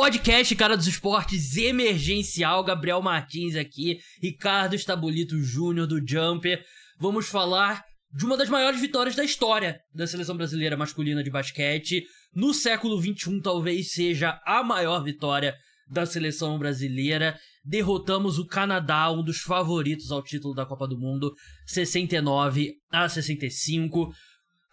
Podcast 0.00 0.56
Cara 0.56 0.78
dos 0.78 0.86
Esportes 0.86 1.58
emergencial, 1.58 2.64
Gabriel 2.64 3.02
Martins 3.02 3.54
aqui, 3.54 3.98
Ricardo 4.22 4.74
Estabolito 4.74 5.38
Júnior 5.42 5.86
do 5.86 6.00
Jumper. 6.02 6.64
Vamos 6.98 7.28
falar 7.28 7.84
de 8.10 8.24
uma 8.24 8.34
das 8.34 8.48
maiores 8.48 8.80
vitórias 8.80 9.14
da 9.14 9.22
história 9.22 9.78
da 9.94 10.06
seleção 10.06 10.34
brasileira 10.34 10.74
masculina 10.74 11.22
de 11.22 11.30
basquete. 11.30 12.02
No 12.34 12.54
século 12.54 12.98
XXI, 12.98 13.42
talvez 13.42 13.92
seja 13.92 14.40
a 14.46 14.64
maior 14.64 15.04
vitória 15.04 15.54
da 15.86 16.06
seleção 16.06 16.58
brasileira. 16.58 17.38
Derrotamos 17.62 18.38
o 18.38 18.46
Canadá, 18.46 19.10
um 19.10 19.22
dos 19.22 19.40
favoritos 19.40 20.10
ao 20.10 20.24
título 20.24 20.54
da 20.54 20.64
Copa 20.64 20.88
do 20.88 20.98
Mundo, 20.98 21.34
69 21.66 22.72
a 22.90 23.06
65. 23.06 24.10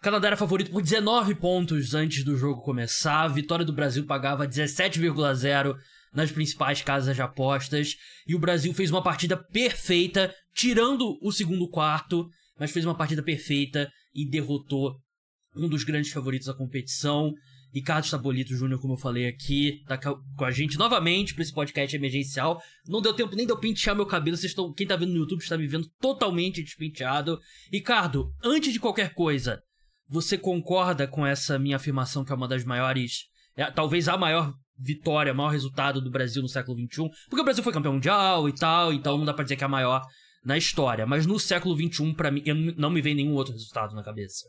O 0.00 0.04
Canadá 0.04 0.28
era 0.28 0.36
favorito 0.36 0.70
por 0.70 0.80
19 0.80 1.34
pontos 1.34 1.92
antes 1.92 2.22
do 2.22 2.36
jogo 2.36 2.62
começar. 2.62 3.22
A 3.22 3.28
vitória 3.28 3.64
do 3.64 3.72
Brasil 3.72 4.06
pagava 4.06 4.46
17,0 4.46 5.74
nas 6.14 6.30
principais 6.30 6.80
casas 6.80 7.16
de 7.16 7.22
apostas. 7.22 7.96
E 8.24 8.32
o 8.32 8.38
Brasil 8.38 8.72
fez 8.72 8.92
uma 8.92 9.02
partida 9.02 9.36
perfeita, 9.36 10.32
tirando 10.54 11.18
o 11.20 11.32
segundo 11.32 11.68
quarto, 11.68 12.28
mas 12.60 12.70
fez 12.70 12.84
uma 12.84 12.94
partida 12.94 13.24
perfeita 13.24 13.90
e 14.14 14.24
derrotou 14.24 14.94
um 15.56 15.68
dos 15.68 15.82
grandes 15.82 16.12
favoritos 16.12 16.46
da 16.46 16.54
competição. 16.54 17.34
Ricardo 17.74 18.04
Stabolito 18.04 18.54
Júnior, 18.54 18.80
como 18.80 18.94
eu 18.94 18.98
falei 18.98 19.26
aqui, 19.26 19.82
tá 19.88 19.98
com 19.98 20.44
a 20.44 20.50
gente 20.52 20.78
novamente 20.78 21.34
para 21.34 21.42
esse 21.42 21.52
podcast 21.52 21.96
emergencial. 21.96 22.62
Não 22.86 23.02
deu 23.02 23.12
tempo 23.12 23.34
nem 23.34 23.44
de 23.44 23.50
eu 23.50 23.58
pentear 23.58 23.96
meu 23.96 24.06
cabelo. 24.06 24.36
Vocês 24.36 24.52
estão, 24.52 24.72
quem 24.72 24.86
tá 24.86 24.94
vendo 24.94 25.10
no 25.10 25.18
YouTube 25.18 25.40
está 25.40 25.58
me 25.58 25.66
vendo 25.66 25.90
totalmente 26.00 26.62
despenteado. 26.62 27.40
Ricardo, 27.72 28.32
antes 28.44 28.72
de 28.72 28.78
qualquer 28.78 29.12
coisa, 29.12 29.60
você 30.08 30.38
concorda 30.38 31.06
com 31.06 31.26
essa 31.26 31.58
minha 31.58 31.76
afirmação 31.76 32.24
que 32.24 32.32
é 32.32 32.34
uma 32.34 32.48
das 32.48 32.64
maiores, 32.64 33.26
é, 33.56 33.70
talvez 33.70 34.08
a 34.08 34.16
maior 34.16 34.54
vitória, 34.78 35.34
maior 35.34 35.50
resultado 35.50 36.00
do 36.00 36.10
Brasil 36.10 36.40
no 36.40 36.48
século 36.48 36.76
XXI? 36.78 37.08
Porque 37.28 37.40
o 37.40 37.44
Brasil 37.44 37.62
foi 37.62 37.72
campeão 37.72 37.92
mundial 37.92 38.48
e 38.48 38.54
tal, 38.54 38.92
então 38.92 39.18
não 39.18 39.24
dá 39.24 39.34
pra 39.34 39.44
dizer 39.44 39.56
que 39.56 39.64
é 39.64 39.66
a 39.66 39.68
maior 39.68 40.02
na 40.44 40.56
história. 40.56 41.06
Mas 41.06 41.26
no 41.26 41.38
século 41.38 41.76
XXI, 41.76 42.14
para 42.14 42.30
mim, 42.30 42.42
não 42.76 42.90
me 42.90 43.02
vem 43.02 43.14
nenhum 43.14 43.34
outro 43.34 43.52
resultado 43.52 43.94
na 43.94 44.02
cabeça. 44.02 44.48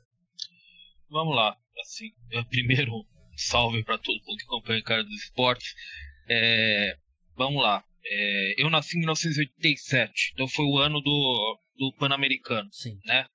Vamos 1.10 1.36
lá. 1.36 1.56
Assim, 1.82 2.12
primeiro, 2.50 2.92
salve 3.36 3.84
para 3.84 3.98
todo 3.98 4.22
mundo 4.26 4.38
que 4.38 4.46
acompanha 4.46 4.80
o 4.80 4.84
cara 4.84 5.04
dos 5.04 5.24
esportes. 5.24 5.74
É, 6.30 6.96
vamos 7.36 7.62
lá. 7.62 7.84
É, 8.06 8.62
eu 8.62 8.70
nasci 8.70 8.96
em 8.96 9.00
1987, 9.00 10.32
então 10.34 10.48
foi 10.48 10.66
o 10.66 10.78
ano 10.78 11.02
do, 11.02 11.60
do 11.78 11.94
Pan-Americano, 11.98 12.70
né? 13.06 13.26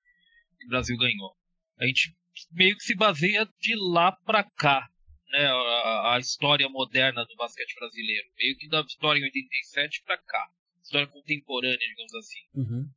Que 0.58 0.66
o 0.66 0.68
Brasil 0.68 0.96
ganhou. 0.96 1.34
A 1.84 1.86
gente 1.86 2.14
meio 2.52 2.77
que 2.77 2.82
se 2.82 2.94
baseia 2.94 3.48
de 3.60 3.74
lá 3.77 4.12
para 4.24 4.42
cá, 4.42 4.88
né? 5.30 5.46
A, 5.46 6.14
a, 6.14 6.18
história 6.18 6.68
moderna 6.68 7.24
do 7.24 7.36
basquete 7.36 7.74
brasileiro, 7.78 8.27
meio 8.36 8.56
que 8.56 8.68
da 8.68 8.82
vitória 8.82 9.20
em 9.20 9.24
87 9.24 10.02
para 10.05 10.18
cá, 10.18 10.48
história 10.82 11.06
contemporânea, 11.06 11.78
digamos 11.78 12.14
assim. 12.14 12.40
Uhum. 12.55 12.88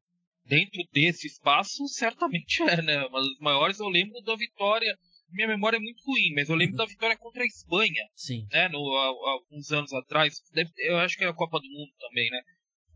Dentro 0.46 0.82
desse 0.94 1.28
espaço, 1.28 1.88
certamente 1.88 2.64
é, 2.64 2.82
né? 2.82 3.06
Uma 3.06 3.20
das 3.20 3.38
maiores 3.40 3.80
eu 3.80 3.90
lembro 3.90 4.22
da 4.22 4.36
vitória 4.36 4.98
minha 5.32 5.48
memória 5.48 5.78
é 5.78 5.80
muito 5.80 6.02
ruim, 6.06 6.34
mas 6.34 6.50
eu 6.50 6.56
lembro 6.56 6.74
uhum. 6.74 6.78
da 6.78 6.86
vitória 6.86 7.18
contra 7.18 7.44
a 7.44 7.46
Espanha. 7.46 8.04
Sim. 8.16 8.48
Né, 8.52 8.70
no, 8.70 8.80
há, 8.96 9.32
alguns 9.32 9.72
anos 9.72 9.92
atrás. 9.94 10.42
Deve, 10.54 10.72
eu 10.78 10.98
acho 10.98 11.18
que 11.18 11.24
era 11.24 11.32
a 11.32 11.36
Copa 11.36 11.60
do 11.60 11.68
Mundo 11.68 11.92
também, 12.00 12.30
né? 12.30 12.42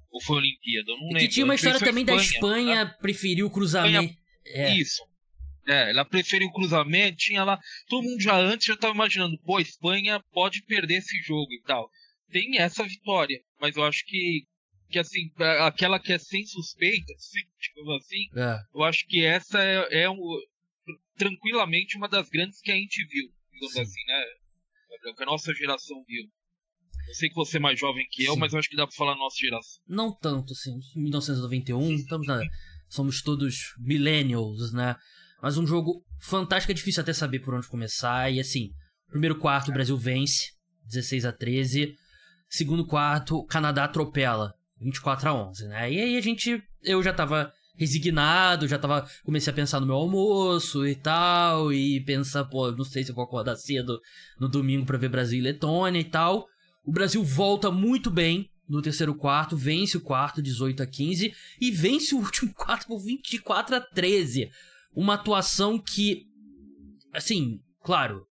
Ou 0.09 0.21
foi 0.21 0.37
a 0.37 0.39
Olimpíada, 0.39 0.91
eu 0.91 0.97
não 0.97 1.03
e 1.03 1.13
lembro. 1.13 1.19
Que 1.19 1.27
tinha 1.27 1.45
uma 1.45 1.55
história 1.55 1.79
também 1.79 2.03
Espanha, 2.03 2.17
da 2.17 2.23
Espanha 2.23 2.85
tá? 2.85 2.97
preferiu 2.99 3.47
o 3.47 3.51
cruzamento. 3.51 4.13
É. 4.45 4.73
Isso. 4.75 5.01
É, 5.67 5.91
ela 5.91 6.03
preferiu 6.03 6.47
o 6.47 6.53
cruzamento, 6.53 7.17
tinha 7.17 7.43
lá. 7.43 7.59
Todo 7.87 8.03
mundo 8.03 8.21
já 8.21 8.35
antes 8.37 8.65
já 8.67 8.73
estava 8.73 8.93
imaginando, 8.93 9.37
pô, 9.39 9.57
a 9.57 9.61
Espanha 9.61 10.19
pode 10.31 10.63
perder 10.63 10.95
esse 10.95 11.17
jogo 11.23 11.53
e 11.53 11.61
tal. 11.61 11.89
Tem 12.31 12.57
essa 12.59 12.83
vitória, 12.83 13.39
mas 13.59 13.75
eu 13.75 13.83
acho 13.83 14.03
que 14.05 14.45
que 14.89 14.99
assim, 14.99 15.31
aquela 15.65 15.97
que 15.99 16.11
é 16.11 16.19
sem 16.19 16.45
suspeita, 16.45 17.13
assim, 17.13 17.39
digamos 17.61 18.03
assim, 18.03 18.25
é. 18.35 18.59
eu 18.75 18.83
acho 18.83 19.07
que 19.07 19.23
essa 19.23 19.57
é, 19.63 20.03
é 20.03 20.09
um, 20.09 20.19
tranquilamente 21.15 21.97
uma 21.97 22.09
das 22.09 22.29
grandes 22.29 22.59
que 22.59 22.71
a 22.71 22.75
gente 22.75 23.05
viu, 23.05 23.31
digamos 23.53 23.73
Sim. 23.73 23.81
assim, 23.81 24.05
né? 24.05 24.23
Que 25.15 25.23
a 25.23 25.25
nossa 25.25 25.53
geração 25.53 26.03
viu. 26.05 26.23
Eu 27.07 27.15
sei 27.15 27.29
que 27.29 27.35
você 27.35 27.57
é 27.57 27.59
mais 27.59 27.79
jovem 27.79 28.05
que 28.11 28.23
eu, 28.23 28.33
Sim. 28.33 28.39
mas 28.39 28.53
eu 28.53 28.59
acho 28.59 28.69
que 28.69 28.75
dá 28.75 28.85
pra 28.85 28.95
falar 28.95 29.15
nossa 29.15 29.37
geração. 29.39 29.81
Não 29.87 30.13
tanto, 30.13 30.53
assim. 30.53 30.77
1991, 30.95 31.93
estamos 31.93 32.27
na... 32.27 32.41
somos 32.89 33.21
todos 33.21 33.73
millennials, 33.79 34.73
né? 34.73 34.95
Mas 35.41 35.57
um 35.57 35.65
jogo 35.65 36.03
fantástico, 36.19 36.71
é 36.71 36.75
difícil 36.75 37.01
até 37.01 37.13
saber 37.13 37.39
por 37.39 37.53
onde 37.53 37.67
começar. 37.67 38.31
E 38.31 38.39
assim, 38.39 38.69
primeiro 39.09 39.37
quarto, 39.37 39.69
o 39.69 39.73
Brasil 39.73 39.97
vence, 39.97 40.51
16 40.85 41.25
a 41.25 41.31
13. 41.31 41.95
Segundo 42.49 42.85
quarto, 42.85 43.45
Canadá 43.45 43.85
atropela, 43.85 44.53
24 44.79 45.29
a 45.29 45.33
11, 45.49 45.67
né? 45.67 45.91
E 45.91 45.99
aí 45.99 46.17
a 46.17 46.21
gente, 46.21 46.61
eu 46.83 47.01
já 47.01 47.13
tava 47.13 47.51
resignado, 47.75 48.67
já 48.67 48.77
tava. 48.77 49.07
Comecei 49.23 49.51
a 49.51 49.55
pensar 49.55 49.79
no 49.79 49.87
meu 49.87 49.95
almoço 49.95 50.85
e 50.85 50.95
tal, 50.95 51.73
e 51.73 52.03
pensar, 52.03 52.45
pô, 52.45 52.71
não 52.71 52.83
sei 52.83 53.03
se 53.03 53.11
eu 53.11 53.15
vou 53.15 53.23
acordar 53.23 53.55
cedo 53.55 53.99
no 54.39 54.47
domingo 54.47 54.85
para 54.85 54.97
ver 54.97 55.09
Brasil 55.09 55.39
e 55.39 55.41
Letônia 55.41 55.99
e 55.99 56.03
tal. 56.03 56.45
O 56.85 56.91
Brasil 56.91 57.23
volta 57.23 57.71
muito 57.71 58.11
bem 58.11 58.49
no 58.67 58.81
terceiro 58.81 59.15
quarto, 59.15 59.57
vence 59.57 59.97
o 59.97 60.01
quarto 60.01 60.41
18 60.41 60.83
a 60.83 60.85
15 60.85 61.33
e 61.59 61.71
vence 61.71 62.13
o 62.15 62.19
último 62.19 62.53
quarto 62.55 62.87
por 62.87 62.99
24 62.99 63.75
a 63.75 63.81
13. 63.81 64.49
Uma 64.93 65.13
atuação 65.15 65.79
que, 65.79 66.25
assim, 67.13 67.59
claro, 67.83 68.25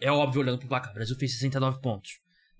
é 0.00 0.10
óbvio 0.10 0.42
olhando 0.42 0.58
pro 0.58 0.68
placar. 0.68 0.90
O 0.90 0.94
Brasil 0.94 1.16
fez 1.16 1.32
69 1.32 1.80
pontos. 1.80 2.10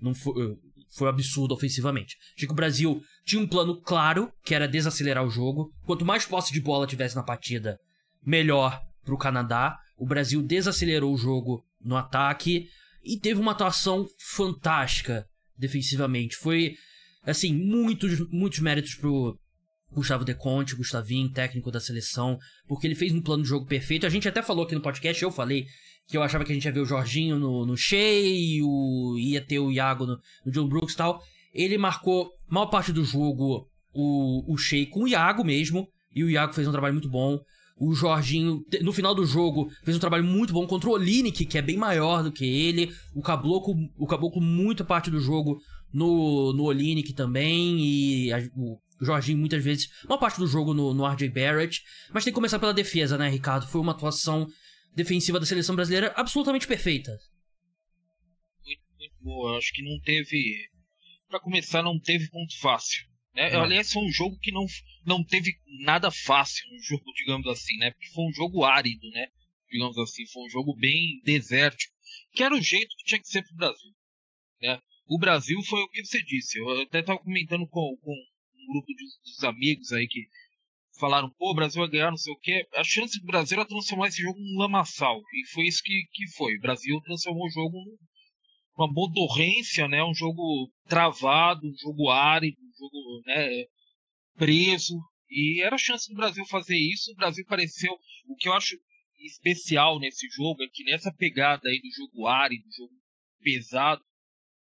Não 0.01 0.15
foi, 0.15 0.57
foi 0.97 1.07
um 1.09 1.11
absurdo 1.11 1.55
ofensivamente. 1.55 2.17
Achei 2.37 2.47
que 2.47 2.53
o 2.53 2.57
Brasil 2.57 3.03
tinha 3.25 3.43
um 3.43 3.47
plano 3.47 3.81
claro, 3.81 4.33
que 4.45 4.55
era 4.55 4.69
desacelerar 4.69 5.25
o 5.25 5.31
jogo. 5.31 5.73
Quanto 5.85 6.05
mais 6.05 6.25
posse 6.25 6.53
de 6.53 6.61
bola 6.61 6.87
tivesse 6.87 7.17
na 7.17 7.23
partida, 7.23 7.79
melhor 8.25 8.81
pro 9.05 9.19
Canadá. 9.19 9.79
O 9.97 10.07
Brasil 10.07 10.43
desacelerou 10.43 11.13
o 11.13 11.19
jogo 11.19 11.65
no 11.81 11.97
ataque 11.97 12.69
e 13.03 13.19
teve 13.19 13.41
uma 13.41 13.53
atuação 13.53 14.07
fantástica 14.19 15.27
defensivamente. 15.57 16.37
Foi, 16.37 16.77
assim, 17.23 17.55
muitos, 17.55 18.19
muitos 18.31 18.59
méritos 18.61 18.95
pro 18.95 19.39
Gustavo 19.95 20.25
De 20.25 20.35
Conte, 20.35 20.75
Gustavinho, 20.75 21.31
técnico 21.31 21.71
da 21.71 21.81
seleção, 21.81 22.39
porque 22.67 22.87
ele 22.87 22.95
fez 22.95 23.13
um 23.13 23.23
plano 23.23 23.43
de 23.43 23.49
jogo 23.49 23.67
perfeito. 23.67 24.07
A 24.07 24.11
gente 24.11 24.29
até 24.29 24.43
falou 24.43 24.65
aqui 24.65 24.75
no 24.75 24.81
podcast, 24.81 25.23
eu 25.23 25.31
falei 25.31 25.67
que 26.07 26.17
eu 26.17 26.23
achava 26.23 26.45
que 26.45 26.53
a 26.53 26.55
gente 26.55 26.65
ia 26.65 26.73
ver 26.73 26.81
o 26.81 26.87
Jorginho 26.87 27.39
no, 27.39 27.65
no 27.65 27.77
Shea, 27.77 28.63
o, 28.63 29.17
ia 29.19 29.41
ter 29.41 29.59
o 29.59 29.73
Iago 29.73 30.07
no, 30.07 30.19
no 30.45 30.53
John 30.53 30.69
Brooks 30.69 30.95
e 30.95 30.97
tal. 30.97 31.23
Ele 31.53 31.79
marcou 31.79 32.31
maior 32.49 32.67
parte 32.67 32.93
do 32.93 33.05
jogo 33.05 33.69
o, 33.93 34.53
o 34.53 34.59
Shea 34.59 34.87
com 34.87 35.05
o 35.05 35.09
Iago 35.09 35.45
mesmo, 35.45 35.89
e 36.15 36.23
o 36.23 36.31
Iago 36.31 36.53
fez 36.53 36.69
um 36.69 36.73
trabalho 36.73 36.95
muito 36.95 37.09
bom. 37.09 37.39
O 37.77 37.93
Jorginho, 37.93 38.65
no 38.83 38.93
final 38.93 39.15
do 39.15 39.27
jogo, 39.27 39.69
fez 39.83 39.97
um 39.97 40.01
trabalho 40.01 40.23
muito 40.23 40.53
bom 40.53 40.65
contra 40.67 40.89
o 40.89 40.93
Olinick, 40.93 41.45
que 41.45 41.59
é 41.59 41.63
bem 41.63 41.77
maior 41.77 42.23
do 42.23 42.31
que 42.31 42.45
ele. 42.45 42.95
O 43.15 43.21
Caboclo, 43.21 43.75
o 43.99 44.07
Caboclo 44.07 44.41
muita 44.41 44.85
parte 44.85 45.11
do 45.11 45.19
jogo 45.19 45.59
no, 45.93 46.53
no 46.53 46.65
Olinick 46.65 47.13
também. 47.13 47.81
E 47.81 48.33
a, 48.33 48.39
o 48.57 48.79
Jorginho, 49.05 49.39
muitas 49.39 49.63
vezes, 49.63 49.89
uma 50.05 50.19
parte 50.19 50.39
do 50.39 50.47
jogo 50.47 50.75
no, 50.75 50.95
no 50.95 51.07
RJ 51.07 51.29
Barrett. 51.29 51.83
Mas 52.13 52.25
tem 52.25 52.33
que 52.33 52.37
começar 52.37 52.59
pela 52.59 52.75
defesa, 52.75 53.19
né, 53.19 53.29
Ricardo? 53.29 53.67
Foi 53.67 53.81
uma 53.81 53.93
atuação 53.93 54.47
defensiva 54.95 55.41
da 55.41 55.47
seleção 55.47 55.75
brasileira 55.75 56.13
absolutamente 56.17 56.67
perfeita. 56.67 57.19
Muito, 58.65 58.83
muito 58.99 59.15
boa. 59.21 59.59
Acho 59.59 59.73
que 59.73 59.83
não 59.83 60.01
teve. 60.01 60.69
Para 61.29 61.41
começar, 61.41 61.83
não 61.83 61.99
teve 61.99 62.29
ponto 62.31 62.59
fácil. 62.61 63.05
Né? 63.35 63.55
Aliás, 63.57 63.93
foi 63.93 64.03
um 64.05 64.13
jogo 64.13 64.39
que 64.41 64.53
não, 64.53 64.65
não 65.05 65.25
teve 65.25 65.53
nada 65.81 66.11
fácil 66.11 66.65
no 66.71 66.81
jogo, 66.81 67.05
digamos 67.17 67.47
assim, 67.49 67.77
né? 67.79 67.91
Porque 67.91 68.13
foi 68.15 68.25
um 68.25 68.33
jogo 68.33 68.65
árido, 68.65 69.11
né? 69.11 69.27
Digamos 69.69 69.99
assim, 69.99 70.25
foi 70.29 70.45
um 70.45 70.51
jogo 70.51 70.77
bem 70.77 71.21
desértico. 71.25 71.93
Que 72.33 72.45
era 72.45 72.55
o 72.55 72.63
jeito 72.63 72.95
que 72.97 73.05
tinha 73.05 73.21
que 73.21 73.29
ser 73.29 73.43
pro 73.43 73.57
Brasil. 73.57 73.91
Né? 74.63 74.79
O 75.07 75.19
Brasil 75.19 75.61
foi 75.65 75.81
o 75.83 75.89
que 75.89 76.05
você 76.05 76.23
disse. 76.23 76.59
Eu 76.59 76.83
até 76.83 77.01
estava 77.01 77.19
comentando 77.19 77.67
com, 77.67 77.97
com 78.01 78.15
grupo 78.67 78.87
de, 78.87 79.05
dos 79.25 79.45
amigos 79.45 79.93
aí 79.93 80.07
que 80.07 80.27
falaram, 80.99 81.31
pô, 81.31 81.51
o 81.51 81.55
Brasil 81.55 81.81
vai 81.83 81.91
ganhar, 81.91 82.11
não 82.11 82.17
sei 82.17 82.33
o 82.33 82.39
quê. 82.39 82.67
A 82.75 82.85
chance 82.85 83.21
do 83.21 83.27
Brasil 83.27 83.59
era 83.59 83.69
transformar 83.69 84.09
esse 84.09 84.23
jogo 84.23 84.39
num 84.39 84.59
lamaçal. 84.59 85.21
E 85.33 85.49
foi 85.53 85.65
isso 85.65 85.83
que, 85.83 86.05
que 86.13 86.29
foi. 86.37 86.57
O 86.57 86.61
Brasil 86.61 87.01
transformou 87.03 87.47
o 87.47 87.51
jogo 87.51 87.77
numa 88.77 88.93
modorrência, 88.93 89.89
né? 89.89 90.03
Um 90.05 90.15
jogo 90.15 90.71
travado, 90.87 91.67
um 91.67 91.77
jogo 91.77 92.11
árido, 92.11 92.57
um 92.61 92.73
jogo 92.79 93.23
né, 93.27 93.65
preso. 94.37 94.95
E 95.29 95.63
era 95.63 95.75
a 95.75 95.79
chance 95.79 96.09
do 96.09 96.17
Brasil 96.17 96.45
fazer 96.47 96.77
isso. 96.77 97.13
O 97.13 97.17
Brasil 97.17 97.45
pareceu. 97.47 97.93
O 98.27 98.37
que 98.37 98.49
eu 98.49 98.53
acho 98.53 98.77
especial 99.21 99.99
nesse 99.99 100.29
jogo 100.29 100.63
é 100.63 100.67
que 100.73 100.85
nessa 100.85 101.13
pegada 101.13 101.69
aí 101.69 101.81
do 101.81 101.91
jogo 101.91 102.27
árido, 102.27 102.63
do 102.63 102.73
jogo 102.73 102.93
pesado, 103.41 104.03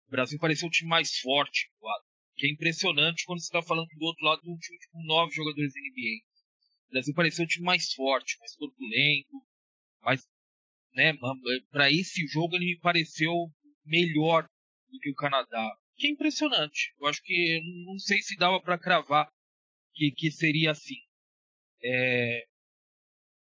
o 0.07 0.11
Brasil 0.11 0.39
pareceu 0.39 0.69
o 0.69 0.71
time 0.71 0.89
mais 0.89 1.19
forte, 1.19 1.71
quadro 1.79 2.14
que 2.37 2.47
é 2.47 2.51
impressionante 2.51 3.25
quando 3.25 3.41
você 3.41 3.47
está 3.47 3.63
falando 3.63 3.89
do 3.89 4.05
outro 4.05 4.25
lado 4.25 4.43
de 4.43 4.51
um 4.51 4.57
time 4.57 4.79
com 4.91 5.05
nove 5.05 5.35
jogadores 5.35 5.73
NBA. 5.75 6.25
O 6.89 6.91
Brasil 6.93 7.15
pareceu 7.15 7.45
um 7.45 7.49
time 7.49 7.65
mais 7.65 7.93
forte, 7.93 8.39
mais 8.39 8.55
corpulento, 8.57 9.43
mais, 10.03 10.29
né, 10.95 11.13
para 11.71 11.91
esse 11.91 12.27
jogo 12.27 12.57
ele 12.57 12.67
me 12.67 12.79
pareceu 12.79 13.33
melhor 13.85 14.49
do 14.89 14.99
que 14.99 15.11
o 15.11 15.15
Canadá. 15.15 15.77
Que 15.97 16.09
é 16.09 16.11
impressionante. 16.11 16.93
Eu 17.01 17.07
acho 17.07 17.23
que 17.23 17.61
não 17.87 17.99
sei 17.99 18.21
se 18.21 18.37
dava 18.37 18.61
para 18.61 18.79
cravar 18.79 19.31
que, 19.95 20.11
que 20.11 20.31
seria 20.31 20.73
assim. 20.73 20.99
É... 21.83 22.45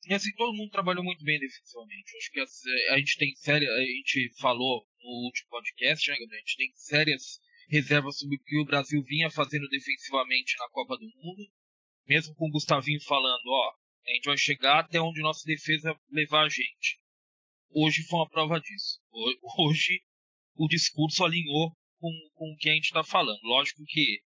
E 0.06 0.14
assim, 0.14 0.32
todo 0.34 0.56
mundo 0.56 0.70
trabalhou 0.70 1.04
muito 1.04 1.22
bem 1.22 1.38
defensivamente. 1.38 2.16
Acho 2.16 2.30
que 2.32 2.40
a, 2.40 2.94
a 2.94 2.98
gente 2.98 3.18
tem 3.18 3.34
séria, 3.36 3.70
a 3.70 3.80
gente 3.80 4.32
falou 4.40 4.86
no 5.02 5.10
último 5.26 5.50
podcast, 5.50 6.10
né, 6.10 6.16
a 6.16 6.36
gente 6.38 6.56
tem 6.56 6.72
sérias 6.74 7.38
reservas 7.70 8.18
sobre 8.18 8.36
o 8.36 8.42
que 8.44 8.58
o 8.58 8.64
Brasil 8.64 9.02
vinha 9.04 9.30
fazendo 9.30 9.68
defensivamente 9.68 10.56
na 10.58 10.68
Copa 10.70 10.96
do 10.96 11.06
Mundo. 11.06 11.48
Mesmo 12.06 12.34
com 12.34 12.48
o 12.48 12.50
Gustavinho 12.50 13.00
falando, 13.02 13.46
ó, 13.46 13.74
a 14.06 14.10
gente 14.12 14.24
vai 14.24 14.36
chegar 14.36 14.80
até 14.80 15.00
onde 15.00 15.22
nossa 15.22 15.44
defesa 15.46 15.94
levar 16.10 16.46
a 16.46 16.48
gente. 16.48 16.98
Hoje 17.70 18.02
foi 18.02 18.18
uma 18.18 18.28
prova 18.28 18.60
disso. 18.60 19.00
Hoje 19.58 20.02
o 20.56 20.66
discurso 20.66 21.24
alinhou 21.24 21.70
com, 21.98 22.10
com 22.34 22.52
o 22.52 22.56
que 22.56 22.68
a 22.68 22.74
gente 22.74 22.86
está 22.86 23.04
falando. 23.04 23.40
Lógico 23.44 23.84
que 23.86 24.20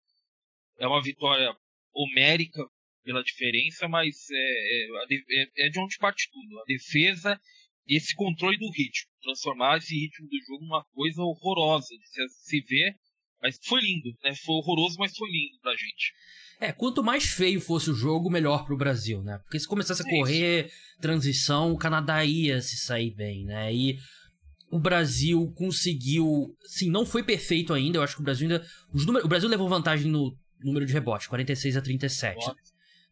é 0.79 0.87
uma 0.87 1.03
vitória 1.03 1.55
homérica 1.93 2.67
pela 3.03 3.23
diferença, 3.23 3.87
mas 3.87 4.31
é, 4.31 4.37
é, 4.37 5.43
é, 5.43 5.67
é 5.67 5.69
de 5.69 5.79
onde 5.79 5.99
parte 5.99 6.31
tudo. 6.33 6.61
A 6.61 6.65
defesa 6.65 7.39
esse 7.87 8.15
controle 8.15 8.57
do 8.59 8.71
ritmo. 8.71 9.11
Transformar 9.23 9.79
esse 9.79 9.95
ritmo 9.95 10.29
do 10.29 10.39
jogo 10.47 10.65
numa 10.65 10.85
coisa 10.87 11.23
horrorosa 11.23 11.95
de 11.97 12.09
se, 12.09 12.29
se 12.29 12.61
ver. 12.63 12.99
Mas 13.45 13.59
foi 13.63 13.79
lindo, 13.83 14.11
né? 14.25 14.35
Foi 14.35 14.55
horroroso, 14.55 14.97
mas 14.99 15.15
foi 15.15 15.29
lindo 15.31 15.59
pra 15.61 15.73
gente. 15.73 16.15
É, 16.59 16.73
quanto 16.73 17.05
mais 17.05 17.25
feio 17.25 17.61
fosse 17.61 17.91
o 17.91 17.95
jogo, 17.95 18.31
melhor 18.31 18.65
pro 18.65 18.75
Brasil, 18.75 19.23
né? 19.23 19.39
Porque 19.45 19.61
se 19.61 19.69
começasse 19.69 20.01
a 20.01 20.09
correr 20.09 20.73
transição, 20.99 21.71
o 21.71 21.77
Canadá 21.77 22.25
ia 22.25 22.63
se 22.63 22.79
sair 22.79 23.15
bem, 23.15 23.45
né? 23.45 23.71
E 23.71 23.99
o 24.71 24.79
Brasil 24.79 25.53
conseguiu. 25.55 26.57
Sim, 26.65 26.89
não 26.89 27.05
foi 27.05 27.23
perfeito 27.23 27.75
ainda. 27.75 27.99
Eu 27.99 28.03
acho 28.03 28.15
que 28.15 28.23
o 28.23 28.25
Brasil 28.25 28.49
ainda. 28.49 28.67
Os 28.95 29.05
números, 29.05 29.27
o 29.27 29.29
Brasil 29.29 29.49
levou 29.51 29.69
vantagem 29.69 30.11
no 30.11 30.35
número 30.61 30.87
de 30.87 30.93
rebotes, 30.95 31.27
46 31.27 31.77
a 31.77 31.83
37. 31.83 32.39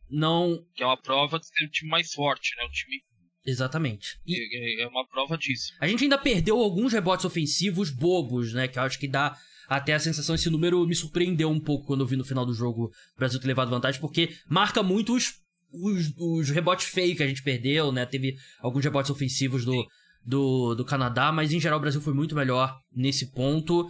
Não. 0.09 0.65
Que 0.75 0.83
é 0.83 0.87
uma 0.87 0.97
prova 0.97 1.39
de 1.39 1.47
ser 1.47 1.67
o 1.67 1.71
time 1.71 1.91
mais 1.91 2.11
forte, 2.11 2.57
né? 2.57 2.65
O 2.65 2.71
time. 2.71 3.03
Exatamente. 3.45 4.19
E 4.27 4.81
é, 4.81 4.85
é 4.85 4.89
uma 4.89 5.07
prova 5.07 5.37
disso. 5.37 5.75
A 5.79 5.87
gente 5.87 6.05
ainda 6.05 6.17
perdeu 6.17 6.59
alguns 6.59 6.95
rebotes 6.95 7.27
ofensivos 7.27 7.91
bobos, 7.91 8.55
né? 8.55 8.67
Que 8.67 8.79
eu 8.79 8.83
acho 8.83 8.99
que 8.99 9.09
dá 9.09 9.37
até 9.77 9.95
a 9.95 10.01
sensação, 10.01 10.35
esse 10.35 10.51
número 10.51 10.87
me 10.87 10.95
surpreendeu 10.95 11.51
um 11.51 11.61
pouco 11.61 11.87
quando 11.87 12.01
eu 12.01 12.07
vi 12.07 12.17
no 12.17 12.25
final 12.25 12.45
do 12.45 12.55
jogo 12.55 12.85
o 12.87 13.19
Brasil 13.19 13.41
ter 13.41 13.47
levado 13.47 13.71
vantagem, 13.71 14.01
porque 14.01 14.35
marca 14.49 14.83
muito 14.83 15.15
os, 15.15 15.33
os, 15.73 16.13
os 16.17 16.51
rebotes 16.51 16.87
feios 16.87 17.17
que 17.17 17.23
a 17.23 17.27
gente 17.27 17.43
perdeu, 17.43 17.93
né? 17.93 18.07
Teve 18.07 18.35
alguns 18.61 18.85
rebotes 18.85 19.11
ofensivos 19.11 19.65
do, 19.65 19.87
do, 20.25 20.75
do 20.75 20.85
Canadá, 20.85 21.33
mas 21.33 21.53
em 21.53 21.61
geral 21.61 21.79
o 21.79 21.83
Brasil 21.83 22.01
foi 22.01 22.15
muito 22.15 22.35
melhor 22.35 22.77
nesse 22.93 23.31
ponto. 23.33 23.89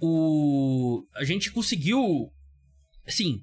O, 0.00 1.04
a 1.14 1.24
gente 1.24 1.50
conseguiu. 1.50 2.00
Assim, 3.06 3.40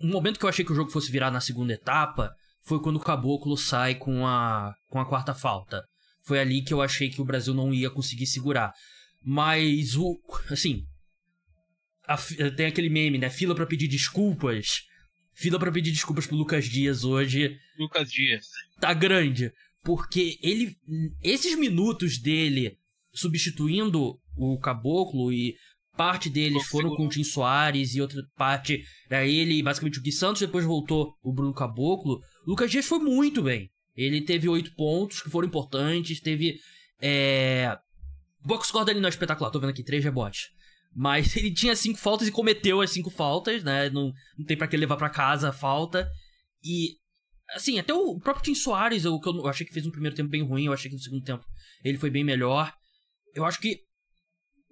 um 0.00 0.10
momento 0.10 0.38
que 0.38 0.44
eu 0.44 0.48
achei 0.48 0.64
que 0.64 0.72
o 0.72 0.76
jogo 0.76 0.90
fosse 0.90 1.10
virar 1.10 1.30
na 1.30 1.40
segunda 1.40 1.72
etapa 1.72 2.30
foi 2.64 2.80
quando 2.80 2.96
o 2.96 3.00
Caboclo 3.00 3.56
sai 3.56 3.94
com 3.94 4.26
a, 4.26 4.72
com 4.88 5.00
a 5.00 5.06
quarta 5.06 5.34
falta. 5.34 5.82
Foi 6.24 6.38
ali 6.38 6.62
que 6.62 6.72
eu 6.72 6.80
achei 6.80 7.10
que 7.10 7.20
o 7.20 7.24
Brasil 7.24 7.52
não 7.52 7.74
ia 7.74 7.90
conseguir 7.90 8.26
segurar. 8.26 8.72
Mas 9.24 9.96
o. 9.96 10.20
Assim. 10.50 10.86
A, 12.06 12.16
tem 12.56 12.66
aquele 12.66 12.88
meme, 12.88 13.18
né? 13.18 13.30
Fila 13.30 13.54
para 13.54 13.66
pedir 13.66 13.88
desculpas. 13.88 14.82
Fila 15.34 15.58
para 15.58 15.72
pedir 15.72 15.92
desculpas 15.92 16.26
pro 16.26 16.36
Lucas 16.36 16.66
Dias 16.66 17.04
hoje. 17.04 17.56
Lucas 17.78 18.10
Dias. 18.10 18.46
Tá 18.80 18.92
grande. 18.92 19.52
Porque 19.82 20.38
ele. 20.42 20.76
Esses 21.22 21.56
minutos 21.56 22.18
dele 22.18 22.78
substituindo 23.12 24.18
o 24.36 24.58
Caboclo 24.58 25.32
e 25.32 25.54
parte 25.96 26.30
deles 26.30 26.66
foram 26.66 26.94
com 26.96 27.06
o 27.06 27.08
Tim 27.08 27.22
Soares 27.22 27.94
e 27.94 28.00
outra 28.00 28.22
parte 28.36 28.82
era 29.08 29.26
ele 29.26 29.62
basicamente 29.62 29.98
o 29.98 30.02
Gui 30.02 30.10
Santos, 30.10 30.40
depois 30.40 30.64
voltou 30.64 31.14
o 31.22 31.32
Bruno 31.32 31.52
Caboclo. 31.52 32.20
O 32.46 32.50
Lucas 32.50 32.70
Dias 32.70 32.86
foi 32.86 32.98
muito 32.98 33.42
bem. 33.42 33.70
Ele 33.94 34.22
teve 34.22 34.48
oito 34.48 34.74
pontos 34.74 35.20
que 35.20 35.30
foram 35.30 35.48
importantes, 35.48 36.20
teve. 36.20 36.58
É... 37.00 37.76
Box 38.44 38.68
score 38.68 38.84
dele 38.84 39.00
não 39.00 39.08
é 39.08 39.10
espetacular, 39.10 39.50
tô 39.50 39.60
vendo 39.60 39.70
aqui, 39.70 39.84
três 39.84 40.02
rebotes. 40.02 40.50
Mas 40.94 41.34
ele 41.36 41.52
tinha 41.52 41.74
cinco 41.76 41.98
faltas 41.98 42.28
e 42.28 42.32
cometeu 42.32 42.80
as 42.80 42.90
cinco 42.90 43.10
faltas, 43.10 43.62
né? 43.62 43.88
Não, 43.90 44.12
não 44.38 44.44
tem 44.46 44.56
para 44.56 44.68
que 44.68 44.76
levar 44.76 44.96
para 44.96 45.10
casa 45.10 45.50
a 45.50 45.52
falta. 45.52 46.10
E 46.62 46.96
Assim, 47.54 47.78
até 47.78 47.92
o 47.92 48.18
próprio 48.18 48.44
Tim 48.44 48.54
Soares, 48.54 49.04
eu, 49.04 49.20
eu 49.24 49.46
achei 49.46 49.66
que 49.66 49.72
fez 49.72 49.86
um 49.86 49.90
primeiro 49.90 50.16
tempo 50.16 50.30
bem 50.30 50.42
ruim, 50.42 50.66
eu 50.66 50.72
achei 50.72 50.90
que 50.90 50.96
no 50.96 51.02
segundo 51.02 51.22
tempo 51.22 51.44
ele 51.84 51.98
foi 51.98 52.10
bem 52.10 52.24
melhor. 52.24 52.72
Eu 53.34 53.44
acho 53.44 53.60
que 53.60 53.80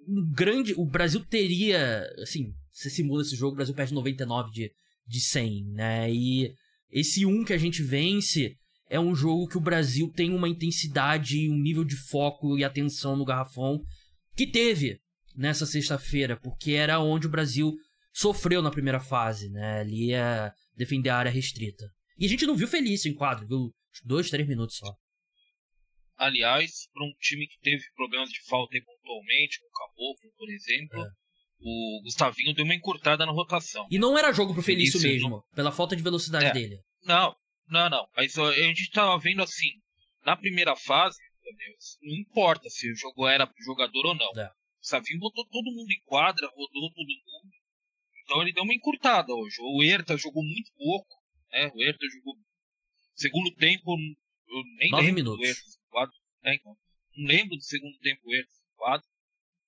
um 0.07 0.31
grande. 0.31 0.73
O 0.75 0.85
Brasil 0.85 1.23
teria. 1.23 2.03
Assim, 2.21 2.53
se 2.71 2.89
simula 2.89 3.21
esse 3.21 3.35
jogo, 3.35 3.53
o 3.53 3.55
Brasil 3.55 3.75
perde 3.75 3.93
99 3.93 4.51
de, 4.51 4.71
de 5.07 5.21
100, 5.21 5.65
né? 5.73 6.11
E 6.11 6.53
esse 6.89 7.25
1 7.25 7.43
que 7.43 7.53
a 7.53 7.57
gente 7.57 7.83
vence 7.83 8.57
é 8.91 8.99
um 8.99 9.15
jogo 9.15 9.47
que 9.47 9.57
o 9.57 9.61
Brasil 9.61 10.11
tem 10.13 10.35
uma 10.35 10.49
intensidade, 10.49 11.49
um 11.49 11.57
nível 11.57 11.85
de 11.85 11.95
foco 11.95 12.59
e 12.59 12.63
atenção 12.65 13.15
no 13.15 13.23
garrafão 13.23 13.81
que 14.35 14.45
teve 14.45 14.99
nessa 15.33 15.65
sexta-feira, 15.65 16.37
porque 16.37 16.73
era 16.73 16.99
onde 16.99 17.25
o 17.25 17.29
Brasil 17.29 17.73
sofreu 18.11 18.61
na 18.61 18.69
primeira 18.69 18.99
fase, 18.99 19.49
né? 19.49 19.79
Ali 19.79 20.09
ia 20.09 20.53
defender 20.75 21.07
a 21.07 21.15
área 21.15 21.31
restrita. 21.31 21.89
E 22.19 22.25
a 22.25 22.27
gente 22.27 22.45
não 22.45 22.53
viu 22.53 22.67
Felício 22.67 23.09
em 23.09 23.15
quadro, 23.15 23.47
viu? 23.47 23.73
Dois, 24.03 24.29
três 24.29 24.45
minutos 24.45 24.75
só. 24.75 24.93
Aliás, 26.17 26.89
para 26.93 27.05
um 27.05 27.13
time 27.21 27.47
que 27.47 27.59
teve 27.61 27.83
problemas 27.95 28.29
de 28.29 28.43
falta 28.43 28.75
eventualmente, 28.75 29.57
com 29.61 29.67
o 29.67 29.71
Caboclo, 29.71 30.31
por 30.37 30.49
exemplo, 30.49 30.99
é. 30.99 31.09
o 31.61 32.01
Gustavinho 32.03 32.53
deu 32.53 32.65
uma 32.65 32.75
encurtada 32.75 33.25
na 33.25 33.31
rotação. 33.31 33.87
E 33.89 33.97
não 33.97 34.17
era 34.17 34.33
jogo 34.33 34.53
pro 34.53 34.61
Felício, 34.61 34.99
Felício 34.99 35.29
mesmo, 35.29 35.37
não... 35.37 35.55
pela 35.55 35.71
falta 35.71 35.95
de 35.95 36.03
velocidade 36.03 36.47
é. 36.47 36.51
dele. 36.51 36.77
Não, 37.05 37.33
não, 37.71 37.89
não. 37.89 38.07
Mas 38.15 38.37
a 38.37 38.51
gente 38.53 38.91
tava 38.91 39.17
vendo 39.17 39.41
assim, 39.41 39.71
na 40.25 40.35
primeira 40.35 40.75
fase, 40.75 41.17
não 42.01 42.15
importa 42.15 42.69
se 42.69 42.91
o 42.91 42.95
jogo 42.95 43.27
era 43.27 43.47
pro 43.47 43.63
jogador 43.63 44.05
ou 44.07 44.15
não. 44.15 44.31
É. 44.37 44.47
O 44.47 44.79
Gustavinho 44.79 45.19
botou 45.19 45.45
todo 45.47 45.71
mundo 45.71 45.91
em 45.91 46.01
quadra, 46.05 46.47
rodou 46.47 46.91
todo 46.93 47.07
mundo. 47.07 47.51
Então 48.23 48.41
ele 48.41 48.53
deu 48.53 48.63
uma 48.63 48.73
encurtada 48.73 49.33
hoje. 49.33 49.55
O 49.61 49.83
Herta 49.83 50.17
jogou 50.17 50.43
muito 50.43 50.71
pouco. 50.75 51.15
Né? 51.51 51.71
O 51.73 51.81
Herta 51.81 52.05
jogou. 52.13 52.35
Segundo 53.15 53.53
tempo, 53.55 53.91
eu 53.91 54.63
nem 54.77 54.91
Nove 54.91 55.03
lembro 55.03 55.15
minutos. 55.23 55.39
do 55.39 55.45
Herta 55.45 55.61
quadro. 55.89 56.15
Né? 56.43 56.55
Então, 56.55 56.77
não 57.17 57.27
lembro 57.27 57.55
do 57.55 57.63
segundo 57.63 57.97
tempo 57.99 58.21
o 58.23 58.33
Herta 58.33 58.51
quadro. 58.75 59.07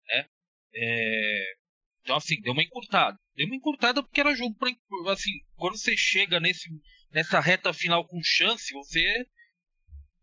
Né? 0.07 0.27
É... 0.75 1.53
Então, 2.01 2.15
assim, 2.17 2.39
deu 2.41 2.53
uma 2.53 2.63
encurtada. 2.63 3.17
Deu 3.35 3.45
uma 3.47 3.55
encurtada 3.55 4.03
porque 4.03 4.19
era 4.19 4.35
jogo 4.35 4.55
pra. 4.55 4.69
Assim, 5.11 5.31
quando 5.55 5.77
você 5.77 5.95
chega 5.95 6.39
nesse, 6.39 6.69
nessa 7.13 7.39
reta 7.39 7.73
final 7.73 8.05
com 8.07 8.21
chance, 8.23 8.73
você. 8.73 9.25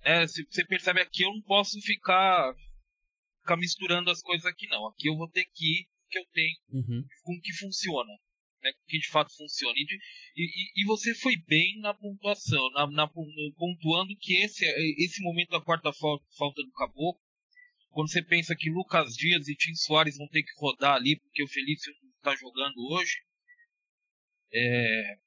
É, 0.03 0.27
você 0.27 0.65
percebe 0.65 1.01
aqui, 1.01 1.23
eu 1.23 1.33
não 1.33 1.43
posso 1.43 1.79
ficar, 1.83 2.55
ficar 3.41 3.57
misturando 3.57 4.11
as 4.11 4.23
coisas 4.23 4.47
aqui, 4.47 4.67
não. 4.69 4.87
Aqui 4.89 5.09
eu 5.09 5.17
vou 5.17 5.29
ter 5.29 5.45
que 5.53 5.81
ir 5.81 5.89
que 6.09 6.19
eu 6.19 6.27
tenho 6.33 6.57
uhum. 6.73 7.05
com 7.23 7.35
o 7.35 7.41
que 7.41 7.53
funciona 7.53 8.13
né, 8.63 8.73
que 8.87 8.99
de 8.99 9.09
fato 9.09 9.35
funcione. 9.37 9.81
E, 10.37 10.43
e, 10.43 10.83
e, 10.83 10.85
você 10.85 11.15
foi 11.15 11.37
bem 11.47 11.79
na 11.81 11.95
pontuação, 11.95 12.71
na, 12.73 12.87
na, 12.87 13.09
pontuando 13.09 14.17
que 14.19 14.37
esse, 14.37 14.65
esse 14.99 15.23
momento 15.23 15.51
da 15.51 15.61
quarta 15.61 15.93
falta, 15.93 16.25
falta 16.37 16.63
do 16.63 16.73
Caboclo, 16.73 17.21
quando 17.91 18.11
você 18.11 18.23
pensa 18.23 18.55
que 18.55 18.71
Lucas 18.71 19.15
Dias 19.15 19.49
e 19.49 19.57
Tim 19.57 19.75
Soares 19.75 20.17
vão 20.17 20.29
ter 20.29 20.43
que 20.43 20.53
rodar 20.59 20.95
ali, 20.95 21.19
porque 21.19 21.43
o 21.43 21.49
Felício 21.49 21.93
não 22.03 22.11
está 22.17 22.37
jogando 22.37 22.77
hoje, 22.93 23.17
é, 24.53 25.19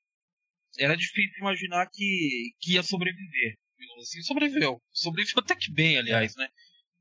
era 0.77 0.95
difícil 0.95 1.39
imaginar 1.39 1.87
que, 1.91 2.51
que 2.59 2.73
ia 2.73 2.83
sobreviver. 2.83 3.55
Assim, 3.99 4.21
sobreviveu. 4.21 4.81
Sobreviveu 4.91 5.39
até 5.39 5.55
que 5.55 5.71
bem, 5.71 5.97
aliás, 5.97 6.35
né? 6.35 6.47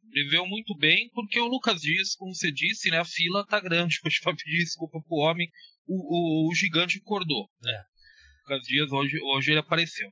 Sobreviveu 0.00 0.46
muito 0.46 0.76
bem, 0.76 1.08
porque 1.14 1.40
o 1.40 1.46
Lucas 1.46 1.80
Dias, 1.80 2.14
como 2.14 2.34
você 2.34 2.50
disse, 2.52 2.90
né, 2.90 2.98
a 2.98 3.04
fila 3.04 3.46
tá 3.46 3.60
grande 3.60 3.98
hoje 4.04 4.20
para 4.22 4.34
pedir 4.36 4.58
desculpa 4.58 5.00
pro 5.00 5.16
homem 5.16 5.48
o, 5.86 6.48
o, 6.48 6.50
o 6.50 6.54
gigante 6.54 6.98
acordou. 6.98 7.48
Né? 7.62 7.82
Lucas 8.42 8.66
Dias 8.66 8.90
hoje, 8.92 9.18
hoje 9.22 9.52
ele 9.52 9.60
apareceu. 9.60 10.10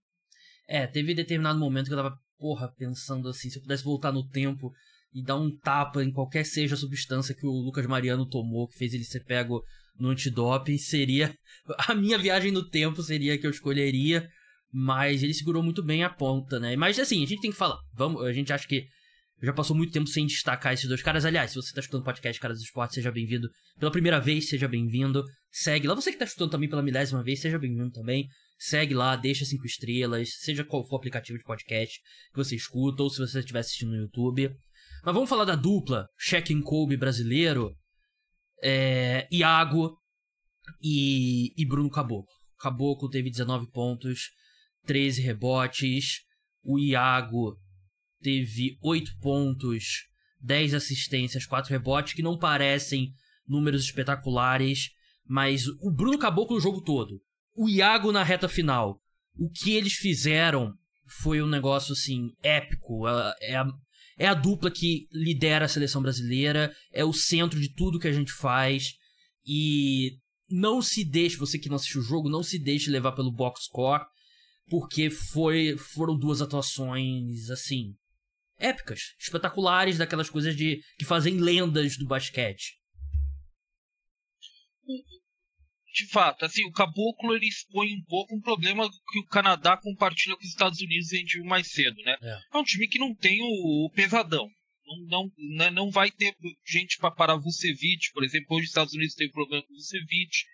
É, 0.68 0.86
teve 0.86 1.14
determinado 1.14 1.58
momento 1.58 1.86
que 1.86 1.92
eu 1.92 1.96
tava, 1.96 2.16
porra, 2.38 2.72
pensando 2.76 3.28
assim, 3.28 3.50
se 3.50 3.58
eu 3.58 3.62
pudesse 3.62 3.84
voltar 3.84 4.12
no 4.12 4.26
tempo 4.28 4.72
e 5.12 5.22
dar 5.22 5.36
um 5.36 5.54
tapa 5.58 6.02
em 6.02 6.12
qualquer 6.12 6.44
seja 6.46 6.74
a 6.74 6.78
substância 6.78 7.34
que 7.34 7.44
o 7.44 7.50
Lucas 7.50 7.86
Mariano 7.86 8.28
tomou, 8.28 8.68
que 8.68 8.78
fez 8.78 8.94
ele 8.94 9.04
ser 9.04 9.24
pego 9.24 9.62
no 9.98 10.08
antidoping, 10.08 10.78
seria. 10.78 11.34
A 11.88 11.94
minha 11.94 12.18
viagem 12.18 12.50
no 12.50 12.68
tempo 12.68 13.02
seria 13.02 13.34
a 13.34 13.38
que 13.38 13.46
eu 13.46 13.50
escolheria, 13.50 14.28
mas 14.72 15.22
ele 15.22 15.34
segurou 15.34 15.62
muito 15.62 15.82
bem 15.82 16.02
a 16.02 16.10
ponta, 16.10 16.58
né? 16.58 16.74
Mas 16.74 16.98
assim, 16.98 17.22
a 17.22 17.26
gente 17.26 17.40
tem 17.40 17.50
que 17.50 17.56
falar. 17.56 17.78
Vamos, 17.94 18.24
a 18.24 18.32
gente 18.32 18.52
acha 18.52 18.66
que 18.66 18.86
já 19.42 19.52
passou 19.52 19.74
muito 19.74 19.92
tempo 19.92 20.06
sem 20.06 20.26
destacar 20.26 20.74
esses 20.74 20.88
dois 20.88 21.02
caras. 21.02 21.24
Aliás, 21.24 21.50
se 21.50 21.56
você 21.56 21.68
está 21.68 21.80
escutando 21.80 22.02
o 22.02 22.04
podcast 22.04 22.40
Caras 22.40 22.58
do 22.58 22.64
Esporte, 22.64 22.94
seja 22.94 23.10
bem-vindo. 23.10 23.48
Pela 23.78 23.90
primeira 23.90 24.20
vez, 24.20 24.48
seja 24.48 24.68
bem-vindo. 24.68 25.24
Segue 25.50 25.86
lá. 25.86 25.94
Você 25.94 26.10
que 26.10 26.16
está 26.16 26.26
escutando 26.26 26.50
também 26.50 26.68
pela 26.68 26.82
milésima 26.82 27.22
vez, 27.22 27.40
seja 27.40 27.58
bem-vindo 27.58 27.90
também. 27.90 28.26
Segue 28.58 28.92
lá, 28.92 29.16
deixa 29.16 29.46
cinco 29.46 29.64
estrelas, 29.64 30.28
seja 30.40 30.62
qual 30.62 30.86
for 30.86 30.96
o 30.96 30.98
aplicativo 30.98 31.38
de 31.38 31.44
podcast 31.44 31.98
que 32.30 32.36
você 32.36 32.54
escuta, 32.54 33.02
ou 33.02 33.08
se 33.08 33.18
você 33.18 33.38
estiver 33.38 33.60
assistindo 33.60 33.92
no 33.92 33.96
YouTube. 33.96 34.54
Mas 35.02 35.14
vamos 35.14 35.30
falar 35.30 35.46
da 35.46 35.56
dupla, 35.56 36.06
Check 36.18 36.50
and 36.50 36.60
Kobe 36.60 36.98
brasileiro. 36.98 37.74
É, 38.62 39.28
Iago 39.30 39.96
e, 40.82 41.52
e 41.56 41.66
Bruno 41.66 41.90
Caboclo. 41.90 42.34
Caboclo 42.58 43.08
teve 43.08 43.30
19 43.30 43.70
pontos, 43.70 44.30
13 44.86 45.22
rebotes. 45.22 46.20
O 46.62 46.78
Iago 46.78 47.56
teve 48.20 48.78
8 48.82 49.18
pontos, 49.20 50.06
10 50.40 50.74
assistências, 50.74 51.46
4 51.46 51.70
rebotes, 51.70 52.12
que 52.12 52.22
não 52.22 52.38
parecem 52.38 53.12
números 53.48 53.84
espetaculares, 53.84 54.90
mas 55.26 55.66
o 55.80 55.90
Bruno 55.90 56.18
Caboclo 56.18 56.56
o 56.56 56.60
jogo 56.60 56.82
todo. 56.82 57.20
O 57.56 57.68
Iago 57.68 58.12
na 58.12 58.22
reta 58.22 58.48
final. 58.48 59.00
O 59.36 59.50
que 59.50 59.72
eles 59.72 59.94
fizeram 59.94 60.74
foi 61.06 61.42
um 61.42 61.48
negócio 61.48 61.92
assim 61.92 62.30
épico. 62.42 63.08
É, 63.08 63.54
é 63.54 63.64
é 64.20 64.26
a 64.26 64.34
dupla 64.34 64.70
que 64.70 65.08
lidera 65.10 65.64
a 65.64 65.68
seleção 65.68 66.02
brasileira, 66.02 66.76
é 66.92 67.02
o 67.02 67.10
centro 67.10 67.58
de 67.58 67.72
tudo 67.74 67.98
que 67.98 68.06
a 68.06 68.12
gente 68.12 68.30
faz. 68.30 68.92
E 69.46 70.18
não 70.50 70.82
se 70.82 71.02
deixe, 71.02 71.38
você 71.38 71.58
que 71.58 71.70
não 71.70 71.76
assistiu 71.76 72.02
o 72.02 72.04
jogo, 72.04 72.28
não 72.28 72.42
se 72.42 72.58
deixe 72.58 72.90
levar 72.90 73.12
pelo 73.12 73.32
box 73.32 73.64
score, 73.64 74.04
porque 74.68 75.08
foi, 75.08 75.74
foram 75.78 76.18
duas 76.18 76.42
atuações 76.42 77.48
assim 77.48 77.94
épicas, 78.58 79.14
espetaculares, 79.18 79.96
daquelas 79.96 80.28
coisas 80.28 80.54
de 80.54 80.82
que 80.98 81.06
fazem 81.06 81.38
lendas 81.38 81.96
do 81.96 82.04
basquete 82.04 82.78
de 85.92 86.06
fato, 86.06 86.44
assim, 86.44 86.64
o 86.64 86.72
Caboclo 86.72 87.34
ele 87.34 87.48
expõe 87.48 87.94
um 87.94 88.04
pouco 88.04 88.34
um 88.34 88.40
problema 88.40 88.88
que 89.10 89.18
o 89.18 89.26
Canadá 89.26 89.76
compartilha 89.76 90.36
com 90.36 90.42
os 90.42 90.48
Estados 90.48 90.80
Unidos 90.80 91.10
e 91.10 91.16
a 91.16 91.18
gente 91.18 91.38
viu 91.38 91.44
mais 91.44 91.68
cedo, 91.70 91.96
né? 92.02 92.16
É, 92.22 92.40
é 92.54 92.58
um 92.58 92.62
time 92.62 92.86
que 92.88 92.98
não 92.98 93.14
tem 93.14 93.40
o, 93.42 93.86
o 93.86 93.90
pesadão. 93.90 94.48
Não, 94.86 95.06
não, 95.06 95.32
né, 95.56 95.70
não 95.70 95.90
vai 95.90 96.10
ter 96.10 96.34
gente 96.66 96.98
para 96.98 97.10
parar 97.10 97.36
Vucevic, 97.36 98.12
por 98.12 98.24
exemplo, 98.24 98.56
hoje 98.56 98.64
os 98.64 98.70
Estados 98.70 98.94
Unidos 98.94 99.14
tem 99.14 99.30
problema 99.30 99.64
com 99.64 99.74
Vucevic. 99.74 100.44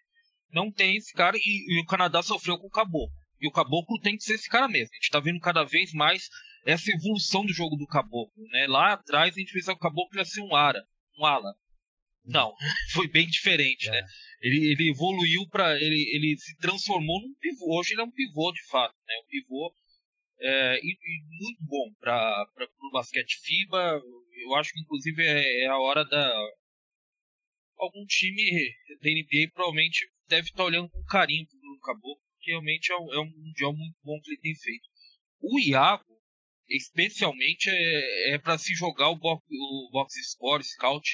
Não 0.52 0.71
tem 0.71 0.97
esse 0.97 1.12
cara 1.12 1.37
e, 1.37 1.40
e, 1.75 1.81
o 1.81 1.87
Canadá 1.87 2.23
sofreu 2.23 2.59
com 2.59 2.66
o 2.66 2.71
Caboclo. 2.71 3.14
E 3.40 3.47
o 3.47 3.52
Caboclo 3.52 4.00
tem 4.00 4.16
que 4.16 4.25
ser 4.25 4.35
esse 4.35 4.49
cara 4.49 4.69
mesmo. 4.69 4.88
A 4.93 4.97
gente 4.97 5.11
tá 5.11 5.21
vendo 5.21 5.40
cada 5.40 5.64
vez 5.64 5.93
mais 5.93 6.28
essa 6.64 6.90
evolução 6.90 7.45
do 7.45 7.52
jogo 7.52 7.76
do 7.76 7.87
Caboclo, 7.87 8.43
né? 8.50 8.66
Lá 8.66 8.95
atrás 8.95 9.35
a 9.35 9.38
gente 9.38 9.52
pensava 9.52 9.78
que 9.78 9.85
o 9.85 9.88
Caboclo 9.88 10.19
ia 10.19 10.25
ser 10.25 10.40
um 10.40 10.55
ara, 10.55 10.83
um 11.19 11.26
ala. 11.26 11.55
Não, 12.25 12.55
foi 12.93 13.09
bem 13.09 13.26
diferente, 13.26 13.88
é. 13.88 13.93
né? 13.93 14.02
Ele, 14.40 14.73
ele 14.73 14.90
evoluiu 14.90 15.49
para 15.49 15.75
ele, 15.76 16.11
ele 16.14 16.37
se 16.38 16.57
transformou 16.59 17.21
num 17.21 17.35
pivô. 17.35 17.78
Hoje 17.78 17.95
ele 17.95 18.02
é 18.02 18.05
um 18.05 18.11
pivô 18.11 18.52
de 18.52 18.64
fato, 18.69 18.95
né? 19.07 19.14
Um 19.25 19.28
pivô 19.28 19.75
é, 20.38 20.78
e, 20.83 20.93
e 20.93 21.23
muito 21.40 21.64
bom 21.64 21.93
para 21.99 22.47
o 22.83 22.90
basquete 22.93 23.40
FIBA. 23.43 24.00
Eu 24.43 24.55
acho 24.55 24.73
que 24.73 24.81
inclusive 24.81 25.23
é, 25.23 25.64
é, 25.64 25.66
a 25.66 25.78
hora 25.78 26.05
da 26.05 26.33
algum 27.78 28.05
time 28.07 28.43
da 29.02 29.11
NBA 29.11 29.50
provavelmente 29.52 30.09
deve 30.28 30.49
estar 30.49 30.59
tá 30.59 30.64
olhando 30.64 30.88
com 30.88 31.02
carinho 31.05 31.47
para 31.47 31.59
o 31.59 31.81
Caboclo, 31.81 32.23
porque 32.33 32.50
realmente 32.50 32.90
é 32.90 32.97
um, 32.97 33.14
é 33.14 33.21
um 33.21 33.31
mundial 33.31 33.73
muito 33.75 33.97
bom 34.02 34.19
que 34.23 34.31
ele 34.31 34.40
tem 34.40 34.55
feito. 34.55 34.88
O 35.40 35.59
Iago 35.61 36.16
especialmente 36.69 37.71
é, 37.71 38.35
é 38.35 38.38
para 38.38 38.59
se 38.59 38.75
jogar 38.75 39.09
o 39.11 39.16
box, 39.16 39.45
o 39.50 39.90
box 39.93 40.14
score, 40.31 40.64
scout 40.64 41.09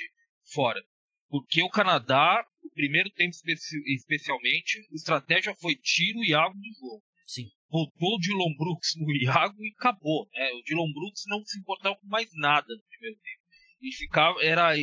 fora. 0.53 0.83
Porque 1.29 1.63
o 1.63 1.71
Canadá, 1.71 2.45
o 2.63 2.71
primeiro 2.71 3.11
tempo 3.11 3.31
especi 3.31 3.77
especialmente, 3.95 4.79
a 4.79 4.95
estratégia 4.95 5.55
foi 5.57 5.75
tiro 5.77 6.21
o 6.21 6.25
Iago 6.25 6.55
do 6.55 6.73
jogo. 6.81 7.03
Sim. 7.27 7.49
Botou 7.69 8.17
o 8.17 8.19
Dylan 8.19 8.55
Brooks 8.57 8.95
no 9.01 9.11
Iago 9.13 9.65
e 9.65 9.73
acabou. 9.79 10.29
Né? 10.33 10.53
O 10.53 10.63
Dylan 10.63 10.93
Brooks 10.93 11.25
não 11.27 11.45
se 11.45 11.59
importava 11.59 11.97
com 11.97 12.07
mais 12.07 12.29
nada 12.35 12.67
no 12.69 12.83
primeiro 12.89 13.17
tempo. 13.17 13.43
E 13.81 13.93
ficava, 13.93 14.43
era 14.43 14.75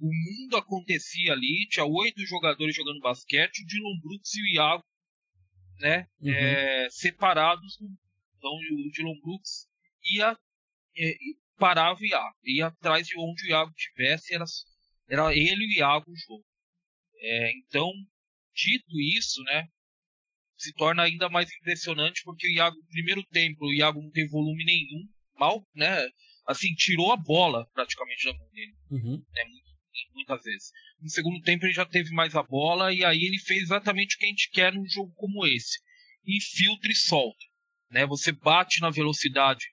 o 0.00 0.06
mundo 0.06 0.56
acontecia 0.56 1.32
ali, 1.32 1.66
tinha 1.68 1.84
oito 1.84 2.24
jogadores 2.26 2.74
jogando 2.74 3.00
basquete, 3.00 3.62
o 3.62 3.66
Dylan 3.66 4.00
Brooks 4.00 4.34
e 4.34 4.42
o 4.42 4.54
Iago 4.54 4.84
né, 5.80 6.08
uhum. 6.20 6.30
é, 6.30 6.88
separados. 6.90 7.78
Então 8.36 8.50
o 8.50 8.90
Dylan 8.90 9.20
Brooks 9.22 9.68
ia, 10.14 10.36
é, 10.96 11.14
parava 11.56 12.00
o 12.00 12.04
Iago, 12.04 12.36
ia 12.44 12.66
atrás 12.66 13.06
de 13.06 13.18
onde 13.18 13.44
o 13.44 13.48
Iago 13.48 13.72
tivesse, 13.74 14.34
era 14.34 14.44
era 15.08 15.34
ele 15.34 15.64
e 15.64 15.68
o 15.68 15.78
Iago 15.78 16.10
o 16.10 16.16
jogo. 16.16 16.44
É, 17.20 17.52
então, 17.58 17.92
dito 18.54 19.00
isso, 19.00 19.42
né, 19.44 19.68
se 20.56 20.72
torna 20.74 21.02
ainda 21.02 21.28
mais 21.28 21.50
impressionante 21.52 22.22
porque 22.24 22.46
o 22.46 22.50
Iago, 22.50 22.76
no 22.76 22.88
primeiro 22.88 23.24
tempo, 23.26 23.66
o 23.66 23.72
Iago 23.72 24.02
não 24.02 24.10
tem 24.10 24.28
volume 24.28 24.64
nenhum, 24.64 25.08
mal, 25.36 25.66
né, 25.74 26.06
assim, 26.46 26.74
tirou 26.74 27.12
a 27.12 27.16
bola 27.16 27.66
praticamente 27.72 28.24
da 28.24 28.34
mão 28.34 28.48
dele, 28.50 28.74
uhum. 28.90 29.24
né, 29.32 29.44
muitas 30.14 30.42
vezes. 30.42 30.70
No 31.00 31.08
segundo 31.08 31.40
tempo 31.42 31.64
ele 31.64 31.72
já 31.72 31.86
teve 31.86 32.10
mais 32.10 32.34
a 32.34 32.42
bola 32.42 32.92
e 32.92 33.04
aí 33.04 33.22
ele 33.22 33.38
fez 33.38 33.62
exatamente 33.62 34.16
o 34.16 34.18
que 34.18 34.24
a 34.24 34.28
gente 34.28 34.50
quer 34.50 34.72
num 34.72 34.88
jogo 34.88 35.12
como 35.14 35.46
esse. 35.46 35.78
Infiltra 36.26 36.90
e 36.90 36.94
solta. 36.94 37.44
Né? 37.90 38.04
Você 38.06 38.32
bate 38.32 38.80
na 38.80 38.90
velocidade 38.90 39.64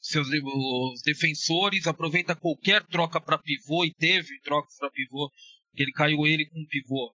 seus 0.00 0.28
os 0.28 1.02
defensores, 1.02 1.86
aproveita 1.86 2.36
qualquer 2.36 2.84
troca 2.86 3.20
para 3.20 3.38
pivô 3.38 3.84
e 3.84 3.92
teve 3.92 4.40
trocas 4.40 4.76
para 4.78 4.90
pivô, 4.90 5.30
ele 5.82 5.92
caiu 5.92 6.26
ele 6.26 6.46
com 6.46 6.66
pivô. 6.66 7.14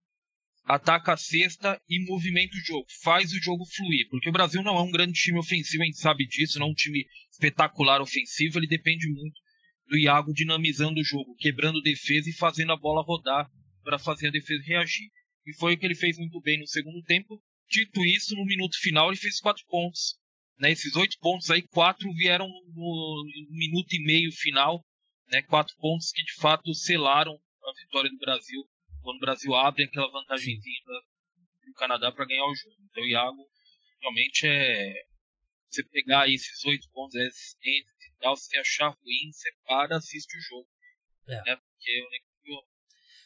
Ataca 0.64 1.14
a 1.14 1.16
cesta 1.16 1.80
e 1.88 2.04
movimenta 2.04 2.56
o 2.56 2.64
jogo, 2.64 2.86
faz 3.02 3.32
o 3.32 3.42
jogo 3.42 3.64
fluir, 3.64 4.08
porque 4.08 4.28
o 4.28 4.32
Brasil 4.32 4.62
não 4.62 4.76
é 4.76 4.82
um 4.82 4.90
grande 4.90 5.14
time 5.14 5.38
ofensivo, 5.38 5.82
a 5.82 5.86
gente 5.86 5.98
sabe 5.98 6.26
disso, 6.26 6.58
não 6.58 6.68
é 6.68 6.70
um 6.70 6.74
time 6.74 7.04
espetacular 7.32 8.00
ofensivo, 8.00 8.58
ele 8.58 8.68
depende 8.68 9.08
muito 9.08 9.40
do 9.88 9.98
Iago 9.98 10.32
dinamizando 10.32 11.00
o 11.00 11.04
jogo, 11.04 11.34
quebrando 11.36 11.82
defesa 11.82 12.28
e 12.28 12.34
fazendo 12.34 12.72
a 12.72 12.76
bola 12.76 13.02
rodar 13.02 13.50
para 13.82 13.98
fazer 13.98 14.28
a 14.28 14.30
defesa 14.30 14.62
reagir. 14.64 15.10
E 15.46 15.54
foi 15.54 15.74
o 15.74 15.78
que 15.78 15.86
ele 15.86 15.96
fez 15.96 16.16
muito 16.18 16.40
bem 16.40 16.60
no 16.60 16.66
segundo 16.66 17.02
tempo. 17.02 17.42
Dito 17.68 18.04
isso, 18.04 18.36
no 18.36 18.44
minuto 18.44 18.76
final 18.78 19.08
ele 19.08 19.16
fez 19.16 19.40
quatro 19.40 19.64
pontos 19.66 20.20
né, 20.60 20.70
esses 20.70 20.94
oito 20.94 21.16
pontos 21.18 21.50
aí, 21.50 21.62
quatro 21.62 22.12
vieram 22.12 22.46
no 22.46 23.24
minuto 23.48 23.92
e 23.94 24.04
meio 24.04 24.30
final, 24.30 24.84
né, 25.28 25.40
quatro 25.42 25.74
pontos 25.78 26.12
que 26.12 26.22
de 26.22 26.34
fato 26.34 26.74
selaram 26.74 27.36
a 27.64 27.72
vitória 27.72 28.10
do 28.10 28.18
Brasil, 28.18 28.62
quando 29.02 29.16
o 29.16 29.20
Brasil 29.20 29.54
abre 29.54 29.84
aquela 29.84 30.10
vantagemzinha 30.10 30.80
do 31.66 31.74
Canadá 31.74 32.12
para 32.12 32.26
ganhar 32.26 32.46
o 32.46 32.54
jogo. 32.54 32.76
Então, 32.90 33.04
Iago, 33.04 33.46
realmente 34.00 34.46
é. 34.46 35.10
Você 35.68 35.84
pegar 35.84 36.22
aí 36.22 36.34
esses 36.34 36.64
oito 36.64 36.88
pontos, 36.90 37.14
é 37.14 37.22
resistência 37.22 37.94
e 38.08 38.18
tal, 38.20 38.36
se 38.36 38.58
achar 38.58 38.88
ruim, 38.88 39.30
você 39.32 39.48
para, 39.64 39.96
assiste 39.96 40.36
o 40.36 40.40
jogo. 40.40 40.68
É. 41.28 41.36
Né, 41.36 41.56
porque 41.56 41.90
eu 41.90 42.60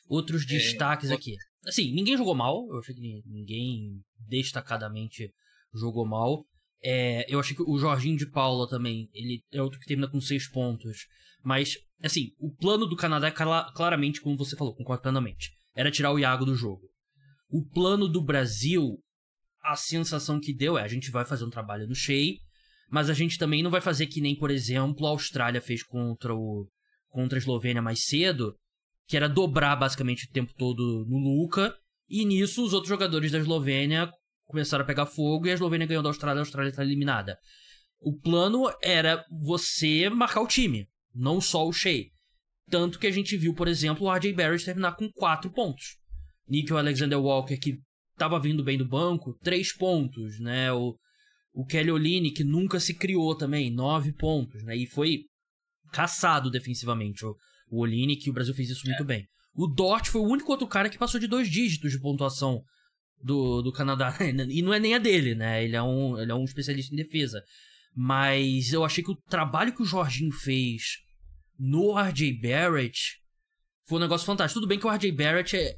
Outros 0.09 0.43
é, 0.43 0.47
destaques 0.47 1.11
aqui. 1.11 1.37
Assim, 1.67 1.93
ninguém 1.93 2.17
jogou 2.17 2.35
mal, 2.35 2.67
eu 2.69 2.79
achei 2.79 2.95
que 2.95 3.23
ninguém 3.25 4.03
destacadamente 4.29 5.33
jogou 5.73 6.07
mal. 6.07 6.45
É, 6.83 7.25
eu 7.33 7.41
achei 7.41 7.57
que 7.57 7.62
o 7.62 7.79
Jorginho 7.79 8.19
de 8.19 8.31
Paula 8.31 8.69
também, 8.69 9.09
ele 9.14 9.43
é 9.50 9.62
outro 9.62 9.81
que 9.81 9.87
termina 9.87 10.11
com 10.11 10.21
seis 10.21 10.47
pontos. 10.47 11.07
Mas, 11.45 11.77
assim, 12.03 12.31
o 12.39 12.51
plano 12.51 12.87
do 12.87 12.97
Canadá 12.97 13.29
é 13.29 13.31
claramente, 13.31 14.21
como 14.21 14.37
você 14.37 14.57
falou, 14.57 14.75
concordo 14.75 15.03
plenamente. 15.03 15.51
Era 15.77 15.91
tirar 15.91 16.13
o 16.13 16.19
Iago 16.19 16.47
do 16.47 16.55
jogo. 16.55 16.89
O 17.51 17.63
plano 17.69 18.09
do 18.09 18.23
Brasil, 18.23 18.99
a 19.63 19.77
sensação 19.77 20.41
que 20.41 20.55
deu 20.55 20.79
é: 20.79 20.83
a 20.83 20.89
gente 20.89 21.11
vai 21.11 21.25
fazer 21.25 21.45
um 21.45 21.51
trabalho 21.51 21.87
no 21.87 21.95
Shea, 21.95 22.35
mas 22.91 23.11
a 23.11 23.15
gente 23.15 23.39
também 23.39 23.63
não 23.63 23.71
vai 23.71 23.81
fazer 23.81 24.07
que 24.07 24.21
nem, 24.21 24.35
por 24.35 24.51
exemplo, 24.51 25.07
a 25.07 25.11
Austrália 25.11 25.61
fez 25.61 25.83
contra, 25.83 26.35
o, 26.35 26.67
contra 27.09 27.37
a 27.37 27.41
Eslovênia 27.41 27.83
mais 27.83 28.05
cedo, 28.05 28.57
que 29.07 29.17
era 29.17 29.29
dobrar 29.29 29.77
basicamente 29.77 30.27
o 30.27 30.33
tempo 30.33 30.53
todo 30.57 31.05
no 31.07 31.19
Luca, 31.19 31.77
e 32.09 32.25
nisso 32.25 32.65
os 32.65 32.73
outros 32.73 32.89
jogadores 32.89 33.31
da 33.31 33.39
Eslovênia 33.39 34.11
começaram 34.47 34.85
a 34.85 34.87
pegar 34.87 35.07
fogo 35.07 35.47
e 35.47 35.51
a 35.51 35.55
Eslovênia 35.55 35.87
ganhou 35.87 36.03
da 36.03 36.09
Austrália, 36.09 36.41
a 36.41 36.43
Austrália 36.43 36.71
está 36.71 36.83
eliminada. 36.83 37.39
O 38.01 38.19
plano 38.19 38.73
era 38.83 39.25
você 39.31 40.09
marcar 40.09 40.43
o 40.43 40.47
time, 40.47 40.87
não 41.14 41.40
só 41.40 41.66
o 41.66 41.73
Shea. 41.73 42.06
Tanto 42.71 42.99
que 42.99 43.06
a 43.06 43.11
gente 43.11 43.37
viu, 43.37 43.54
por 43.54 43.68
exemplo, 43.68 44.06
o 44.06 44.12
RJ 44.12 44.33
Barrett 44.33 44.64
terminar 44.64 44.97
com 44.97 45.11
4 45.12 45.50
pontos. 45.50 45.97
Nickel 46.49 46.78
Alexander 46.78 47.21
Walker, 47.21 47.56
que 47.56 47.78
estava 48.12 48.40
vindo 48.40 48.64
bem 48.64 48.78
do 48.78 48.88
banco, 48.88 49.35
3 49.42 49.76
pontos, 49.76 50.40
né? 50.40 50.73
O, 50.73 50.97
o 51.52 51.64
Kelly 51.64 51.90
Oline, 51.90 52.30
que 52.30 52.44
nunca 52.44 52.80
se 52.80 52.94
criou 52.94 53.37
também, 53.37 53.71
9 53.71 54.12
pontos, 54.12 54.62
né? 54.64 54.76
E 54.76 54.87
foi 54.87 55.25
caçado 55.92 56.50
defensivamente. 56.50 57.25
O, 57.25 57.37
o 57.71 57.80
Oline, 57.80 58.16
que 58.16 58.30
o 58.30 58.33
Brasil 58.33 58.54
fez 58.54 58.71
isso 58.71 58.87
muito 58.87 59.02
é. 59.02 59.06
bem. 59.06 59.26
O 59.54 59.66
Dort 59.66 60.09
foi 60.09 60.21
o 60.21 60.26
único 60.26 60.50
outro 60.50 60.66
cara 60.66 60.88
que 60.88 60.99
passou 60.99 61.21
de 61.21 61.28
dois 61.28 61.49
dígitos 61.49 61.92
de 61.92 62.00
pontuação 62.00 62.62
do, 63.23 63.62
do 63.62 63.73
Canadá. 63.73 64.16
E 64.50 64.62
não 64.62 64.75
é 64.75 64.80
nem 64.80 64.94
a 64.94 64.99
dele, 64.99 65.35
né? 65.35 65.64
Ele 65.64 65.76
é, 65.76 65.83
um, 65.83 66.18
ele 66.18 66.33
é 66.33 66.35
um 66.35 66.44
especialista 66.44 66.92
em 66.92 66.97
defesa. 66.97 67.42
Mas 67.94 68.73
eu 68.73 68.85
achei 68.85 69.04
que 69.04 69.12
o 69.12 69.21
trabalho 69.28 69.73
que 69.73 69.83
o 69.83 69.87
Jorginho 69.87 70.33
fez 70.33 71.03
no 71.58 71.99
RJ 71.99 72.40
Barrett 72.40 73.20
foi 73.87 73.99
um 73.99 74.02
negócio 74.02 74.26
fantástico. 74.26 74.61
Tudo 74.61 74.68
bem 74.68 74.78
que 74.78 74.87
o 74.87 74.90
RJ 74.90 75.12
Barrett 75.12 75.56
é. 75.56 75.76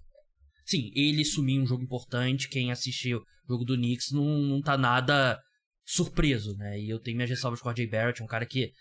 Sim, 0.65 0.91
ele 0.95 1.25
sumiu 1.25 1.63
um 1.63 1.67
jogo 1.67 1.83
importante. 1.83 2.49
Quem 2.49 2.71
assistiu 2.71 3.19
o 3.19 3.53
jogo 3.53 3.65
do 3.65 3.77
Knicks 3.77 4.11
não, 4.13 4.25
não 4.25 4.61
tá 4.61 4.77
nada 4.77 5.41
surpreso, 5.85 6.57
né? 6.57 6.81
E 6.81 6.91
eu 6.91 6.99
tenho 6.99 7.17
minhas 7.17 7.31
ressalvas 7.31 7.61
com 7.61 7.69
o 7.69 7.73
RJ 7.73 7.87
Barrett, 7.87 8.21
é 8.21 8.25
um 8.25 8.29
cara 8.29 8.45
que. 8.45 8.73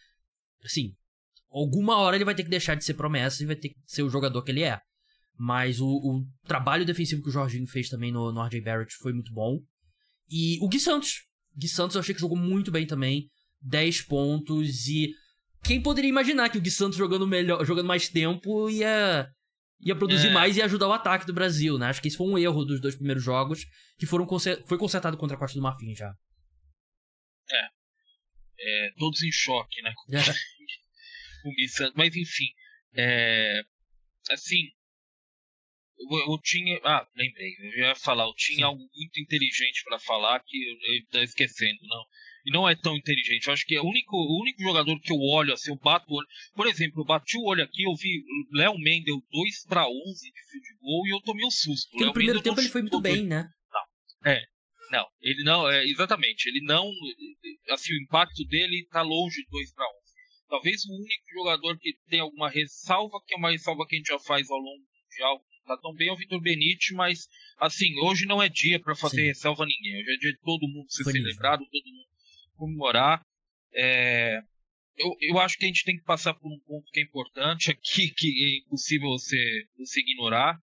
Assim, 0.64 0.96
alguma 1.52 1.98
hora 1.98 2.16
ele 2.16 2.26
vai 2.26 2.34
ter 2.34 2.44
que 2.44 2.50
deixar 2.50 2.76
de 2.76 2.84
ser 2.84 2.96
promessa 2.96 3.44
e 3.44 3.46
vai 3.46 3.56
ter 3.56 3.70
que 3.70 3.76
ser 3.86 4.04
o 4.04 4.10
jogador 4.10 4.42
que 4.44 4.52
ele 4.52 4.64
é. 4.64 4.80
Mas 5.38 5.80
o, 5.80 5.88
o, 5.88 6.26
trabalho 6.48 6.86
defensivo 6.86 7.22
que 7.22 7.30
o 7.30 7.32
Jorginho 7.32 7.68
fez 7.68 7.90
também 7.90 8.12
no, 8.12 8.32
no 8.32 8.44
RJ 8.44 8.62
Barrett 8.62 8.96
foi 8.96 9.14
muito 9.14 9.32
bom. 9.34 9.60
E 10.30 10.58
o 10.62 10.68
Gui 10.68 10.80
Santos. 10.80 11.26
Gui 11.56 11.68
Santos 11.68 11.96
eu 11.96 12.02
achei 12.02 12.16
que 12.16 12.22
jogou 12.22 12.38
muito 12.38 12.72
bem 12.72 12.88
também. 12.88 13.30
10 13.62 14.04
pontos 14.04 14.88
e. 14.88 15.14
Quem 15.66 15.82
poderia 15.82 16.10
imaginar 16.10 16.50
que 16.50 16.58
o 16.58 16.62
Gui 16.62 16.72
Santos 16.72 16.98
jogando 16.98 17.28
melhor, 17.28 17.66
jogando 17.66 17.88
mais 17.88 18.08
tempo 18.08 18.70
ia 18.70 19.30
ia 19.82 19.96
produzir 19.96 20.28
é. 20.28 20.32
mais 20.32 20.56
e 20.56 20.62
ajudar 20.62 20.88
o 20.88 20.94
ataque 20.94 21.26
do 21.26 21.34
Brasil, 21.34 21.78
né? 21.78 21.88
Acho 21.88 22.02
que 22.02 22.08
esse 22.08 22.18
foi 22.18 22.28
um 22.28 22.38
erro 22.38 22.64
dos 22.64 22.80
dois 22.80 22.96
primeiros 22.96 23.24
jogos, 23.24 23.66
que 23.98 24.06
foram 24.06 24.28
foi 24.66 24.78
consertado 24.78 25.18
contra 25.18 25.36
a 25.36 25.40
Costa 25.40 25.60
do 25.60 25.64
Marfim 25.64 25.94
já. 25.96 26.14
É. 27.52 27.68
é 28.60 28.92
todos 28.98 29.22
em 29.22 29.32
choque, 29.32 29.82
né? 29.82 29.94
É. 30.12 30.24
Com 31.44 31.50
o 31.50 31.56
Gui 31.56 31.68
Santos. 31.68 31.94
Mas 31.96 32.16
enfim, 32.16 32.48
é, 32.96 33.62
assim, 34.32 34.72
eu, 35.98 36.32
eu, 36.32 36.40
tinha. 36.42 36.80
Ah, 36.84 37.08
lembrei, 37.16 37.56
eu 37.60 37.88
ia 37.88 37.96
falar, 37.96 38.26
eu 38.26 38.34
tinha 38.34 38.58
Sim. 38.58 38.64
algo 38.64 38.80
muito 38.96 39.20
inteligente 39.20 39.84
para 39.84 40.00
falar 40.00 40.44
que 40.46 40.58
eu, 40.58 40.96
eu 40.96 41.06
tô 41.12 41.20
esquecendo, 41.20 41.80
não. 41.84 42.06
E 42.46 42.52
não 42.52 42.70
é 42.70 42.76
tão 42.76 42.96
inteligente. 42.96 43.48
Eu 43.48 43.54
acho 43.54 43.66
que 43.66 43.76
é 43.76 43.82
o 43.82 43.86
único, 43.86 44.16
o 44.16 44.42
único 44.42 44.62
jogador 44.62 45.00
que 45.00 45.12
eu 45.12 45.18
olho, 45.20 45.52
assim, 45.52 45.72
eu 45.72 45.78
bato 45.78 46.06
o 46.12 46.18
olho. 46.18 46.28
Por 46.54 46.68
exemplo, 46.68 47.02
eu 47.02 47.06
bati 47.06 47.38
o 47.38 47.46
olho 47.46 47.64
aqui, 47.64 47.84
eu 47.84 47.96
vi 47.96 48.24
Léo 48.54 48.78
Mendel 48.78 49.20
2 49.32 49.66
para 49.68 49.88
11 49.88 49.92
de 50.32 50.52
field 50.52 50.68
goal 50.80 51.08
e 51.08 51.10
eu 51.10 51.22
tomei 51.22 51.46
um 51.46 51.52
susto. 51.52 51.90
Porque 51.90 52.06
no 52.06 52.14
primeiro 52.14 52.42
tempo 52.44 52.60
ele 52.60 52.70
foi 52.70 52.82
muito 52.82 53.02
bem, 53.02 53.26
né? 53.26 53.50
Não. 53.74 54.32
É. 54.32 54.42
Não, 54.92 55.08
ele 55.20 55.44
não, 55.44 55.68
é, 55.68 55.84
exatamente, 55.84 56.48
ele 56.48 56.62
não, 56.64 56.88
assim, 57.72 57.92
o 57.92 58.04
impacto 58.04 58.46
dele 58.46 58.88
tá 58.92 59.02
longe 59.02 59.42
de 59.42 59.50
2 59.50 59.74
para 59.74 59.84
11. 59.84 59.96
Talvez 60.48 60.86
o 60.86 60.94
único 60.94 61.26
jogador 61.34 61.80
que 61.80 61.98
tem 62.08 62.20
alguma 62.20 62.48
ressalva, 62.48 63.20
que 63.26 63.34
é 63.34 63.38
uma 63.38 63.50
ressalva 63.50 63.86
que 63.88 63.96
a 63.96 63.98
gente 63.98 64.08
já 64.08 64.20
faz 64.20 64.48
ao 64.48 64.60
longo 64.60 64.84
do 64.84 65.04
mundial, 65.04 65.44
tá 65.66 65.78
tão 65.78 65.94
bem 65.96 66.10
é 66.10 66.14
o 66.14 66.16
Vitor 66.16 66.40
Benite, 66.40 66.94
mas 66.94 67.28
assim, 67.58 68.00
hoje 68.04 68.28
não 68.28 68.42
é 68.42 68.48
dia 68.48 68.80
para 68.80 68.96
fazer 68.96 69.22
Sim. 69.22 69.28
ressalva 69.28 69.64
a 69.64 69.68
ninguém. 69.68 70.00
Hoje 70.00 70.14
é 70.14 70.18
dia 70.18 70.32
de 70.32 70.40
todo 70.40 70.68
mundo 70.68 70.86
ser 70.92 71.04
celebrado, 71.06 71.66
todo 71.66 71.86
mundo 71.86 72.15
comemorar. 72.56 73.22
É, 73.74 74.40
eu, 74.98 75.16
eu 75.20 75.40
acho 75.40 75.58
que 75.58 75.66
a 75.66 75.68
gente 75.68 75.84
tem 75.84 75.98
que 75.98 76.04
passar 76.04 76.34
por 76.34 76.52
um 76.52 76.60
ponto 76.66 76.90
que 76.92 77.00
é 77.00 77.04
importante 77.04 77.72
aqui, 77.72 78.12
que 78.16 78.28
é 78.28 78.66
impossível 78.66 79.10
você, 79.10 79.68
você 79.78 80.00
ignorar, 80.02 80.60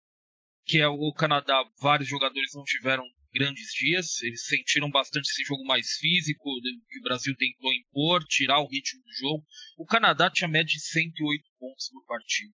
que 0.64 0.78
é 0.78 0.88
o 0.88 1.12
Canadá, 1.12 1.62
vários 1.80 2.08
jogadores 2.08 2.52
não 2.54 2.64
tiveram 2.64 3.04
grandes 3.32 3.72
dias, 3.72 4.22
eles 4.22 4.46
sentiram 4.46 4.90
bastante 4.90 5.30
esse 5.30 5.42
jogo 5.44 5.64
mais 5.64 5.92
físico, 5.96 6.50
que 6.88 6.99
o 6.99 7.02
Brasil 7.02 7.34
tentou 7.37 7.72
impor, 7.72 8.22
tirar 8.25 8.61
o 8.61 8.68
ritmo 8.68 9.02
do 9.02 9.12
jogo. 9.12 9.46
O 9.78 9.87
Canadá 9.87 10.30
tinha 10.30 10.49
média 10.49 10.66
de 10.66 10.80
108 10.80 11.42
pontos 11.58 11.88
por 11.90 12.04
partida. 12.06 12.52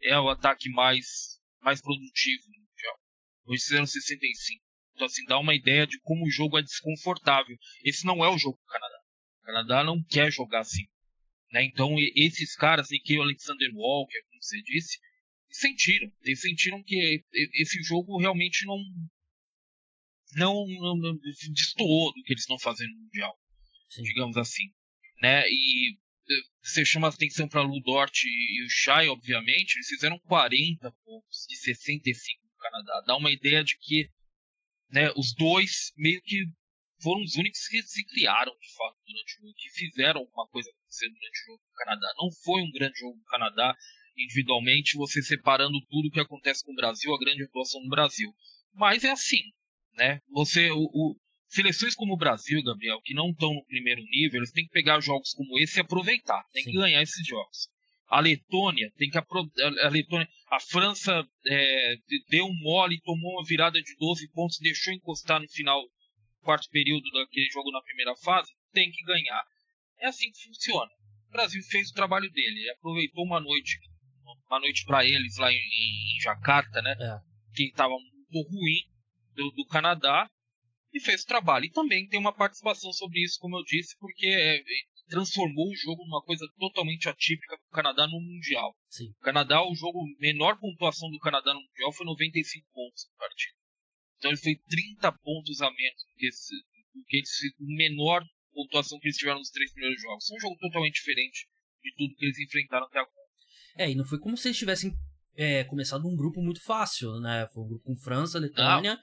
É 0.00 0.18
o 0.18 0.28
ataque 0.28 0.70
mais, 0.70 1.40
mais 1.60 1.80
produtivo 1.80 2.44
no 2.46 2.60
Mundial. 2.60 3.00
Hoje 3.46 3.62
fizeram 3.64 3.86
65. 3.86 4.67
Então, 4.98 5.06
assim, 5.06 5.24
dá 5.26 5.38
uma 5.38 5.54
ideia 5.54 5.86
de 5.86 5.96
como 6.00 6.26
o 6.26 6.30
jogo 6.30 6.58
é 6.58 6.62
desconfortável. 6.62 7.56
Esse 7.84 8.04
não 8.04 8.24
é 8.24 8.28
o 8.28 8.36
jogo 8.36 8.58
do 8.58 8.66
Canadá. 8.66 8.98
O 9.40 9.46
Canadá 9.46 9.84
não 9.84 10.02
quer 10.02 10.32
jogar 10.32 10.58
assim. 10.58 10.88
Né? 11.52 11.62
Então, 11.62 11.94
esses 12.16 12.56
caras, 12.56 12.88
que 12.88 13.16
o 13.16 13.22
Alexander 13.22 13.70
Walker, 13.76 14.20
como 14.28 14.42
você 14.42 14.60
disse, 14.62 14.98
sentiram. 15.50 16.10
Eles 16.24 16.40
sentiram 16.40 16.82
que 16.82 17.24
esse 17.32 17.80
jogo 17.84 18.18
realmente 18.18 18.66
não, 18.66 18.76
não, 20.34 20.66
não, 20.66 20.96
não 20.96 21.18
destoou 21.52 22.12
do 22.12 22.22
que 22.24 22.32
eles 22.32 22.42
estão 22.42 22.58
fazendo 22.58 22.90
no 22.90 23.02
Mundial. 23.02 23.38
Sim. 23.88 24.02
Digamos 24.02 24.36
assim. 24.36 24.64
Né? 25.22 25.48
E 25.48 25.92
eh, 25.92 26.42
você 26.60 26.84
chama 26.84 27.06
a 27.06 27.10
atenção 27.10 27.48
para 27.48 27.64
o 27.64 27.80
Dort 27.80 28.24
e 28.24 28.64
o 28.64 28.68
Shai, 28.68 29.06
obviamente, 29.06 29.76
eles 29.76 29.86
fizeram 29.86 30.18
40 30.18 30.90
pontos 31.04 31.46
de 31.48 31.56
65 31.56 32.42
no 32.44 32.56
Canadá. 32.58 33.04
Dá 33.06 33.16
uma 33.16 33.30
ideia 33.30 33.62
de 33.62 33.78
que 33.78 34.10
né, 34.90 35.10
os 35.16 35.34
dois 35.34 35.92
meio 35.96 36.20
que 36.22 36.44
foram 37.00 37.22
os 37.22 37.36
únicos 37.36 37.66
que 37.68 37.82
se 37.82 38.04
criaram 38.06 38.52
de 38.52 38.74
fato 38.74 38.96
durante 39.06 39.38
o 39.38 39.42
jogo, 39.42 39.54
que 39.56 39.70
fizeram 39.70 40.20
alguma 40.20 40.48
coisa 40.48 40.70
acontecer 40.70 41.08
durante 41.08 41.42
o 41.42 41.46
jogo 41.46 41.62
do 41.64 41.74
Canadá. 41.74 42.14
Não 42.16 42.30
foi 42.44 42.62
um 42.62 42.72
grande 42.72 42.98
jogo 42.98 43.16
do 43.16 43.24
Canadá 43.24 43.76
individualmente, 44.16 44.96
você 44.96 45.22
separando 45.22 45.78
tudo 45.88 46.08
o 46.08 46.10
que 46.10 46.20
acontece 46.20 46.64
com 46.64 46.72
o 46.72 46.76
Brasil, 46.76 47.14
a 47.14 47.18
grande 47.18 47.44
atuação 47.44 47.80
no 47.82 47.88
Brasil. 47.88 48.34
Mas 48.74 49.04
é 49.04 49.10
assim, 49.10 49.42
né? 49.94 50.20
Você, 50.30 50.70
o, 50.72 50.82
o, 50.92 51.16
seleções 51.48 51.94
como 51.94 52.14
o 52.14 52.18
Brasil, 52.18 52.62
Gabriel, 52.64 53.00
que 53.02 53.14
não 53.14 53.30
estão 53.30 53.54
no 53.54 53.64
primeiro 53.64 54.02
nível, 54.02 54.40
eles 54.40 54.52
têm 54.52 54.64
que 54.64 54.72
pegar 54.72 55.00
jogos 55.00 55.32
como 55.34 55.58
esse 55.60 55.78
e 55.78 55.82
aproveitar, 55.82 56.44
tem 56.52 56.64
Sim. 56.64 56.72
que 56.72 56.76
ganhar 56.76 57.02
esses 57.02 57.24
jogos. 57.26 57.68
A 58.08 58.20
Letônia 58.20 58.90
tem 58.96 59.10
que 59.10 59.18
a 59.18 59.88
Letônia, 59.90 60.28
a 60.50 60.60
França 60.60 61.22
é, 61.46 61.96
deu 62.30 62.46
um 62.46 62.58
mole, 62.60 63.00
tomou 63.02 63.32
uma 63.34 63.46
virada 63.46 63.80
de 63.82 63.94
12 63.96 64.30
pontos, 64.32 64.58
deixou 64.60 64.94
encostar 64.94 65.40
no 65.40 65.48
final 65.48 65.82
quarto 66.40 66.68
período 66.70 67.04
daquele 67.10 67.50
jogo 67.50 67.70
na 67.70 67.82
primeira 67.82 68.16
fase, 68.16 68.50
tem 68.72 68.90
que 68.90 69.04
ganhar. 69.04 69.44
É 70.00 70.06
assim 70.06 70.30
que 70.30 70.44
funciona. 70.44 70.90
O 71.28 71.32
Brasil 71.32 71.62
fez 71.64 71.90
o 71.90 71.94
trabalho 71.94 72.30
dele, 72.30 72.60
ele 72.60 72.70
aproveitou 72.70 73.24
uma 73.24 73.40
noite, 73.40 73.78
uma 74.48 74.60
noite 74.60 74.84
para 74.86 75.04
eles 75.04 75.36
lá 75.36 75.52
em, 75.52 75.56
em 75.56 76.20
Jacarta, 76.22 76.80
né? 76.80 76.96
É. 76.98 77.18
Que 77.54 77.64
estava 77.64 77.92
muito 77.92 78.48
ruim 78.48 78.80
do, 79.34 79.50
do 79.50 79.66
Canadá 79.66 80.30
e 80.92 81.00
fez 81.00 81.22
o 81.22 81.26
trabalho. 81.26 81.66
E 81.66 81.70
também 81.70 82.08
tem 82.08 82.18
uma 82.18 82.32
participação 82.32 82.92
sobre 82.92 83.22
isso, 83.22 83.38
como 83.38 83.58
eu 83.58 83.64
disse, 83.64 83.94
porque 83.98 84.26
é, 84.26 84.62
transformou 85.08 85.70
o 85.70 85.76
jogo 85.76 86.04
numa 86.04 86.22
coisa 86.22 86.46
totalmente 86.58 87.08
atípica 87.08 87.56
para 87.56 87.66
o 87.66 87.74
Canadá 87.74 88.06
no 88.06 88.20
Mundial. 88.20 88.74
Sim. 88.88 89.10
O 89.10 89.24
Canadá, 89.24 89.62
o 89.62 89.74
jogo, 89.74 89.98
menor 90.18 90.58
pontuação 90.58 91.10
do 91.10 91.18
Canadá 91.18 91.52
no 91.52 91.60
Mundial 91.60 91.92
foi 91.92 92.06
95 92.06 92.66
pontos 92.72 93.06
no 93.10 93.16
partido. 93.16 93.54
Então 94.18 94.30
ele 94.30 94.40
foi 94.40 94.56
30 94.68 95.12
pontos 95.12 95.60
a 95.60 95.70
menos 95.70 96.04
do 96.04 96.14
que, 96.16 96.26
esse, 96.26 96.54
do 96.94 97.04
que 97.06 97.18
esse, 97.18 97.54
menor 97.60 98.24
pontuação 98.52 98.98
que 98.98 99.08
eles 99.08 99.16
tiveram 99.16 99.38
nos 99.38 99.50
três 99.50 99.72
primeiros 99.72 100.00
jogos. 100.00 100.26
Foi 100.26 100.36
um 100.36 100.40
jogo 100.40 100.56
totalmente 100.58 100.94
diferente 100.94 101.46
de 101.82 101.94
tudo 101.96 102.14
que 102.16 102.24
eles 102.24 102.38
enfrentaram 102.38 102.86
até 102.86 102.98
agora. 102.98 103.14
É, 103.76 103.90
e 103.90 103.94
não 103.94 104.04
foi 104.04 104.18
como 104.18 104.36
se 104.36 104.48
eles 104.48 104.58
tivessem 104.58 104.92
é, 105.36 105.64
começado 105.64 106.06
um 106.06 106.16
grupo 106.16 106.42
muito 106.42 106.60
fácil, 106.62 107.20
né? 107.20 107.46
Foi 107.54 107.62
um 107.62 107.68
grupo 107.68 107.84
com 107.84 107.96
França, 107.96 108.38
Letônia. 108.38 108.94
Não 108.94 109.02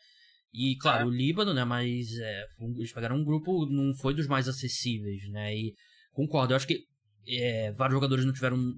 e, 0.58 0.78
claro, 0.78 1.04
é. 1.04 1.06
o 1.06 1.10
Líbano, 1.10 1.54
né? 1.54 1.66
Mas 1.66 2.18
é, 2.18 2.46
eles 2.78 2.94
pegaram 2.94 3.18
um 3.18 3.26
grupo, 3.26 3.66
não 3.66 3.94
foi 3.94 4.14
dos 4.14 4.26
mais 4.26 4.48
acessíveis, 4.48 5.30
né? 5.30 5.54
E 5.54 5.74
concordo, 6.16 6.54
eu 6.54 6.58
acho 6.58 6.68
que 6.68 6.84
é, 7.28 7.72
vários 7.74 7.96
jogadores 7.96 8.26
não 8.26 8.34
tiveram 8.34 8.74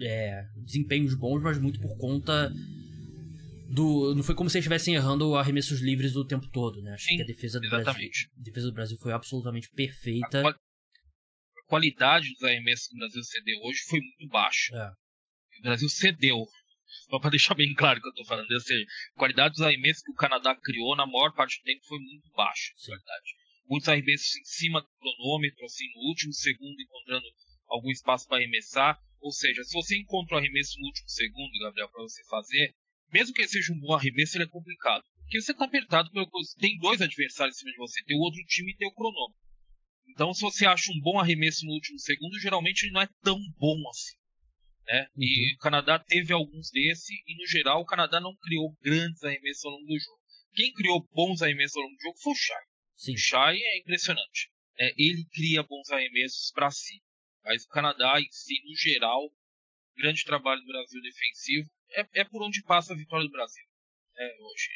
é, 0.00 0.44
desempenhos 0.64 1.14
bons, 1.14 1.42
mas 1.42 1.58
muito 1.58 1.80
por 1.80 1.96
conta 1.96 2.50
do. 3.68 4.14
Não 4.14 4.22
foi 4.22 4.34
como 4.34 4.48
se 4.48 4.56
eles 4.56 4.64
estivessem 4.64 4.94
errando 4.94 5.34
arremessos 5.34 5.80
livres 5.80 6.14
o 6.16 6.24
tempo 6.24 6.48
todo, 6.48 6.80
né? 6.82 6.92
Acho 6.92 7.06
Sim, 7.06 7.16
que 7.16 7.22
a 7.22 7.26
defesa 7.26 7.58
do 7.58 7.66
exatamente. 7.66 8.28
Brasil. 8.28 8.30
A 8.38 8.42
defesa 8.42 8.66
do 8.68 8.74
Brasil 8.74 8.98
foi 8.98 9.12
absolutamente 9.12 9.68
perfeita. 9.70 10.38
A, 10.38 10.42
qual, 10.42 10.54
a 10.54 11.68
qualidade 11.68 12.32
dos 12.32 12.42
arremessos 12.42 12.88
que 12.88 12.94
o 12.94 12.98
Brasil 12.98 13.22
cedeu 13.24 13.58
hoje 13.62 13.80
foi 13.88 14.00
muito 14.00 14.28
baixa. 14.28 14.74
É. 14.74 15.60
O 15.60 15.62
Brasil 15.62 15.88
cedeu 15.88 16.46
só 17.08 17.18
para 17.18 17.30
deixar 17.30 17.54
bem 17.54 17.74
claro 17.74 17.98
o 17.98 18.02
que 18.02 18.08
eu 18.08 18.14
tô 18.14 18.24
falando. 18.24 18.50
Ou 18.50 18.60
seja, 18.60 18.84
a 19.14 19.18
qualidade 19.18 19.54
dos 19.54 19.62
arremessos 19.62 20.02
que 20.02 20.12
o 20.12 20.16
Canadá 20.16 20.54
criou 20.54 20.96
na 20.96 21.06
maior 21.06 21.32
parte 21.34 21.58
do 21.60 21.64
tempo 21.64 21.84
foi 21.86 21.98
muito 21.98 22.30
baixa, 22.36 22.72
na 22.88 22.96
verdade. 22.96 23.41
Muitos 23.68 23.88
arremessos 23.88 24.36
em 24.36 24.44
cima 24.44 24.80
do 24.80 24.88
cronômetro, 24.98 25.64
assim, 25.64 25.84
no 25.94 26.08
último 26.08 26.32
segundo, 26.32 26.80
encontrando 26.80 27.26
algum 27.68 27.90
espaço 27.90 28.26
para 28.28 28.38
arremessar. 28.38 29.00
Ou 29.20 29.32
seja, 29.32 29.62
se 29.64 29.72
você 29.72 29.96
encontra 29.96 30.36
um 30.36 30.38
arremesso 30.38 30.78
no 30.78 30.86
último 30.86 31.08
segundo, 31.08 31.58
Gabriel, 31.60 31.88
para 31.90 32.02
você 32.02 32.24
fazer, 32.24 32.74
mesmo 33.12 33.34
que 33.34 33.42
ele 33.42 33.48
seja 33.48 33.72
um 33.72 33.78
bom 33.78 33.94
arremesso, 33.94 34.36
ele 34.36 34.44
é 34.44 34.48
complicado. 34.48 35.04
Porque 35.22 35.40
você 35.40 35.52
está 35.52 35.64
apertado, 35.64 36.10
tem 36.58 36.78
dois 36.78 37.00
adversários 37.00 37.56
em 37.56 37.60
cima 37.60 37.72
de 37.72 37.78
você, 37.78 38.02
tem 38.04 38.16
o 38.16 38.20
outro 38.20 38.42
time 38.46 38.72
e 38.72 38.76
tem 38.76 38.88
o 38.88 38.94
cronômetro. 38.94 39.40
Então, 40.08 40.34
se 40.34 40.42
você 40.42 40.66
acha 40.66 40.90
um 40.92 41.00
bom 41.00 41.18
arremesso 41.18 41.64
no 41.64 41.72
último 41.72 41.98
segundo, 41.98 42.38
geralmente 42.38 42.82
ele 42.82 42.92
não 42.92 43.00
é 43.00 43.08
tão 43.22 43.38
bom 43.58 43.88
assim. 43.88 44.16
Né? 44.86 45.06
Uhum. 45.16 45.22
E 45.22 45.54
o 45.54 45.58
Canadá 45.58 45.98
teve 45.98 46.32
alguns 46.32 46.70
desses, 46.70 47.08
e 47.08 47.36
no 47.36 47.46
geral 47.46 47.80
o 47.80 47.86
Canadá 47.86 48.20
não 48.20 48.36
criou 48.36 48.76
grandes 48.82 49.22
arremessos 49.22 49.64
ao 49.64 49.72
longo 49.72 49.86
do 49.86 49.98
jogo. 49.98 50.20
Quem 50.54 50.72
criou 50.74 51.08
bons 51.12 51.40
arremessos 51.40 51.76
ao 51.76 51.82
longo 51.84 51.96
do 51.96 52.02
jogo 52.02 52.18
foi 52.18 52.32
o 52.32 52.36
Shai. 52.36 52.64
Sim. 53.02 53.14
O 53.14 53.18
Shai 53.18 53.56
é 53.56 53.78
impressionante. 53.78 54.48
Né? 54.78 54.92
Ele 54.96 55.24
cria 55.32 55.64
bons 55.64 55.90
arremessos 55.90 56.52
para 56.52 56.70
si. 56.70 57.02
Mas 57.44 57.64
o 57.64 57.68
Canadá 57.68 58.20
em 58.20 58.30
si, 58.30 58.54
no 58.64 58.76
geral, 58.76 59.28
grande 59.96 60.24
trabalho 60.24 60.60
do 60.60 60.68
Brasil 60.68 61.02
defensivo, 61.02 61.68
é, 61.90 62.20
é 62.20 62.24
por 62.24 62.40
onde 62.42 62.62
passa 62.62 62.92
a 62.92 62.96
vitória 62.96 63.26
do 63.26 63.32
Brasil. 63.32 63.64
Né, 64.14 64.26
hoje. 64.26 64.68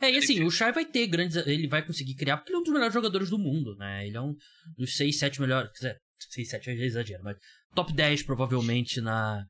É, 0.00 0.06
é, 0.06 0.12
e 0.12 0.16
assim, 0.16 0.42
o 0.42 0.50
Shai 0.50 0.72
vai 0.72 0.86
ter 0.86 1.06
grandes. 1.08 1.36
Ele 1.36 1.68
vai 1.68 1.84
conseguir 1.84 2.14
criar, 2.14 2.38
porque 2.38 2.52
ele 2.52 2.56
é 2.56 2.60
um 2.60 2.62
dos 2.62 2.72
melhores 2.72 2.94
jogadores 2.94 3.28
do 3.28 3.38
mundo, 3.38 3.76
né? 3.76 4.06
Ele 4.06 4.16
é 4.16 4.20
um 4.22 4.34
dos 4.78 4.96
6, 4.96 5.18
7 5.18 5.40
melhores. 5.42 5.70
Quer 5.72 5.88
dizer, 5.88 6.00
6, 6.30 6.48
7 6.48 6.70
é 6.70 6.72
exagero, 6.74 7.22
mas 7.22 7.36
top 7.74 7.92
10 7.92 8.22
provavelmente 8.22 9.00
na, 9.02 9.44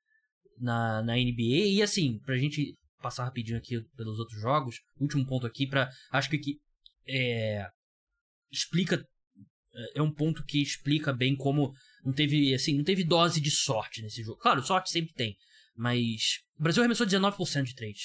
na, 0.59 1.03
na 1.03 1.14
NBA. 1.14 1.77
E 1.77 1.83
assim, 1.83 2.18
pra 2.20 2.37
gente 2.37 2.74
passar 3.01 3.24
rapidinho 3.24 3.59
aqui 3.59 3.81
pelos 3.96 4.18
outros 4.18 4.40
jogos, 4.40 4.81
último 4.98 5.24
ponto 5.24 5.46
aqui, 5.46 5.68
pra, 5.68 5.88
acho 6.11 6.29
que 6.31 6.59
é, 7.09 7.66
explica. 8.51 9.05
É 9.94 10.03
um 10.03 10.12
ponto 10.12 10.44
que 10.44 10.61
explica 10.61 11.12
bem 11.12 11.37
como 11.37 11.73
não 12.05 12.12
teve, 12.12 12.55
assim, 12.55 12.77
não 12.77 12.85
teve 12.85 13.05
dose 13.05 13.40
de 13.40 13.51
sorte 13.51 14.03
nesse 14.03 14.23
jogo. 14.23 14.40
Claro, 14.40 14.62
sorte 14.62 14.90
sempre 14.90 15.12
tem. 15.14 15.37
Mas 15.77 16.40
o 16.59 16.62
Brasil 16.62 16.83
arremessou 16.83 17.07
19% 17.07 17.64
de 17.64 17.75
3. 17.75 17.97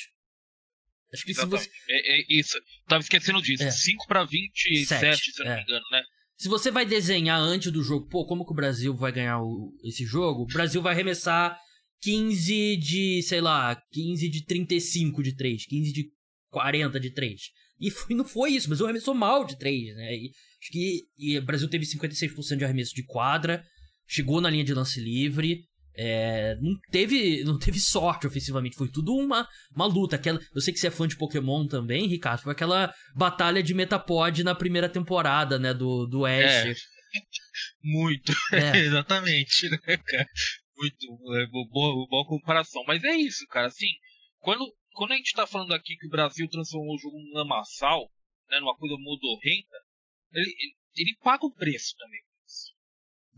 Acho 1.13 1.25
que 1.25 1.31
Exatamente. 1.31 1.63
se 1.63 1.69
você. 1.69 1.91
É, 1.91 2.19
é, 2.19 2.25
isso. 2.29 2.57
Tava 2.87 3.01
esquecendo 3.01 3.41
disso. 3.41 3.63
É. 3.63 3.71
5 3.71 4.07
para 4.07 4.23
27, 4.23 4.87
7, 4.87 5.31
se 5.31 5.41
eu 5.41 5.45
não 5.45 5.53
é. 5.53 5.55
me 5.57 5.63
engano, 5.63 5.85
né? 5.91 6.03
Se 6.35 6.49
você 6.49 6.71
vai 6.71 6.85
desenhar 6.85 7.39
antes 7.39 7.71
do 7.71 7.83
jogo, 7.83 8.07
pô, 8.09 8.25
como 8.25 8.45
que 8.45 8.51
o 8.51 8.55
Brasil 8.55 8.95
vai 8.95 9.11
ganhar 9.11 9.39
o, 9.39 9.71
esse 9.83 10.03
jogo? 10.05 10.43
O 10.43 10.47
Brasil 10.47 10.81
vai 10.81 10.93
arremessar 10.93 11.57
15 12.01 12.77
de, 12.77 13.21
sei 13.23 13.39
lá, 13.39 13.79
15 13.91 14.27
de 14.27 14.43
35 14.43 15.23
de 15.23 15.35
3, 15.35 15.65
15 15.65 15.93
de 15.93 16.11
40 16.49 16.99
de 16.99 17.11
3. 17.11 17.41
E 17.83 17.91
foi, 17.91 18.15
não 18.15 18.23
foi 18.23 18.51
isso, 18.51 18.69
mas 18.69 18.79
o 18.79 18.85
arremessou 18.85 19.13
mal 19.13 19.43
de 19.43 19.57
3, 19.57 19.93
né? 19.97 20.15
E, 20.15 20.31
acho 20.61 20.71
que 20.71 21.01
e 21.17 21.37
o 21.37 21.45
Brasil 21.45 21.69
teve 21.69 21.85
56% 21.85 22.55
de 22.55 22.63
arremesso 22.63 22.95
de 22.95 23.03
quadra, 23.03 23.61
chegou 24.07 24.39
na 24.39 24.49
linha 24.49 24.63
de 24.63 24.73
lance 24.73 25.01
livre, 25.01 25.65
é, 25.93 26.55
não 26.61 26.79
teve 26.89 27.43
não 27.43 27.59
teve 27.59 27.79
sorte 27.81 28.25
ofensivamente, 28.25 28.77
foi 28.77 28.89
tudo 28.89 29.13
uma, 29.13 29.45
uma 29.75 29.85
luta. 29.85 30.15
Aquela, 30.15 30.39
eu 30.55 30.61
sei 30.61 30.73
que 30.73 30.79
você 30.79 30.87
é 30.87 30.91
fã 30.91 31.05
de 31.05 31.17
Pokémon 31.17 31.67
também, 31.67 32.07
Ricardo, 32.07 32.43
foi 32.43 32.53
aquela 32.53 32.93
batalha 33.13 33.61
de 33.61 33.73
Metapod 33.73 34.41
na 34.45 34.55
primeira 34.55 34.87
temporada, 34.87 35.59
né, 35.59 35.73
do, 35.73 36.07
do 36.07 36.25
Ash. 36.25 36.39
É, 36.41 36.73
muito, 37.83 38.31
é. 38.53 38.77
exatamente, 38.79 39.69
né, 39.69 39.97
cara? 39.97 40.29
Muito, 40.77 41.05
é, 41.35 41.47
boa, 41.47 42.07
boa 42.07 42.25
comparação. 42.27 42.81
Mas 42.87 43.03
é 43.03 43.15
isso, 43.15 43.45
cara, 43.49 43.67
assim, 43.67 43.87
quando, 44.39 44.65
quando 44.93 45.11
a 45.11 45.15
gente 45.15 45.33
tá 45.33 45.45
falando 45.45 45.73
aqui 45.73 45.95
que 45.97 46.07
o 46.07 46.09
Brasil 46.09 46.47
transformou 46.49 46.95
o 46.95 46.99
jogo 46.99 47.17
num 47.17 47.33
lamaçal, 47.33 48.09
né, 48.49 48.59
numa 48.59 48.75
coisa 48.77 48.95
modorrenta, 48.97 49.77
ele, 50.31 50.49
ele, 50.49 50.75
ele 50.95 51.17
paga 51.21 51.45
o 51.45 51.53
preço 51.53 51.95
também. 51.97 52.21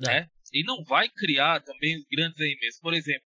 É. 0.01 0.21
Né? 0.21 0.29
Ele 0.51 0.63
não 0.63 0.83
vai 0.83 1.09
criar 1.09 1.61
também 1.61 2.05
grandes 2.11 2.39
arremessos. 2.39 2.79
Por 2.79 2.93
exemplo, 2.93 3.27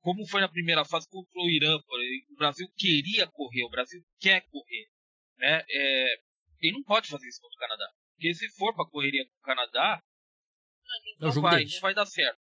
como 0.00 0.26
foi 0.26 0.40
na 0.40 0.48
primeira 0.48 0.84
fase 0.84 1.08
contra 1.08 1.40
o 1.40 1.50
Irã, 1.50 1.76
o 1.76 2.36
Brasil 2.36 2.68
queria 2.76 3.26
correr, 3.26 3.64
o 3.64 3.70
Brasil 3.70 4.04
quer 4.20 4.42
correr. 4.48 4.88
Né? 5.38 5.64
É, 5.68 6.14
ele 6.60 6.72
não 6.72 6.82
pode 6.82 7.08
fazer 7.08 7.28
isso 7.28 7.40
contra 7.40 7.56
o 7.56 7.60
Canadá. 7.60 7.92
Porque 8.14 8.34
se 8.34 8.48
for 8.50 8.74
para 8.74 8.86
correria 8.86 9.24
com 9.24 9.36
o 9.36 9.42
Canadá, 9.42 10.02
não, 11.18 11.28
é 11.28 11.32
vai, 11.32 11.64
não 11.64 11.80
vai 11.80 11.94
dar 11.94 12.06
certo. 12.06 12.38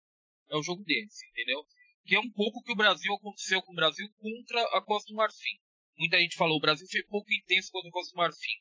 É 0.49 0.55
o 0.55 0.63
jogo 0.63 0.83
deles, 0.83 1.15
entendeu? 1.31 1.65
Que 2.05 2.15
é 2.15 2.19
um 2.19 2.31
pouco 2.31 2.61
que 2.63 2.71
o 2.71 2.75
Brasil 2.75 3.13
aconteceu 3.13 3.61
com 3.61 3.71
o 3.71 3.75
Brasil 3.75 4.07
contra 4.17 4.61
a 4.77 4.81
Costa 4.81 5.11
do 5.11 5.15
Marfim. 5.15 5.57
Muita 5.97 6.19
gente 6.19 6.35
falou, 6.35 6.57
o 6.57 6.61
Brasil 6.61 6.87
foi 6.89 7.03
pouco 7.03 7.31
intenso 7.31 7.71
contra 7.71 7.89
a 7.89 7.93
Costa 7.93 8.13
do 8.13 8.17
Marfim. 8.17 8.57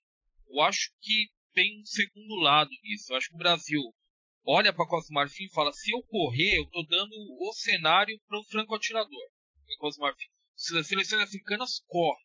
Eu 0.49 0.61
acho 0.61 0.93
que 1.01 1.31
tem 1.53 1.81
um 1.81 1.85
segundo 1.85 2.37
lado 2.37 2.71
nisso. 2.83 3.13
Eu 3.13 3.17
acho 3.17 3.29
que 3.29 3.35
o 3.35 3.39
Brasil 3.39 3.81
olha 4.45 4.73
para 4.73 4.87
Costa 4.87 5.09
do 5.09 5.15
Marfim 5.15 5.45
e 5.45 5.53
fala: 5.53 5.73
se 5.73 5.91
eu 5.91 6.03
correr, 6.05 6.59
eu 6.59 6.65
estou 6.65 6.87
dando 6.87 7.13
o 7.15 7.53
cenário 7.53 8.21
para 8.29 8.39
o 8.39 8.45
franco 8.45 8.75
atirador. 8.75 9.31
Costa 9.79 9.99
do 9.99 10.05
Marfim. 10.05 10.29
As 10.79 10.87
seleções 10.87 11.23
africanas 11.23 11.83
correm, 11.89 12.25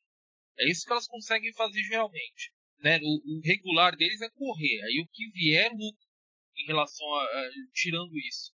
é 0.60 0.70
isso 0.70 0.86
que 0.86 0.92
elas 0.92 1.08
conseguem 1.08 1.54
fazer 1.54 1.82
geralmente. 1.84 2.52
Né? 2.80 3.00
O, 3.02 3.38
o, 3.38 3.42
regular 3.44 3.96
deles 3.96 4.22
é 4.22 4.30
correr. 4.30 4.82
Aí 4.84 5.02
o 5.02 5.08
que 5.08 5.30
vier 5.32 5.72
lucro 5.72 6.08
em 6.58 6.66
relação 6.66 7.06
a, 7.16 7.24
a, 7.24 7.50
tirando 7.74 8.18
isso, 8.18 8.54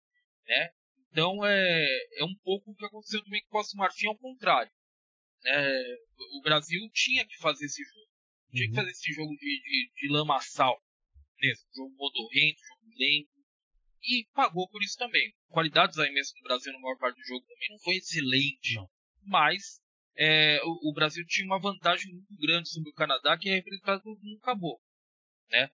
né? 0.46 0.70
Então 1.10 1.44
é, 1.44 1.86
é 2.18 2.24
um 2.24 2.34
pouco 2.44 2.70
o 2.70 2.74
que 2.74 2.84
aconteceu 2.84 3.22
também 3.24 3.40
com 3.42 3.48
o 3.48 3.50
Costa 3.50 3.76
Marfim 3.76 4.06
ao 4.06 4.18
contrário. 4.18 4.70
É, 5.44 5.96
o 6.38 6.42
Brasil 6.42 6.80
tinha 6.92 7.26
que 7.26 7.36
fazer 7.38 7.64
esse 7.64 7.82
jogo. 7.82 8.10
Tinha 8.50 8.64
uhum. 8.64 8.70
que 8.70 8.76
fazer 8.76 8.90
esse 8.90 9.12
jogo 9.12 9.34
de, 9.36 9.62
de, 9.62 9.92
de 9.94 10.12
lamaçal 10.12 10.80
mesmo. 11.40 11.64
Jogo 11.74 11.94
modorrento, 11.96 12.60
jogo 12.60 12.94
lento 12.98 13.40
e 14.02 14.26
pagou 14.34 14.68
por 14.68 14.82
isso 14.82 14.96
também. 14.96 15.34
A 15.50 15.52
qualidade 15.52 16.00
arremessos 16.00 16.34
do 16.34 16.42
Brasil 16.42 16.72
na 16.72 16.80
maior 16.80 16.96
parte 16.98 17.16
do 17.16 17.26
jogo 17.26 17.46
também 17.46 17.68
não 17.70 17.78
foi 17.80 17.96
excelente, 17.96 18.74
não. 18.74 18.88
mas 19.24 19.80
é, 20.16 20.60
o, 20.64 20.90
o, 20.90 20.92
Brasil 20.92 21.24
tinha 21.26 21.46
uma 21.46 21.60
vantagem 21.60 22.12
muito 22.12 22.36
grande 22.36 22.68
sobre 22.68 22.90
o 22.90 22.94
Canadá 22.94 23.36
que 23.38 23.48
é 23.48 23.54
representado 23.54 24.02
no 24.04 24.36
acabou. 24.38 24.80
Né? 25.50 25.70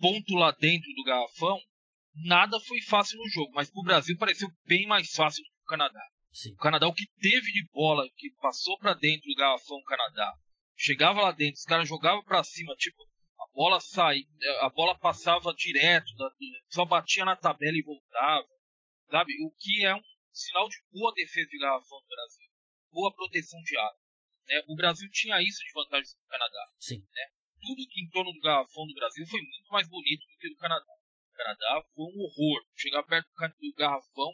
Ponto 0.00 0.34
lá 0.34 0.50
dentro 0.52 0.92
do 0.94 1.04
garrafão, 1.04 1.60
nada 2.24 2.58
foi 2.60 2.80
fácil 2.82 3.18
no 3.18 3.28
jogo, 3.28 3.52
mas 3.54 3.70
para 3.70 3.80
o 3.80 3.84
Brasil 3.84 4.16
pareceu 4.18 4.48
bem 4.66 4.86
mais 4.86 5.12
fácil 5.12 5.42
do 5.42 5.50
que 5.50 5.62
o 5.64 5.68
Canadá. 5.68 6.02
Sim. 6.32 6.52
O 6.52 6.56
Canadá, 6.56 6.86
o 6.86 6.94
que 6.94 7.06
teve 7.20 7.52
de 7.52 7.68
bola 7.72 8.08
que 8.16 8.30
passou 8.40 8.78
para 8.78 8.94
dentro 8.94 9.28
do 9.28 9.34
garrafão 9.34 9.82
Canadá, 9.82 10.32
chegava 10.76 11.22
lá 11.22 11.32
dentro, 11.32 11.58
os 11.58 11.64
caras 11.64 11.88
jogavam 11.88 12.22
para 12.22 12.44
cima, 12.44 12.74
tipo, 12.76 13.02
bola 13.52 13.80
saía, 13.80 14.24
a 14.60 14.70
bola 14.70 14.98
passava 14.98 15.52
direto, 15.54 16.06
só 16.70 16.84
batia 16.84 17.24
na 17.24 17.36
tabela 17.36 17.76
e 17.76 17.82
voltava, 17.82 18.48
sabe? 19.10 19.32
O 19.44 19.50
que 19.58 19.84
é 19.84 19.94
um 19.94 20.02
sinal 20.32 20.68
de 20.68 20.76
boa 20.92 21.12
defesa 21.14 21.48
de 21.48 21.58
garrafão 21.58 22.00
do 22.00 22.08
Brasil, 22.08 22.48
boa 22.92 23.14
proteção 23.14 23.60
de 23.62 23.76
área. 23.76 23.98
Né? 24.46 24.62
O 24.68 24.76
Brasil 24.76 25.08
tinha 25.12 25.42
isso 25.42 25.58
de 25.64 25.72
vantagem 25.72 26.06
sobre 26.06 26.24
o 26.24 26.28
Canadá. 26.28 26.72
Sim. 26.78 26.98
Né? 26.98 27.26
Tudo 27.60 27.82
em 27.96 28.08
torno 28.08 28.32
do 28.32 28.40
garrafão 28.40 28.86
do 28.86 28.94
Brasil 28.94 29.26
foi 29.26 29.40
muito 29.40 29.68
mais 29.70 29.88
bonito 29.88 30.26
do 30.26 30.38
que 30.38 30.48
do 30.48 30.56
Canadá. 30.56 30.92
Canadá 31.42 31.82
foi 31.94 32.04
um 32.04 32.20
horror. 32.20 32.62
Chegar 32.74 33.02
perto 33.04 33.26
do 33.60 33.74
garrafão, 33.76 34.32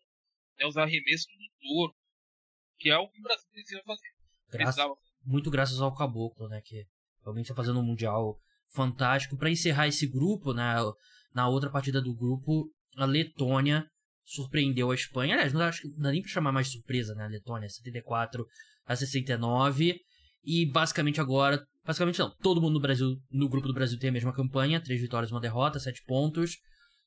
né, 0.58 0.66
os 0.66 0.76
arremessos 0.76 1.26
do 1.26 1.68
touro, 1.68 1.94
que 2.78 2.90
é 2.90 2.98
o 2.98 3.08
que 3.08 3.20
o 3.20 3.22
Brasil 3.22 3.48
precisa 3.52 3.82
fazer. 3.84 4.08
Graças, 4.50 4.84
muito 5.24 5.50
graças 5.50 5.80
ao 5.80 5.94
Caboclo, 5.94 6.48
né? 6.48 6.60
Que 6.64 6.84
realmente 7.22 7.46
está 7.46 7.54
fazendo 7.54 7.80
um 7.80 7.84
Mundial 7.84 8.38
fantástico. 8.72 9.36
Para 9.36 9.50
encerrar 9.50 9.86
esse 9.86 10.06
grupo, 10.06 10.52
né, 10.52 10.74
na 11.32 11.48
outra 11.48 11.70
partida 11.70 12.00
do 12.00 12.14
grupo, 12.14 12.70
a 12.96 13.04
Letônia 13.04 13.88
surpreendeu 14.24 14.90
a 14.90 14.94
Espanha. 14.94 15.34
Aliás, 15.34 15.52
não 15.52 15.60
acho 15.62 15.82
que 15.82 15.88
não 15.88 15.98
dá 15.98 16.10
nem 16.10 16.22
pra 16.22 16.30
chamar 16.30 16.52
mais 16.52 16.70
surpresa, 16.72 17.14
né? 17.14 17.24
A 17.24 17.28
Letônia, 17.28 17.68
74 17.68 18.44
a 18.84 18.96
69. 18.96 20.00
E 20.42 20.70
basicamente 20.70 21.20
agora. 21.20 21.64
Basicamente 21.84 22.18
não, 22.18 22.34
todo 22.38 22.60
mundo 22.60 22.74
no 22.74 22.80
Brasil, 22.80 23.16
no 23.30 23.48
grupo 23.48 23.68
do 23.68 23.74
Brasil 23.74 23.98
tem 23.98 24.10
a 24.10 24.12
mesma 24.12 24.32
campanha: 24.32 24.80
três 24.80 25.00
vitórias, 25.00 25.30
uma 25.30 25.40
derrota, 25.40 25.78
sete 25.78 26.02
pontos. 26.04 26.56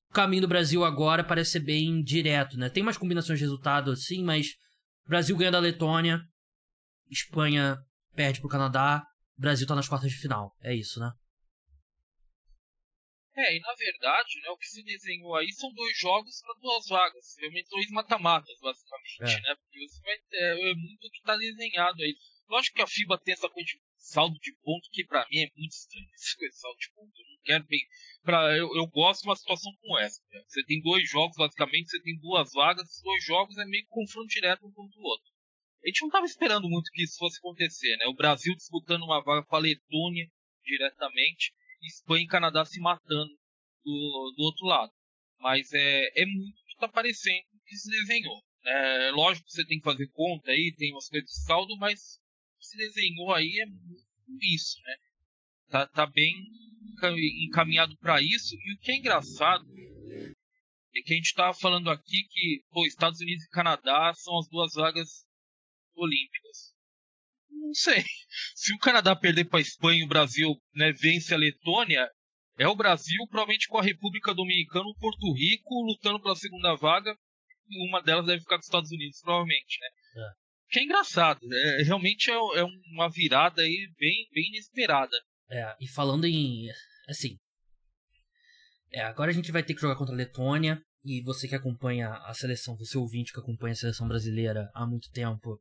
O 0.10 0.14
caminho 0.14 0.42
do 0.42 0.48
Brasil 0.48 0.84
agora 0.84 1.24
parece 1.24 1.52
ser 1.52 1.60
bem 1.60 2.02
direto, 2.02 2.58
né? 2.58 2.70
Tem 2.70 2.82
mais 2.82 2.98
combinações 2.98 3.38
de 3.38 3.46
resultado 3.46 3.92
assim, 3.92 4.24
mas 4.24 4.56
Brasil 5.08 5.38
ganha 5.38 5.52
da 5.52 5.60
Letônia, 5.60 6.22
Espanha 7.10 7.78
perde 8.16 8.40
pro 8.40 8.50
Canadá, 8.50 9.04
Brasil 9.38 9.68
tá 9.68 9.76
nas 9.76 9.88
quartas 9.88 10.12
de 10.12 10.18
final. 10.18 10.56
É 10.62 10.74
isso, 10.74 11.00
né? 11.00 11.12
É, 13.38 13.56
e 13.56 13.60
na 13.60 13.74
verdade, 13.74 14.42
né, 14.42 14.50
o 14.50 14.58
que 14.58 14.68
se 14.68 14.84
desenhou 14.84 15.34
aí 15.36 15.50
são 15.54 15.72
dois 15.74 15.98
jogos 15.98 16.42
para 16.42 16.60
duas 16.60 16.88
vagas, 16.88 17.36
realmente 17.40 17.70
dois 17.70 17.90
mata-matas, 17.92 18.60
basicamente, 18.60 19.22
é. 19.22 19.42
né? 19.42 19.56
Porque 19.56 19.88
você 19.88 20.02
vai 20.02 20.16
é, 20.34 20.72
é 20.72 20.76
muito 20.76 21.08
o 21.08 21.10
que 21.10 21.20
está 21.20 21.38
desenhado 21.38 22.02
aí. 22.02 22.18
Lógico 22.50 22.76
que 22.76 22.82
a 22.82 22.88
FIBA 22.88 23.18
tem 23.20 23.34
essa 23.34 23.48
coisa 23.48 23.66
de 23.66 23.80
saldo 24.00 24.38
de 24.40 24.54
ponto 24.64 24.90
que 24.92 25.06
para 25.06 25.26
mim 25.30 25.40
é 25.40 25.52
muito 25.56 25.72
estranho. 25.72 26.08
De 26.08 26.52
saldo 26.56 26.78
de 26.80 26.92
ponto, 26.94 27.12
eu 27.16 27.26
não 27.26 27.44
quero 27.44 27.66
bem. 27.66 27.82
Pra, 28.24 28.58
eu, 28.58 28.76
eu 28.76 28.88
gosto 28.88 29.22
de 29.22 29.30
uma 29.30 29.36
situação 29.36 29.72
como 29.82 30.00
essa. 30.00 30.22
Né? 30.32 30.42
Você 30.48 30.64
tem 30.66 30.82
dois 30.82 31.10
jogos, 31.10 31.38
basicamente, 31.38 31.90
você 31.90 32.02
tem 32.02 32.18
duas 32.20 32.52
vagas, 32.54 32.88
esses 32.88 33.04
dois 33.04 33.24
jogos 33.24 33.58
é 33.58 33.66
meio 33.66 33.84
que 33.84 33.90
confronto 33.90 34.28
direto 34.28 34.66
um 34.66 34.72
contra 34.72 35.00
o 35.00 35.04
outro. 35.04 35.28
A 35.84 35.88
gente 35.88 36.02
não 36.02 36.10
estava 36.10 36.26
esperando 36.26 36.68
muito 36.70 36.92
que 36.92 37.04
isso 37.04 37.18
fosse 37.18 37.38
acontecer, 37.38 37.96
né? 37.98 38.08
O 38.08 38.16
Brasil 38.16 38.54
disputando 38.56 39.04
uma 39.04 39.24
vaga 39.24 39.46
com 39.46 39.56
a 39.56 39.60
Letônia 39.60 40.30
diretamente 40.64 41.54
Espanha 41.82 42.24
e 42.24 42.28
Canadá 42.28 42.66
se 42.66 42.80
matando 42.80 43.32
do, 43.84 44.34
do 44.36 44.44
outro 44.44 44.66
lado. 44.66 44.92
Mas 45.40 45.72
é, 45.72 46.22
é 46.22 46.26
muito 46.26 46.62
que 46.66 46.74
está 46.74 46.88
parecendo 46.88 47.46
que 47.66 47.76
se 47.76 47.90
desenhou. 47.90 48.42
É, 48.66 49.12
lógico 49.12 49.48
que 49.48 49.54
você 49.54 49.66
tem 49.66 49.78
que 49.78 49.86
fazer 49.86 50.08
conta 50.08 50.52
aí, 50.52 50.74
tem 50.78 50.92
umas 50.92 51.08
coisas 51.08 51.30
de 51.30 51.44
saldo, 51.46 51.78
mas 51.78 52.20
se 52.60 52.78
desenhou 52.78 53.34
aí 53.34 53.60
é 53.62 53.66
isso, 54.42 54.82
né? 54.84 54.96
Tá, 55.70 55.88
tá 55.88 56.06
bem 56.06 56.34
encaminhado 57.46 57.98
para 57.98 58.22
isso. 58.22 58.56
E 58.56 58.74
o 58.74 58.80
que 58.80 58.92
é 58.92 58.98
engraçado 58.98 59.66
é 60.96 61.02
que 61.02 61.14
a 61.14 61.16
gente 61.16 61.28
estava 61.28 61.54
falando 61.54 61.90
aqui 61.90 62.24
que 62.30 62.64
pô, 62.72 62.86
Estados 62.86 63.20
Unidos 63.22 63.44
e 63.46 63.50
Canadá 63.50 64.14
são 64.16 64.38
as 64.38 64.48
duas 64.50 64.74
vagas 64.74 65.26
olímpicas. 65.96 66.74
Não 67.50 67.74
sei. 67.74 68.04
Se 68.56 68.74
o 68.74 68.80
Canadá 68.80 69.16
perder 69.16 69.46
para 69.46 69.60
a 69.60 69.62
Espanha 69.62 70.02
e 70.02 70.06
o 70.06 70.08
Brasil 70.10 70.50
né, 70.74 70.92
vence 70.92 71.34
a 71.34 71.38
Letônia, 71.38 72.10
é 72.58 72.68
o 72.68 72.76
Brasil, 72.76 73.26
provavelmente 73.30 73.68
com 73.68 73.78
a 73.78 73.84
República 73.84 74.34
Dominicana, 74.34 74.86
o 74.86 74.96
Porto 74.96 75.34
Rico, 75.34 75.86
lutando 75.86 76.22
pela 76.22 76.36
segunda 76.36 76.76
vaga. 76.76 77.16
E 77.70 77.88
uma 77.88 78.02
delas 78.02 78.26
deve 78.26 78.42
ficar 78.42 78.56
com 78.56 78.62
os 78.62 78.66
Estados 78.66 78.92
Unidos, 78.92 79.22
provavelmente, 79.22 79.78
né? 79.80 79.88
É. 80.24 80.49
Que 80.70 80.80
é 80.80 80.84
engraçado. 80.84 81.40
É, 81.52 81.84
realmente 81.84 82.30
é, 82.30 82.34
é, 82.34 82.64
uma 82.94 83.10
virada 83.10 83.62
aí 83.62 83.92
bem, 83.98 84.28
bem 84.32 84.50
inesperada. 84.50 85.16
É, 85.50 85.76
e 85.80 85.88
falando 85.88 86.26
em. 86.26 86.68
Assim. 87.08 87.38
É, 88.92 89.02
agora 89.02 89.32
a 89.32 89.34
gente 89.34 89.52
vai 89.52 89.64
ter 89.64 89.74
que 89.74 89.82
jogar 89.82 89.96
contra 89.96 90.14
a 90.14 90.18
Letônia. 90.18 90.82
E 91.04 91.22
você 91.24 91.48
que 91.48 91.56
acompanha 91.56 92.10
a 92.10 92.34
seleção, 92.34 92.76
você 92.76 92.98
ouvinte 92.98 93.32
que 93.32 93.40
acompanha 93.40 93.72
a 93.72 93.76
seleção 93.76 94.08
brasileira 94.08 94.70
há 94.76 94.86
muito 94.86 95.10
tempo, 95.12 95.58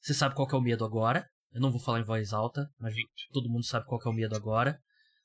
você 0.00 0.14
sabe 0.14 0.34
qual 0.34 0.48
é 0.50 0.56
o 0.56 0.60
medo 0.60 0.84
agora. 0.84 1.28
Eu 1.52 1.60
não 1.60 1.70
vou 1.70 1.80
falar 1.80 2.00
em 2.00 2.04
voz 2.04 2.32
alta, 2.32 2.66
mas 2.78 2.94
todo 3.32 3.50
mundo 3.50 3.66
sabe 3.66 3.86
qual 3.86 4.00
é 4.04 4.08
o 4.08 4.12
medo 4.12 4.34
agora. 4.34 4.78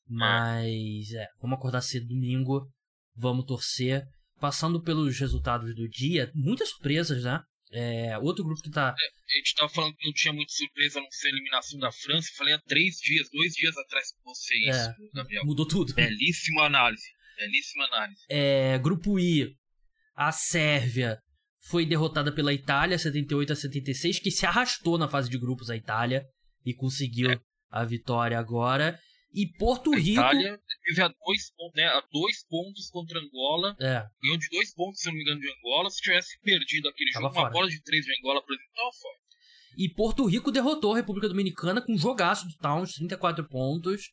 Mas, 0.07 1.13
é, 1.13 1.27
vamos 1.41 1.57
acordar 1.57 1.81
cedo 1.81 2.07
domingo, 2.07 2.69
vamos 3.15 3.45
torcer. 3.45 4.05
Passando 4.39 4.81
pelos 4.81 5.17
resultados 5.17 5.73
do 5.75 5.87
dia, 5.87 6.31
muitas 6.33 6.69
surpresas, 6.69 7.23
né? 7.23 7.41
É, 7.73 8.17
outro 8.19 8.43
grupo 8.43 8.61
que 8.61 8.69
tá. 8.69 8.93
É, 8.97 9.33
a 9.33 9.37
gente 9.37 9.55
tava 9.55 9.69
falando 9.69 9.95
que 9.95 10.05
não 10.05 10.13
tinha 10.13 10.33
muita 10.33 10.51
surpresa 10.51 10.99
não 10.99 11.09
ser 11.11 11.27
a 11.27 11.31
eliminação 11.31 11.79
da 11.79 11.91
França. 11.91 12.29
Falei 12.37 12.53
há 12.53 12.59
três 12.59 12.97
dias, 12.97 13.29
dois 13.31 13.53
dias 13.53 13.75
atrás 13.77 14.11
com 14.11 14.33
você 14.33 14.53
É, 14.55 14.69
isso, 14.69 14.89
Gabriel. 15.13 15.45
Mudou 15.45 15.65
tudo. 15.67 15.93
Belíssima 15.93 16.63
análise. 16.65 17.03
Belíssima 17.37 17.85
análise. 17.85 18.21
É, 18.29 18.77
grupo 18.79 19.17
I, 19.19 19.55
a 20.15 20.31
Sérvia 20.31 21.17
foi 21.63 21.85
derrotada 21.85 22.31
pela 22.33 22.53
Itália 22.53 22.97
78 22.99 23.53
a 23.53 23.55
76, 23.55 24.19
que 24.19 24.31
se 24.31 24.45
arrastou 24.45 24.97
na 24.97 25.07
fase 25.07 25.29
de 25.29 25.37
grupos 25.39 25.69
a 25.69 25.75
Itália 25.77 26.25
e 26.65 26.73
conseguiu 26.73 27.31
É. 27.31 27.39
a 27.69 27.85
vitória 27.85 28.37
agora. 28.37 28.99
E 29.33 29.47
Porto 29.57 29.93
A 29.93 29.97
Rico. 29.97 30.19
Itália 30.19 30.59
teve 30.85 31.01
a 31.01 31.07
dois, 31.07 31.51
pontos, 31.55 31.73
né, 31.75 31.85
a 31.87 32.03
dois 32.11 32.45
pontos 32.49 32.89
contra 32.89 33.19
Angola. 33.19 33.75
É, 33.79 34.05
Ganhou 34.21 34.37
de 34.37 34.49
dois 34.49 34.73
pontos, 34.73 34.99
se 34.99 35.07
não 35.07 35.13
me 35.15 35.21
engano, 35.21 35.39
de 35.39 35.47
Angola. 35.49 35.89
Se 35.89 36.01
tivesse 36.01 36.39
perdido 36.41 36.89
aquele 36.89 37.11
Tava 37.11 37.23
jogo, 37.27 37.35
uma 37.35 37.41
fora. 37.41 37.53
bola 37.53 37.69
de 37.69 37.81
três 37.81 38.05
de 38.05 38.11
Angola, 38.19 38.41
por 38.43 38.53
exemplo, 38.53 38.71
tava 38.75 38.91
fora. 38.91 39.15
E 39.77 39.89
Porto 39.89 40.25
Rico 40.25 40.51
derrotou 40.51 40.93
a 40.93 40.97
República 40.97 41.29
Dominicana 41.29 41.81
com 41.81 41.93
um 41.93 41.97
jogaço 41.97 42.45
do 42.45 42.55
Towns, 42.57 42.91
34 42.93 43.47
pontos. 43.47 44.09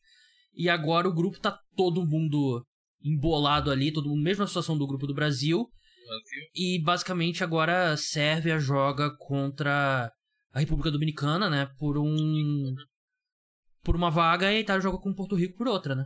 E 0.53 0.69
agora 0.69 1.07
o 1.07 1.13
grupo 1.13 1.39
tá 1.39 1.59
todo 1.75 2.05
mundo 2.05 2.65
embolado 3.03 3.69
ali, 3.71 3.91
todo 3.91 4.09
mundo, 4.09 4.21
mesma 4.21 4.47
situação 4.47 4.77
do 4.77 4.87
grupo 4.87 5.05
do 5.05 5.13
Brasil. 5.13 5.57
Brasil. 6.07 6.43
E 6.55 6.81
basicamente 6.81 7.43
agora 7.43 7.91
a 7.91 7.97
Sérvia 7.97 8.57
joga 8.57 9.11
contra 9.17 10.11
a 10.53 10.59
República 10.59 10.89
Dominicana, 10.89 11.49
né? 11.49 11.69
Por 11.77 11.97
um. 11.97 12.73
Por 13.83 13.95
uma 13.95 14.09
vaga 14.11 14.51
e 14.51 14.57
a 14.57 14.59
Itália 14.59 14.81
joga 14.81 14.97
com 14.97 15.13
Porto 15.13 15.35
Rico 15.35 15.57
por 15.57 15.67
outra, 15.67 15.95
né? 15.95 16.05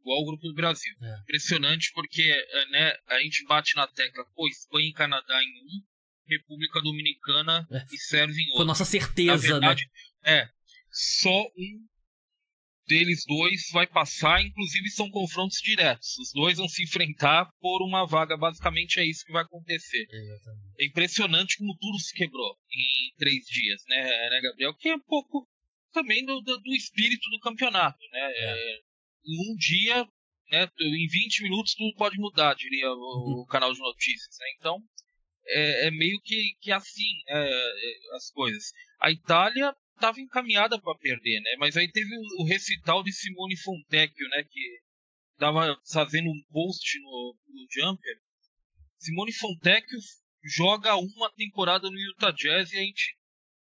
Igual 0.00 0.20
o 0.22 0.26
grupo 0.26 0.46
do 0.48 0.54
Brasil. 0.54 0.92
É. 1.02 1.20
Impressionante 1.22 1.90
porque 1.92 2.22
é, 2.22 2.66
né, 2.70 2.92
a 3.08 3.20
gente 3.20 3.44
bate 3.46 3.74
na 3.74 3.86
tecla, 3.88 4.24
pô, 4.34 4.46
Espanha 4.48 4.88
e 4.88 4.92
Canadá 4.92 5.42
em 5.42 5.48
um, 5.48 5.82
República 6.28 6.80
Dominicana 6.80 7.66
É. 7.70 7.84
e 7.92 7.98
Sérvia 7.98 8.40
em 8.40 8.44
Foi 8.46 8.52
outro. 8.52 8.66
nossa 8.66 8.84
Na 8.84 8.90
certeza, 8.90 9.48
verdade, 9.48 9.82
é. 10.24 10.48
Só 10.90 11.42
um 11.42 11.86
deles 12.86 13.24
dois 13.26 13.68
vai 13.72 13.84
passar, 13.86 14.40
inclusive 14.40 14.88
são 14.90 15.10
confrontos 15.10 15.58
diretos. 15.60 16.16
Os 16.18 16.30
dois 16.32 16.56
vão 16.56 16.68
se 16.68 16.84
enfrentar 16.84 17.50
por 17.60 17.82
uma 17.84 18.06
vaga, 18.06 18.36
basicamente 18.36 19.00
é 19.00 19.04
isso 19.04 19.24
que 19.24 19.32
vai 19.32 19.42
acontecer. 19.42 20.06
né? 20.08 20.18
Exatamente. 20.18 20.74
É 20.78 20.86
impressionante 20.86 21.58
como 21.58 21.76
tudo 21.78 21.98
se 21.98 22.14
quebrou 22.14 22.56
em 22.70 23.12
três 23.18 23.44
dias, 23.46 23.82
né, 23.88 24.04
né 24.30 24.40
Gabriel? 24.40 24.72
Que 24.74 24.90
é 24.90 24.94
um 24.94 25.00
pouco 25.02 25.48
também 25.96 26.22
do, 26.26 26.42
do, 26.42 26.58
do 26.58 26.74
espírito 26.74 27.30
do 27.30 27.40
campeonato, 27.40 27.98
né? 28.12 28.20
É, 28.20 28.80
em 29.24 29.50
um 29.50 29.56
dia, 29.56 30.04
né, 30.50 30.68
em 30.78 31.08
20 31.08 31.42
minutos 31.44 31.74
tudo 31.74 31.96
pode 31.96 32.18
mudar, 32.18 32.54
diria 32.54 32.90
o, 32.92 33.42
o 33.42 33.46
canal 33.46 33.72
de 33.72 33.78
notícias, 33.78 34.36
né? 34.38 34.46
Então, 34.58 34.78
é, 35.46 35.86
é 35.86 35.90
meio 35.90 36.20
que, 36.22 36.54
que 36.60 36.70
assim 36.70 37.10
é, 37.28 37.38
é, 37.38 38.16
as 38.16 38.30
coisas. 38.30 38.72
A 39.00 39.10
Itália 39.10 39.74
estava 39.94 40.20
encaminhada 40.20 40.78
para 40.78 40.98
perder, 40.98 41.40
né? 41.40 41.56
Mas 41.58 41.78
aí 41.78 41.90
teve 41.90 42.14
o, 42.14 42.42
o 42.42 42.46
recital 42.46 43.02
de 43.02 43.12
Simone 43.12 43.56
Fontecchio, 43.56 44.28
né? 44.28 44.44
Que 44.44 44.80
estava 45.32 45.80
fazendo 45.90 46.28
um 46.28 46.42
post 46.52 47.00
no, 47.00 47.36
no 47.48 47.66
Jumper. 47.70 48.20
Simone 48.98 49.32
Fontecchio 49.32 49.98
joga 50.44 50.94
uma 50.94 51.32
temporada 51.32 51.88
no 51.88 51.98
Utah 51.98 52.32
Jazz 52.32 52.70
e 52.72 52.76
a 52.76 52.82
gente 52.82 53.16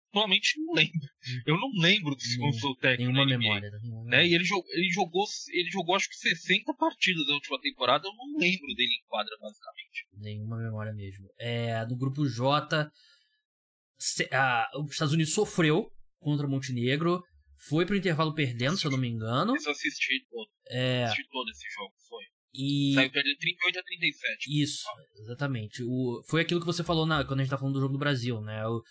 atualmente 0.10 0.60
não 0.62 0.74
lembra. 0.74 1.10
Eu 1.45 1.56
não 1.60 1.69
lembro 1.82 2.15
do 2.15 2.22
Simone 2.22 2.52
Nem- 2.52 2.60
Fontecchio. 2.60 2.98
Nenhuma 3.12 3.26
memória. 3.26 3.69
Né? 4.06 4.28
E 4.28 4.34
ele 4.36 4.43
jogou, 4.43 4.65
ele 4.74 4.89
jogou, 4.89 5.26
ele 5.52 5.69
jogou 5.69 5.95
acho 5.95 6.10
que 6.10 6.15
60 6.15 6.74
partidas 6.76 7.26
da 7.28 7.34
última 7.34 7.60
temporada, 7.62 8.08
eu 8.08 8.13
não 8.15 8.38
lembro 8.38 8.67
dele 8.76 8.91
em 8.91 9.08
quadra, 9.08 9.36
basicamente. 9.39 10.06
Nenhuma 10.17 10.58
memória 10.58 10.93
mesmo. 10.93 11.28
É, 11.39 11.86
no 11.86 11.95
grupo 11.98 12.28
J, 12.28 12.89
a- 14.32 14.69
os 14.84 14.91
Estados 14.91 15.13
Unidos 15.13 15.34
sofreu 15.34 15.89
contra 16.19 16.48
Montenegro. 16.48 17.24
Foi 17.67 17.86
pro 17.86 17.95
intervalo 17.95 18.34
perdendo, 18.34 18.78
se 18.78 18.86
eu 18.86 18.91
não 18.91 18.98
me 18.98 19.10
engano. 19.10 19.54
Eu 19.56 19.72
assisti 19.72 20.26
todo, 20.30 20.48
É, 20.69 21.04
assisti 21.04 21.28
todo 21.30 21.50
esse 21.50 21.65
jogo, 21.76 21.93
foi. 22.08 22.24
e. 22.54 22.93
Saiu 22.95 23.12
perdendo 23.12 23.38
38 23.38 23.80
a 23.80 23.84
37. 23.84 24.62
Isso, 24.63 24.84
exatamente. 25.24 25.84
O, 25.84 26.24
foi 26.30 26.41
aquilo 26.41 26.62
que 26.62 26.65
você 26.65 26.84
falou 26.86 27.06
na, 27.06 27.26
quando 27.26 27.41
a 27.41 27.43
gente 27.43 27.52
tá 27.52 27.58
falando 27.58 27.74
do 27.74 27.82
jogo 27.82 27.93
do 27.93 28.00
Brasil, 28.00 28.39
né? 28.41 28.65
O- 28.65 28.82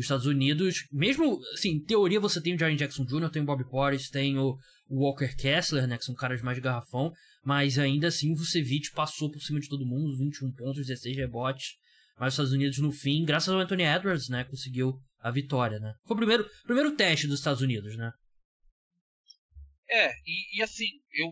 os 0.00 0.04
Estados 0.04 0.26
Unidos, 0.26 0.86
mesmo, 0.92 1.40
assim, 1.54 1.70
em 1.70 1.84
teoria 1.84 2.20
você 2.20 2.40
tem 2.40 2.54
o 2.54 2.58
Jaren 2.58 2.76
Jackson 2.76 3.04
Jr., 3.04 3.30
tem 3.30 3.42
o 3.42 3.44
Bobby 3.44 3.68
Portis, 3.68 4.10
tem 4.10 4.38
o, 4.38 4.56
Walker 4.90 5.34
Kessler, 5.36 5.86
né? 5.86 5.98
Que 5.98 6.04
são 6.04 6.14
caras 6.14 6.40
mais 6.40 6.58
garrafão, 6.58 7.12
mas 7.44 7.78
ainda 7.78 8.08
assim 8.08 8.32
o 8.32 8.36
Vucevic 8.36 8.90
passou 8.92 9.30
por 9.30 9.40
cima 9.42 9.60
de 9.60 9.68
todo 9.68 9.84
mundo, 9.86 10.16
21 10.16 10.50
pontos, 10.52 10.86
16 10.86 11.16
rebotes. 11.16 11.76
Mas 12.18 12.28
os 12.28 12.34
Estados 12.34 12.52
Unidos, 12.52 12.78
no 12.78 12.90
fim, 12.90 13.24
graças 13.24 13.48
ao 13.48 13.60
Anthony 13.60 13.82
Edwards, 13.84 14.28
né? 14.28 14.44
Conseguiu 14.44 14.98
a 15.20 15.30
vitória, 15.30 15.78
né? 15.78 15.94
Foi 16.06 16.14
o 16.14 16.18
primeiro, 16.18 16.48
primeiro 16.64 16.96
teste 16.96 17.26
dos 17.26 17.38
Estados 17.38 17.60
Unidos, 17.60 17.96
né? 17.96 18.10
É, 19.90 20.10
e, 20.26 20.58
e 20.58 20.62
assim, 20.62 20.86
eu, 21.12 21.28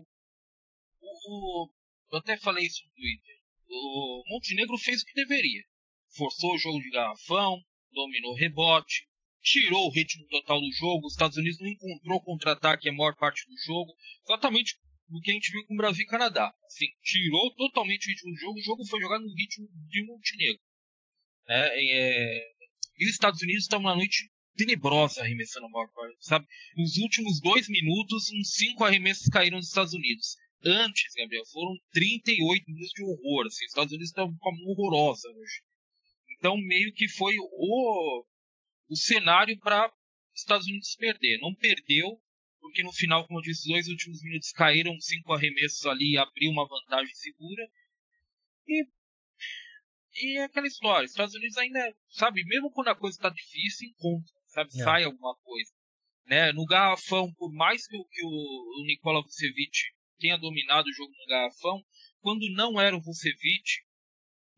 o- 1.01 1.69
eu 2.11 2.19
até 2.19 2.37
falei 2.37 2.65
isso 2.65 2.83
no 2.85 2.91
Twitter. 2.91 3.35
O 3.69 4.23
Montenegro 4.29 4.77
fez 4.77 5.01
o 5.01 5.05
que 5.05 5.13
deveria. 5.13 5.63
Forçou 6.15 6.53
o 6.55 6.57
jogo 6.57 6.79
de 6.79 6.89
garrafão, 6.89 7.57
dominou 7.91 8.31
o 8.31 8.37
rebote, 8.37 9.07
tirou 9.41 9.87
o 9.87 9.91
ritmo 9.91 10.25
total 10.27 10.59
do 10.59 10.71
jogo. 10.73 11.07
Os 11.07 11.13
Estados 11.13 11.37
Unidos 11.37 11.59
não 11.59 11.67
encontrou 11.67 12.21
contra-ataque 12.21 12.89
a 12.89 12.93
maior 12.93 13.15
parte 13.15 13.45
do 13.47 13.57
jogo. 13.65 13.93
Exatamente 14.25 14.75
o 15.09 15.21
que 15.21 15.31
a 15.31 15.33
gente 15.33 15.51
viu 15.51 15.65
com 15.65 15.73
o 15.73 15.77
Brasil 15.77 16.03
e 16.03 16.07
Canadá. 16.07 16.53
Assim, 16.65 16.87
tirou 17.01 17.53
totalmente 17.55 18.07
o 18.07 18.09
ritmo 18.09 18.31
do 18.31 18.37
jogo. 18.37 18.59
O 18.59 18.63
jogo 18.63 18.85
foi 18.85 18.99
jogado 18.99 19.21
no 19.23 19.33
ritmo 19.33 19.67
de 19.87 20.05
Montenegro. 20.05 20.61
né? 21.47 21.69
É, 21.73 22.41
e 22.99 23.05
os 23.05 23.11
Estados 23.11 23.41
Unidos 23.41 23.63
estavam 23.63 23.85
na 23.85 23.95
noite 23.95 24.29
tenebrosa 24.55 25.21
arremessando 25.21 25.67
a 25.67 25.69
maior 25.69 25.87
parte, 25.93 26.17
sabe? 26.19 26.47
Nos 26.75 26.97
últimos 26.97 27.39
dois 27.39 27.69
minutos, 27.69 28.31
uns 28.33 28.55
cinco 28.55 28.83
arremessos 28.83 29.29
caíram 29.29 29.59
dos 29.59 29.67
Estados 29.67 29.93
Unidos. 29.93 30.35
Antes, 30.65 31.13
Gabriel, 31.15 31.45
foram 31.45 31.77
38 31.91 32.65
minutos 32.67 32.89
de 32.89 33.03
horror. 33.03 33.45
Assim, 33.45 33.65
os 33.65 33.71
Estados 33.71 33.91
Unidos 33.93 34.09
estavam 34.09 34.35
com 34.37 34.49
a 34.49 34.51
mão 34.51 34.65
horrorosa 34.71 35.29
hoje. 35.29 35.61
Então, 36.37 36.55
meio 36.57 36.93
que 36.93 37.07
foi 37.09 37.35
o, 37.39 38.25
o 38.89 38.95
cenário 38.95 39.57
para 39.59 39.87
os 39.87 40.41
Estados 40.41 40.67
Unidos 40.67 40.95
perder. 40.95 41.39
Não 41.39 41.53
perdeu, 41.55 42.21
porque 42.59 42.83
no 42.83 42.91
final, 42.93 43.25
como 43.25 43.39
eu 43.39 43.43
disse, 43.43 43.61
os 43.61 43.67
dois 43.67 43.87
últimos 43.87 44.21
minutos 44.23 44.51
caíram 44.51 44.99
cinco 44.99 45.33
arremessos 45.33 45.85
ali 45.85 46.13
e 46.13 46.17
abriu 46.17 46.51
uma 46.51 46.67
vantagem 46.67 47.13
segura. 47.15 47.67
E, 48.67 48.85
e 50.21 50.37
é 50.39 50.43
aquela 50.43 50.67
história. 50.67 51.05
Os 51.05 51.11
Estados 51.11 51.35
Unidos 51.35 51.57
ainda, 51.57 51.79
sabe, 52.09 52.43
mesmo 52.45 52.71
quando 52.71 52.89
a 52.89 52.95
coisa 52.95 53.17
está 53.17 53.29
difícil, 53.29 53.89
encontra, 53.89 54.33
sabe, 54.47 54.69
É. 54.79 54.83
sai 54.83 55.03
alguma 55.03 55.35
coisa. 55.37 55.71
Né? 56.25 56.51
No 56.51 56.65
garrafão, 56.65 57.33
por 57.35 57.51
mais 57.53 57.87
que, 57.87 57.95
o- 57.95 58.05
que 58.05 58.21
o, 58.23 58.83
Nikola 58.85 59.21
Vucevic 59.23 59.77
tenha 60.19 60.37
dominado 60.37 60.87
o 60.87 60.93
jogo 60.93 61.11
no 61.17 61.25
garrafão, 61.27 61.83
quando 62.19 62.49
não 62.53 62.79
era 62.81 62.95
o 62.97 63.01
Vucevic, 63.01 63.63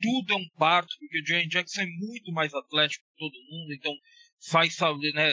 tudo 0.01 0.33
é 0.33 0.37
um 0.37 0.49
parto, 0.57 0.95
porque 0.99 1.21
o 1.21 1.25
Jaren 1.25 1.47
Jackson 1.47 1.81
é 1.81 1.85
muito 1.87 2.31
mais 2.31 2.53
atlético 2.53 3.05
que 3.05 3.17
todo 3.17 3.33
mundo, 3.49 3.73
então 3.73 3.93
faz, 4.49 4.75
sabe, 4.75 5.11
né, 5.13 5.31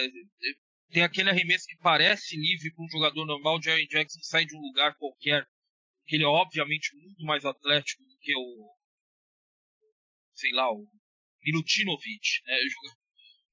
tem 0.90 1.02
aquele 1.02 1.30
arremesso 1.30 1.66
que 1.66 1.76
parece 1.78 2.36
livre 2.36 2.72
para 2.74 2.84
um 2.84 2.88
jogador 2.88 3.24
normal, 3.26 3.58
o 3.58 3.62
Jaren 3.62 3.86
Jackson 3.86 4.20
sai 4.22 4.44
de 4.46 4.56
um 4.56 4.60
lugar 4.60 4.96
qualquer, 4.96 5.46
que 6.06 6.16
ele 6.16 6.24
é 6.24 6.28
obviamente 6.28 6.94
muito 6.96 7.24
mais 7.24 7.44
atlético 7.44 8.02
do 8.04 8.18
que 8.20 8.34
o, 8.36 8.74
sei 10.34 10.52
lá, 10.52 10.70
o 10.70 10.86
Milutinovic, 11.44 12.42
né, 12.46 12.56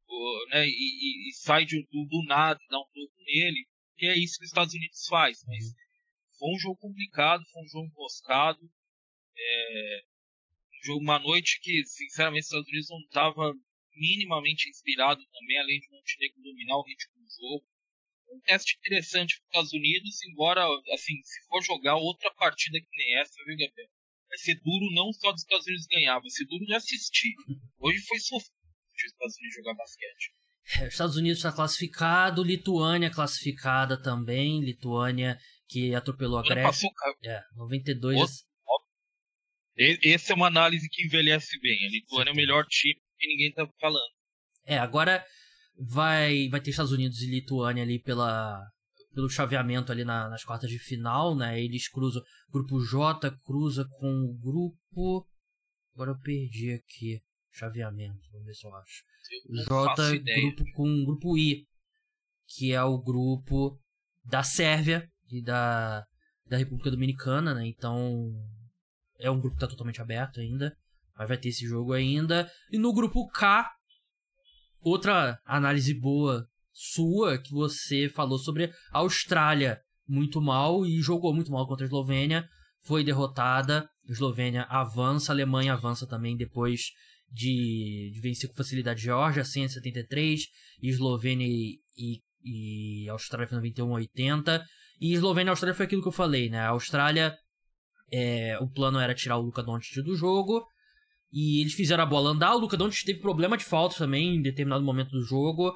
o- 0.07 0.47
né, 0.49 0.67
e, 0.67 0.71
e- 0.71 1.29
e 1.29 1.33
sai 1.35 1.65
de- 1.65 1.83
do, 1.91 2.05
do 2.07 2.23
nada, 2.25 2.59
dá 2.69 2.79
um 2.79 2.85
toco 2.93 3.13
nele, 3.25 3.67
que 3.97 4.05
é 4.07 4.17
isso 4.17 4.37
que 4.37 4.45
os 4.45 4.49
Estados 4.51 4.73
Unidos 4.73 5.05
faz, 5.07 5.43
mas 5.47 5.65
foi 6.39 6.49
um 6.55 6.59
jogo 6.59 6.77
complicado, 6.77 7.43
foi 7.51 7.63
um 7.63 7.67
jogo 7.67 7.87
emboscado, 7.87 8.59
é, 9.37 10.03
jogo, 10.83 11.01
uma 11.01 11.19
noite 11.19 11.59
que, 11.61 11.83
sinceramente, 11.85 12.41
os 12.41 12.47
Estados 12.47 12.67
Unidos 12.67 12.89
não 12.89 12.99
estava 12.99 13.53
minimamente 13.95 14.69
inspirado 14.69 15.23
também, 15.31 15.59
além 15.59 15.79
de 15.79 15.89
Montenegro 15.89 16.41
dominar 16.41 16.77
o 16.77 16.83
ritmo 16.83 17.13
do 17.15 17.29
jogo. 17.29 17.65
Um 18.31 18.39
teste 18.41 18.75
interessante 18.77 19.37
para 19.37 19.43
os 19.43 19.67
Estados 19.67 19.73
Unidos, 19.73 20.23
embora, 20.23 20.65
assim, 20.93 21.13
se 21.23 21.45
for 21.47 21.61
jogar 21.63 21.95
outra 21.95 22.33
partida 22.33 22.79
que 22.79 22.97
nem 22.97 23.19
essa, 23.19 23.35
viu, 23.45 23.57
Gabriel? 23.57 23.89
Vai 24.27 24.37
ser 24.39 24.55
duro 24.61 24.91
não 24.93 25.13
só 25.13 25.31
dos 25.31 25.41
Estados 25.41 25.67
Unidos 25.67 25.85
ganhar, 25.85 26.19
vai 26.19 26.29
ser 26.29 26.45
duro 26.45 26.65
de 26.65 26.73
assistir. 26.73 27.35
Hoje 27.77 27.99
foi 27.99 28.19
sofrido 28.19 28.63
os 28.95 29.03
Estados 29.11 29.37
Unidos 29.37 29.55
jogar 29.55 29.75
basquete. 29.75 30.31
É, 30.79 30.87
os 30.87 30.93
Estados 30.93 31.17
Unidos 31.17 31.37
está 31.37 31.51
classificado, 31.51 32.43
Lituânia 32.43 33.11
classificada 33.11 34.01
também, 34.01 34.63
Lituânia 34.63 35.37
que 35.67 35.93
atropelou 35.93 36.39
a 36.39 36.43
Grécia. 36.43 36.63
passou, 36.63 36.89
É, 37.25 37.41
92. 37.55 38.19
Outro. 38.19 38.35
Essa 40.03 40.33
é 40.33 40.35
uma 40.35 40.47
análise 40.47 40.87
que 40.89 41.05
envelhece 41.05 41.59
bem. 41.59 41.85
A 41.87 41.89
Lituânia 41.89 42.29
é 42.31 42.33
o 42.33 42.35
melhor 42.35 42.65
time 42.67 42.99
que 43.17 43.27
ninguém 43.27 43.51
tá 43.53 43.67
falando. 43.79 44.11
É, 44.65 44.77
agora 44.77 45.23
vai 45.77 46.47
vai 46.49 46.61
ter 46.61 46.69
Estados 46.71 46.91
Unidos 46.91 47.21
e 47.21 47.27
Lituânia 47.27 47.83
ali 47.83 47.99
pela 47.99 48.61
pelo 49.13 49.29
chaveamento 49.29 49.91
ali 49.91 50.03
na- 50.03 50.27
nas 50.29 50.43
quartas 50.43 50.69
de 50.69 50.79
final, 50.79 51.35
né? 51.35 51.61
Eles 51.61 51.87
cruzam 51.87 52.21
grupo 52.51 52.79
J 52.83 53.29
cruza 53.45 53.85
com 53.99 54.07
o 54.25 54.33
grupo 54.39 55.27
Agora 55.95 56.11
eu 56.11 56.19
perdi 56.19 56.71
aqui. 56.73 57.21
chaveamento, 57.51 58.19
vamos 58.31 58.47
ver 58.47 58.55
se 58.55 58.65
eu 58.65 58.75
acho. 58.75 59.03
J 59.67 60.17
grupo 60.41 60.63
com 60.73 61.05
grupo 61.05 61.37
I, 61.37 61.67
que 62.47 62.71
é 62.73 62.81
o 62.83 62.97
grupo 62.97 63.79
da 64.25 64.41
Sérvia 64.41 65.07
e 65.31 65.39
da, 65.43 66.03
da 66.47 66.57
República 66.57 66.89
Dominicana, 66.89 67.53
né? 67.53 67.67
Então 67.67 68.31
é 69.23 69.31
um 69.31 69.39
grupo 69.39 69.55
que 69.55 69.61
tá 69.61 69.67
totalmente 69.67 70.01
aberto 70.01 70.39
ainda, 70.39 70.75
mas 71.17 71.27
vai 71.27 71.37
ter 71.37 71.49
esse 71.49 71.65
jogo 71.65 71.93
ainda. 71.93 72.51
E 72.69 72.77
no 72.77 72.93
grupo 72.93 73.27
K, 73.29 73.71
outra 74.81 75.39
análise 75.45 75.93
boa 75.93 76.45
sua 76.73 77.37
que 77.37 77.51
você 77.51 78.09
falou 78.09 78.37
sobre 78.37 78.71
a 78.91 78.99
Austrália 78.99 79.79
muito 80.07 80.41
mal 80.41 80.85
e 80.85 81.01
jogou 81.01 81.33
muito 81.33 81.51
mal 81.51 81.65
contra 81.67 81.85
a 81.85 81.87
Eslovênia, 81.87 82.47
foi 82.81 83.03
derrotada. 83.03 83.89
A 84.07 84.11
Eslovênia 84.11 84.63
avança, 84.63 85.31
a 85.31 85.35
Alemanha 85.35 85.73
avança 85.73 86.05
também 86.05 86.35
depois 86.35 86.91
de, 87.31 88.11
de 88.13 88.19
vencer 88.21 88.49
com 88.49 88.55
facilidade 88.55 88.99
a 88.99 89.03
Geórgia, 89.03 89.45
173, 89.45 90.41
e 90.81 90.89
Eslovênia 90.89 91.47
e, 91.47 91.79
e, 91.97 92.21
e 92.43 93.09
Austrália 93.09 93.47
foi 93.47 93.57
91 93.57 93.91
80. 93.91 94.65
E 94.99 95.13
Eslovênia 95.13 95.49
e 95.49 95.51
Austrália 95.51 95.75
foi 95.75 95.85
aquilo 95.85 96.01
que 96.01 96.07
eu 96.07 96.13
falei, 96.13 96.49
né? 96.49 96.59
A 96.59 96.69
Austrália, 96.69 97.37
é, 98.11 98.57
o 98.59 98.67
plano 98.67 98.99
era 98.99 99.13
tirar 99.13 99.37
o 99.37 99.41
Luka 99.41 99.63
Doncic 99.63 100.03
do 100.03 100.15
jogo, 100.15 100.65
e 101.31 101.61
eles 101.61 101.73
fizeram 101.73 102.03
a 102.03 102.07
bola 102.07 102.29
andar. 102.29 102.55
O 102.55 102.59
Luka 102.59 102.77
Doncic 102.77 103.05
teve 103.05 103.19
problema 103.19 103.57
de 103.57 103.65
falta 103.65 103.97
também 103.97 104.35
em 104.35 104.41
determinado 104.41 104.83
momento 104.83 105.09
do 105.09 105.23
jogo. 105.23 105.73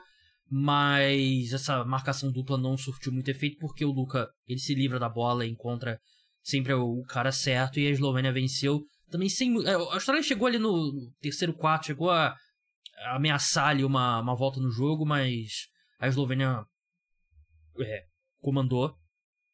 Mas 0.50 1.52
essa 1.52 1.84
marcação 1.84 2.32
dupla 2.32 2.58
não 2.58 2.78
surtiu 2.78 3.12
muito 3.12 3.30
efeito 3.30 3.58
porque 3.60 3.84
o 3.84 3.92
Luca 3.92 4.30
ele 4.48 4.60
se 4.60 4.74
livra 4.74 4.98
da 4.98 5.10
bola 5.10 5.46
e 5.46 5.50
encontra 5.50 6.00
sempre 6.42 6.74
o 6.74 7.04
cara 7.04 7.32
certo. 7.32 7.80
E 7.80 7.88
a 7.88 7.90
Eslovênia 7.90 8.32
venceu 8.32 8.86
também 9.10 9.30
sem 9.30 9.66
é, 9.66 9.74
a 9.74 9.96
Austrália 9.96 10.24
chegou 10.24 10.48
ali 10.48 10.60
no 10.60 11.12
terceiro 11.22 11.54
quarto 11.54 11.88
chegou 11.88 12.10
a, 12.12 12.36
ameaçar 13.14 13.70
ali 13.70 13.84
uma, 13.84 14.20
uma 14.20 14.36
volta 14.36 14.60
no 14.60 14.70
jogo 14.70 15.06
mas 15.06 15.68
a 15.98 16.10
Eslovênia 16.10 16.62
é, 17.80 18.04
comandou 18.42 18.94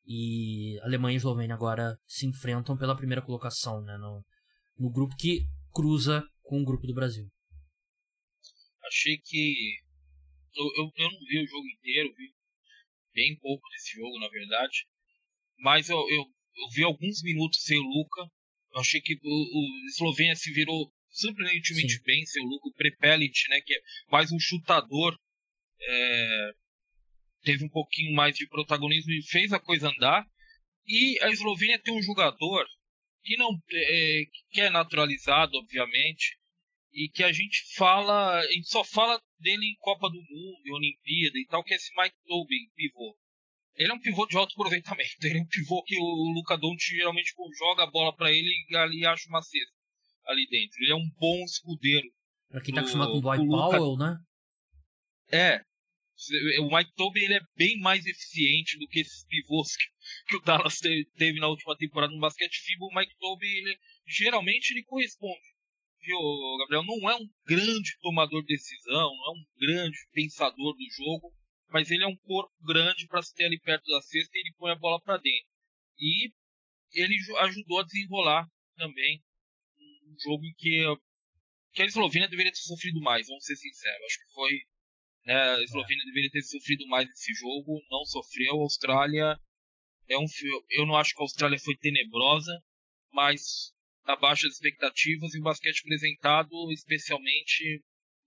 e 0.05 0.79
Alemanha 0.81 1.15
e 1.15 1.17
Eslovênia 1.17 1.55
agora 1.55 1.97
se 2.05 2.25
enfrentam 2.27 2.77
pela 2.77 2.95
primeira 2.95 3.21
colocação 3.21 3.81
né, 3.81 3.97
no, 3.97 4.23
no 4.77 4.91
grupo 4.91 5.15
que 5.15 5.45
cruza 5.73 6.23
com 6.41 6.61
o 6.61 6.65
grupo 6.65 6.85
do 6.85 6.93
Brasil 6.93 7.27
achei 8.93 9.17
que 9.17 9.79
eu, 10.55 10.65
eu, 10.77 10.91
eu, 10.95 11.11
não 11.11 11.19
vi 11.25 11.43
o 11.43 11.47
jogo 11.47 11.67
inteiro, 11.67 12.13
vi 12.15 12.31
bem 13.13 13.35
pouco 13.39 13.67
desse 13.69 13.95
jogo, 13.95 14.19
na 14.19 14.29
verdade. 14.29 14.85
Mas 15.57 15.89
eu, 15.89 15.97
eu, 15.97 16.21
eu 16.21 16.69
vi 16.73 16.83
alguns 16.83 17.21
minutos 17.23 17.63
sem 17.63 17.77
o 17.77 17.83
Luca. 17.83 18.21
Eu 18.73 18.81
achei 18.81 19.01
que 19.01 19.15
o, 19.15 19.17
o 19.23 19.87
Eslovênia 19.87 20.35
se 20.35 20.51
virou 20.53 20.91
surpreendentemente 21.09 21.93
Sim. 21.93 22.03
bem 22.03 22.25
sem 22.25 22.43
o 22.43 22.47
Luca. 22.47 22.69
O 22.69 22.73
Prepelic, 22.73 23.49
né, 23.49 23.61
que 23.61 23.73
é 23.73 23.81
mais 24.11 24.31
um 24.31 24.39
chutador, 24.39 25.17
é, 25.81 26.51
teve 27.43 27.63
um 27.63 27.69
pouquinho 27.69 28.15
mais 28.15 28.35
de 28.35 28.47
protagonismo 28.47 29.11
e 29.11 29.21
fez 29.23 29.51
a 29.53 29.59
coisa 29.59 29.89
andar. 29.89 30.25
E 30.85 31.17
a 31.21 31.29
Eslovênia 31.29 31.79
tem 31.79 31.93
um 31.93 32.01
jogador 32.01 32.65
que 33.23 33.37
não 33.37 33.51
é, 33.71 34.23
que 34.51 34.61
é 34.61 34.69
naturalizado, 34.69 35.57
obviamente, 35.57 36.37
e 36.91 37.09
que 37.09 37.23
a 37.23 37.31
gente 37.31 37.63
fala, 37.75 38.39
a 38.39 38.51
gente 38.51 38.67
só 38.67 38.83
fala 38.83 39.19
dele 39.39 39.65
em 39.65 39.77
Copa 39.79 40.09
do 40.09 40.17
Mundo, 40.17 40.61
em 40.65 40.73
Olimpíada 40.73 41.37
e 41.37 41.45
tal, 41.47 41.63
que 41.63 41.73
é 41.73 41.77
esse 41.77 41.91
Mike 41.97 42.15
Tobin, 42.25 42.69
pivô. 42.75 43.17
Ele 43.75 43.91
é 43.91 43.93
um 43.95 43.99
pivô 43.99 44.27
de 44.27 44.37
alto 44.37 44.53
aproveitamento, 44.53 45.15
ele 45.23 45.39
é 45.39 45.41
um 45.41 45.47
pivô 45.47 45.83
que 45.83 45.97
o 45.97 46.33
Luca 46.35 46.57
Doncic 46.57 46.95
geralmente 46.95 47.33
joga 47.57 47.83
a 47.83 47.89
bola 47.89 48.15
para 48.15 48.31
ele 48.31 48.49
e 48.69 48.75
ali 48.75 49.05
acha 49.05 49.27
uma 49.29 49.41
cesta 49.41 49.73
ali 50.25 50.47
dentro. 50.47 50.77
Ele 50.81 50.91
é 50.91 50.95
um 50.95 51.09
bom 51.17 51.43
escudeiro. 51.43 52.07
Pra 52.49 52.61
quem 52.61 52.73
tá 52.73 52.81
acostumado 52.81 53.11
com 53.13 53.17
o 53.17 53.21
Dwight 53.21 53.47
Powell, 53.47 53.97
né? 53.97 54.17
É. 55.31 55.61
O 56.59 56.75
Mike 56.75 56.93
Tobin 56.95 57.21
ele 57.21 57.35
é 57.35 57.41
bem 57.55 57.79
mais 57.79 58.05
eficiente 58.05 58.77
do 58.77 58.87
que 58.87 58.99
esses 59.01 59.25
pivôs 59.27 59.75
que, 59.75 59.85
que 60.27 60.35
o 60.37 60.41
Dallas 60.41 60.79
teve 60.79 61.39
na 61.39 61.47
última 61.47 61.75
temporada 61.77 62.13
no 62.13 62.19
basquete 62.19 62.61
FIBA. 62.61 62.85
O 62.85 62.95
Mike 62.95 63.15
Tobin, 63.19 63.47
ele, 63.47 63.77
geralmente, 64.05 64.71
ele 64.71 64.83
corresponde 64.83 65.53
viu, 66.03 66.19
Gabriel, 66.59 66.83
não 66.83 67.09
é 67.09 67.15
um 67.15 67.29
grande 67.45 67.97
tomador 68.01 68.41
de 68.41 68.53
decisão, 68.53 69.15
não 69.15 69.27
é 69.27 69.31
um 69.31 69.45
grande 69.57 69.97
pensador 70.11 70.75
do 70.75 70.91
jogo, 70.91 71.33
mas 71.69 71.89
ele 71.89 72.03
é 72.03 72.07
um 72.07 72.17
corpo 72.17 72.53
grande 72.61 73.07
para 73.07 73.23
se 73.23 73.33
ter 73.33 73.45
ali 73.45 73.59
perto 73.59 73.85
da 73.89 74.01
cesta 74.01 74.31
e 74.37 74.41
ele 74.41 74.55
põe 74.57 74.71
a 74.71 74.75
bola 74.75 75.01
para 75.01 75.17
dentro. 75.17 75.49
E 75.97 76.31
ele 76.93 77.15
ajudou 77.39 77.79
a 77.79 77.83
desenrolar 77.83 78.47
também 78.75 79.23
um 79.77 80.15
jogo 80.19 80.45
em 80.45 80.53
que, 80.55 80.83
que 81.73 81.81
a 81.81 81.85
Eslovênia 81.85 82.27
deveria 82.27 82.51
ter 82.51 82.59
sofrido 82.59 82.99
mais, 83.01 83.27
vamos 83.27 83.45
ser 83.45 83.55
sinceros. 83.55 84.05
Acho 84.05 84.19
que 84.19 84.33
foi. 84.33 84.61
Né, 85.25 85.33
a 85.33 85.61
Eslovênia 85.63 86.03
deveria 86.05 86.29
ter 86.31 86.41
sofrido 86.41 86.85
mais 86.87 87.09
esse 87.09 87.33
jogo, 87.33 87.81
não 87.89 88.03
sofreu. 88.05 88.59
A 88.59 88.63
Austrália 88.63 89.39
é 90.09 90.17
um. 90.17 90.25
Eu 90.69 90.85
não 90.85 90.95
acho 90.95 91.13
que 91.13 91.21
a 91.21 91.23
Austrália 91.23 91.59
foi 91.59 91.75
tenebrosa, 91.77 92.61
mas 93.11 93.73
abaixo 94.05 94.43
das 94.43 94.55
expectativas 94.55 95.33
e 95.33 95.39
o 95.39 95.43
basquete 95.43 95.81
apresentado, 95.81 96.71
especialmente, 96.71 97.81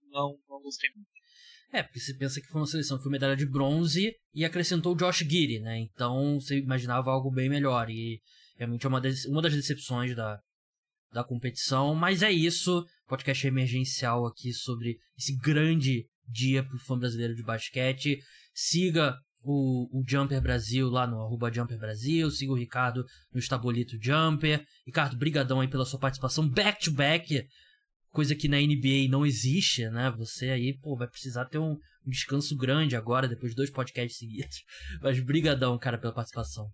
não, 0.09 0.39
não 0.49 0.61
gostei 0.61 0.89
muito. 0.95 1.07
É, 1.71 1.83
porque 1.83 1.99
você 1.99 2.13
pensa 2.13 2.41
que 2.41 2.47
foi 2.47 2.61
uma 2.61 2.67
seleção 2.67 2.97
que 2.97 3.03
foi 3.03 3.11
medalha 3.11 3.35
de 3.35 3.45
bronze 3.45 4.15
e 4.33 4.45
acrescentou 4.45 4.93
o 4.93 4.97
Josh 4.97 5.19
Giddy, 5.19 5.59
né? 5.59 5.79
Então 5.79 6.39
você 6.39 6.57
imaginava 6.57 7.11
algo 7.11 7.29
bem 7.29 7.49
melhor. 7.49 7.89
E 7.89 8.21
realmente 8.57 8.85
é 8.85 8.89
uma, 8.89 9.01
das, 9.01 9.25
uma 9.25 9.41
das 9.41 9.53
decepções 9.53 10.15
da, 10.15 10.39
da 11.11 11.23
competição. 11.23 11.93
Mas 11.93 12.23
é 12.23 12.31
isso. 12.31 12.85
Podcast 13.05 13.45
emergencial 13.45 14.25
aqui 14.25 14.53
sobre 14.53 14.97
esse 15.17 15.35
grande 15.37 16.07
dia 16.27 16.63
pro 16.63 16.77
fã 16.79 16.97
brasileiro 16.97 17.35
de 17.35 17.43
basquete. 17.43 18.19
Siga 18.53 19.15
o, 19.43 19.99
o 19.99 20.03
Jumper 20.07 20.41
Brasil 20.41 20.89
lá 20.89 21.07
no 21.07 21.21
arroba 21.21 21.51
Jumper 21.51 21.77
Brasil, 21.77 22.29
siga 22.29 22.51
o 22.51 22.57
Ricardo 22.57 23.05
no 23.33 23.39
Estabolito 23.39 23.97
Jumper. 24.01 24.65
Ricardo, 24.85 25.17
brigadão 25.17 25.61
aí 25.61 25.67
pela 25.67 25.85
sua 25.85 25.99
participação 25.99 26.47
back 26.47 26.83
to 26.83 26.91
back, 26.91 27.45
coisa 28.11 28.35
que 28.35 28.47
na 28.47 28.59
NBA 28.59 29.07
não 29.09 29.25
existe, 29.25 29.89
né? 29.89 30.11
Você 30.17 30.49
aí, 30.49 30.77
pô, 30.77 30.95
vai 30.95 31.07
precisar 31.07 31.45
ter 31.45 31.59
um, 31.59 31.71
um 31.71 32.09
descanso 32.09 32.55
grande 32.57 32.95
agora, 32.95 33.27
depois 33.27 33.51
de 33.51 33.55
dois 33.55 33.69
podcasts 33.69 34.17
seguidos. 34.17 34.63
Mas 35.01 35.19
brigadão, 35.19 35.77
cara, 35.77 35.97
pela 35.97 36.13
participação. 36.13 36.69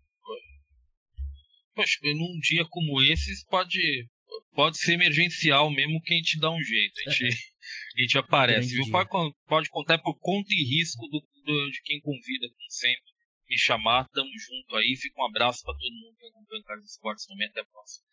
Poxa, 1.75 1.97
num 2.03 2.39
dia 2.39 2.65
como 2.69 3.01
esse 3.01 3.45
pode, 3.47 4.07
pode 4.53 4.77
ser 4.77 4.93
emergencial 4.93 5.71
mesmo 5.71 6.01
que 6.01 6.13
a 6.13 6.17
gente 6.17 6.39
dá 6.39 6.51
um 6.51 6.61
jeito. 6.61 6.93
A 7.07 7.11
gente, 7.11 7.35
a 7.95 8.01
gente 8.01 8.17
aparece, 8.17 8.69
viu? 8.69 8.85
Pode, 8.89 9.35
pode 9.47 9.69
contar 9.69 9.97
por 9.99 10.17
conta 10.19 10.53
e 10.53 10.63
risco 10.63 11.07
do, 11.07 11.19
do, 11.19 11.71
de 11.71 11.81
quem 11.83 11.99
convida, 12.01 12.47
como 12.49 12.69
sempre, 12.69 13.03
me 13.49 13.57
chamar. 13.57 14.07
Tamo 14.09 14.29
junto 14.37 14.75
aí. 14.75 14.95
Fica 14.95 15.21
um 15.21 15.25
abraço 15.25 15.63
para 15.63 15.75
todo 15.75 15.93
mundo 15.93 16.15
que 16.17 16.25
acompanha 16.25 16.61
o 16.61 16.65
Cara 16.65 16.79
dos 16.79 16.91
Esportes 16.91 17.25
também. 17.25 17.47
Até 17.47 17.61
a 17.61 17.65
próxima. 17.65 18.05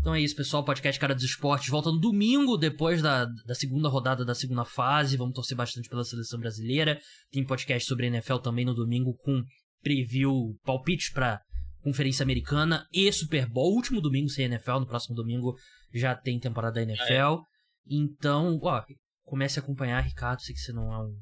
Então 0.00 0.14
é 0.14 0.20
isso, 0.20 0.36
pessoal. 0.36 0.64
Podcast 0.64 1.00
Cara 1.00 1.14
dos 1.14 1.24
Esportes 1.24 1.68
volta 1.68 1.90
no 1.90 1.98
domingo, 1.98 2.56
depois 2.56 3.02
da, 3.02 3.24
da 3.24 3.54
segunda 3.54 3.88
rodada 3.88 4.24
da 4.24 4.34
segunda 4.34 4.64
fase. 4.64 5.16
Vamos 5.16 5.34
torcer 5.34 5.56
bastante 5.56 5.88
pela 5.88 6.04
seleção 6.04 6.38
brasileira. 6.38 7.00
Tem 7.30 7.44
podcast 7.44 7.88
sobre 7.88 8.06
NFL 8.06 8.36
também 8.36 8.64
no 8.64 8.74
domingo 8.74 9.14
com 9.16 9.42
preview, 9.82 10.54
palpites 10.62 11.10
para 11.10 11.40
Conferência 11.80 12.22
Americana 12.22 12.86
e 12.92 13.10
Super 13.12 13.48
Bowl. 13.48 13.74
Último 13.74 14.00
domingo 14.00 14.28
sem 14.28 14.44
NFL, 14.44 14.80
no 14.80 14.86
próximo 14.86 15.14
domingo 15.14 15.54
já 15.92 16.14
tem 16.14 16.38
temporada 16.38 16.74
da 16.74 16.82
NFL. 16.82 17.40
É. 17.40 17.56
Então, 17.88 18.58
ó, 18.62 18.82
comece 19.26 19.58
a 19.58 19.62
acompanhar, 19.62 20.00
Ricardo. 20.00 20.40
Sei 20.40 20.54
que 20.54 20.60
você 20.60 20.72
não 20.72 20.90
é 20.90 20.98
um 20.98 21.14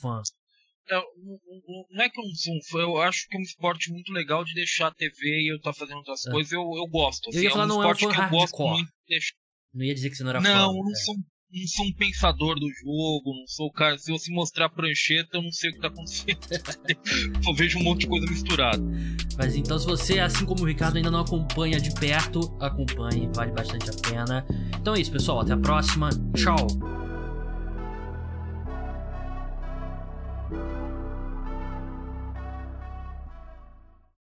fã 0.00 0.22
é, 0.90 1.02
não 1.90 2.02
é 2.02 2.08
que 2.08 2.18
eu 2.18 2.24
não 2.24 2.34
sou 2.34 2.54
um 2.54 2.62
fã, 2.70 2.78
eu 2.78 3.00
acho 3.02 3.28
que 3.28 3.36
é 3.36 3.40
um 3.40 3.42
esporte 3.42 3.92
muito 3.92 4.12
legal 4.12 4.44
de 4.44 4.54
deixar 4.54 4.88
a 4.88 4.94
TV 4.94 5.42
e 5.42 5.52
eu 5.52 5.56
estar 5.56 5.72
tá 5.72 5.78
fazendo 5.78 5.98
outras 5.98 6.26
é. 6.26 6.30
coisas, 6.30 6.52
eu, 6.52 6.60
eu 6.60 6.86
gosto. 6.86 7.28
Assim, 7.28 7.38
eu 7.38 7.44
ia 7.44 7.50
falar, 7.50 7.64
é 7.64 7.66
um 7.66 7.68
não 7.68 7.80
esporte 7.80 8.04
é 8.04 8.08
um 8.08 8.10
que 8.10 8.20
eu 8.20 8.30
gosto 8.30 8.62
muito 8.68 8.86
de 8.86 9.08
deixar. 9.08 9.34
Não 9.74 9.84
ia 9.84 9.94
dizer 9.94 10.10
que 10.10 10.16
você 10.16 10.22
não 10.22 10.30
era 10.30 10.40
não, 10.40 10.50
fã. 10.50 10.56
Não, 10.56 10.72
não 10.72 10.90
é. 10.90 10.94
sou, 10.94 11.14
não 11.14 11.66
sou 11.66 11.86
um 11.86 11.92
pensador 11.92 12.54
do 12.58 12.68
jogo, 12.70 13.38
não 13.38 13.46
sou 13.46 13.66
o 13.66 13.72
cara. 13.72 13.98
Se 13.98 14.10
você 14.10 14.32
mostrar 14.32 14.70
prancheta, 14.70 15.36
eu 15.36 15.42
não 15.42 15.52
sei 15.52 15.70
o 15.70 15.74
que 15.74 15.80
tá 15.80 15.88
acontecendo. 15.88 16.38
Só 17.44 17.52
vejo 17.52 17.78
um 17.78 17.82
monte 17.82 18.00
de 18.00 18.06
coisa 18.06 18.26
misturada. 18.26 18.82
Mas 19.36 19.56
então, 19.56 19.78
se 19.78 19.84
você, 19.84 20.18
assim 20.20 20.46
como 20.46 20.62
o 20.62 20.66
Ricardo, 20.66 20.96
ainda 20.96 21.10
não 21.10 21.20
acompanha 21.20 21.78
de 21.78 21.92
perto, 21.94 22.40
acompanhe, 22.60 23.28
vale 23.34 23.52
bastante 23.52 23.90
a 23.90 24.10
pena. 24.10 24.46
Então 24.80 24.94
é 24.94 25.00
isso, 25.00 25.12
pessoal. 25.12 25.40
Até 25.40 25.52
a 25.52 25.58
próxima. 25.58 26.08
Tchau. 26.34 26.66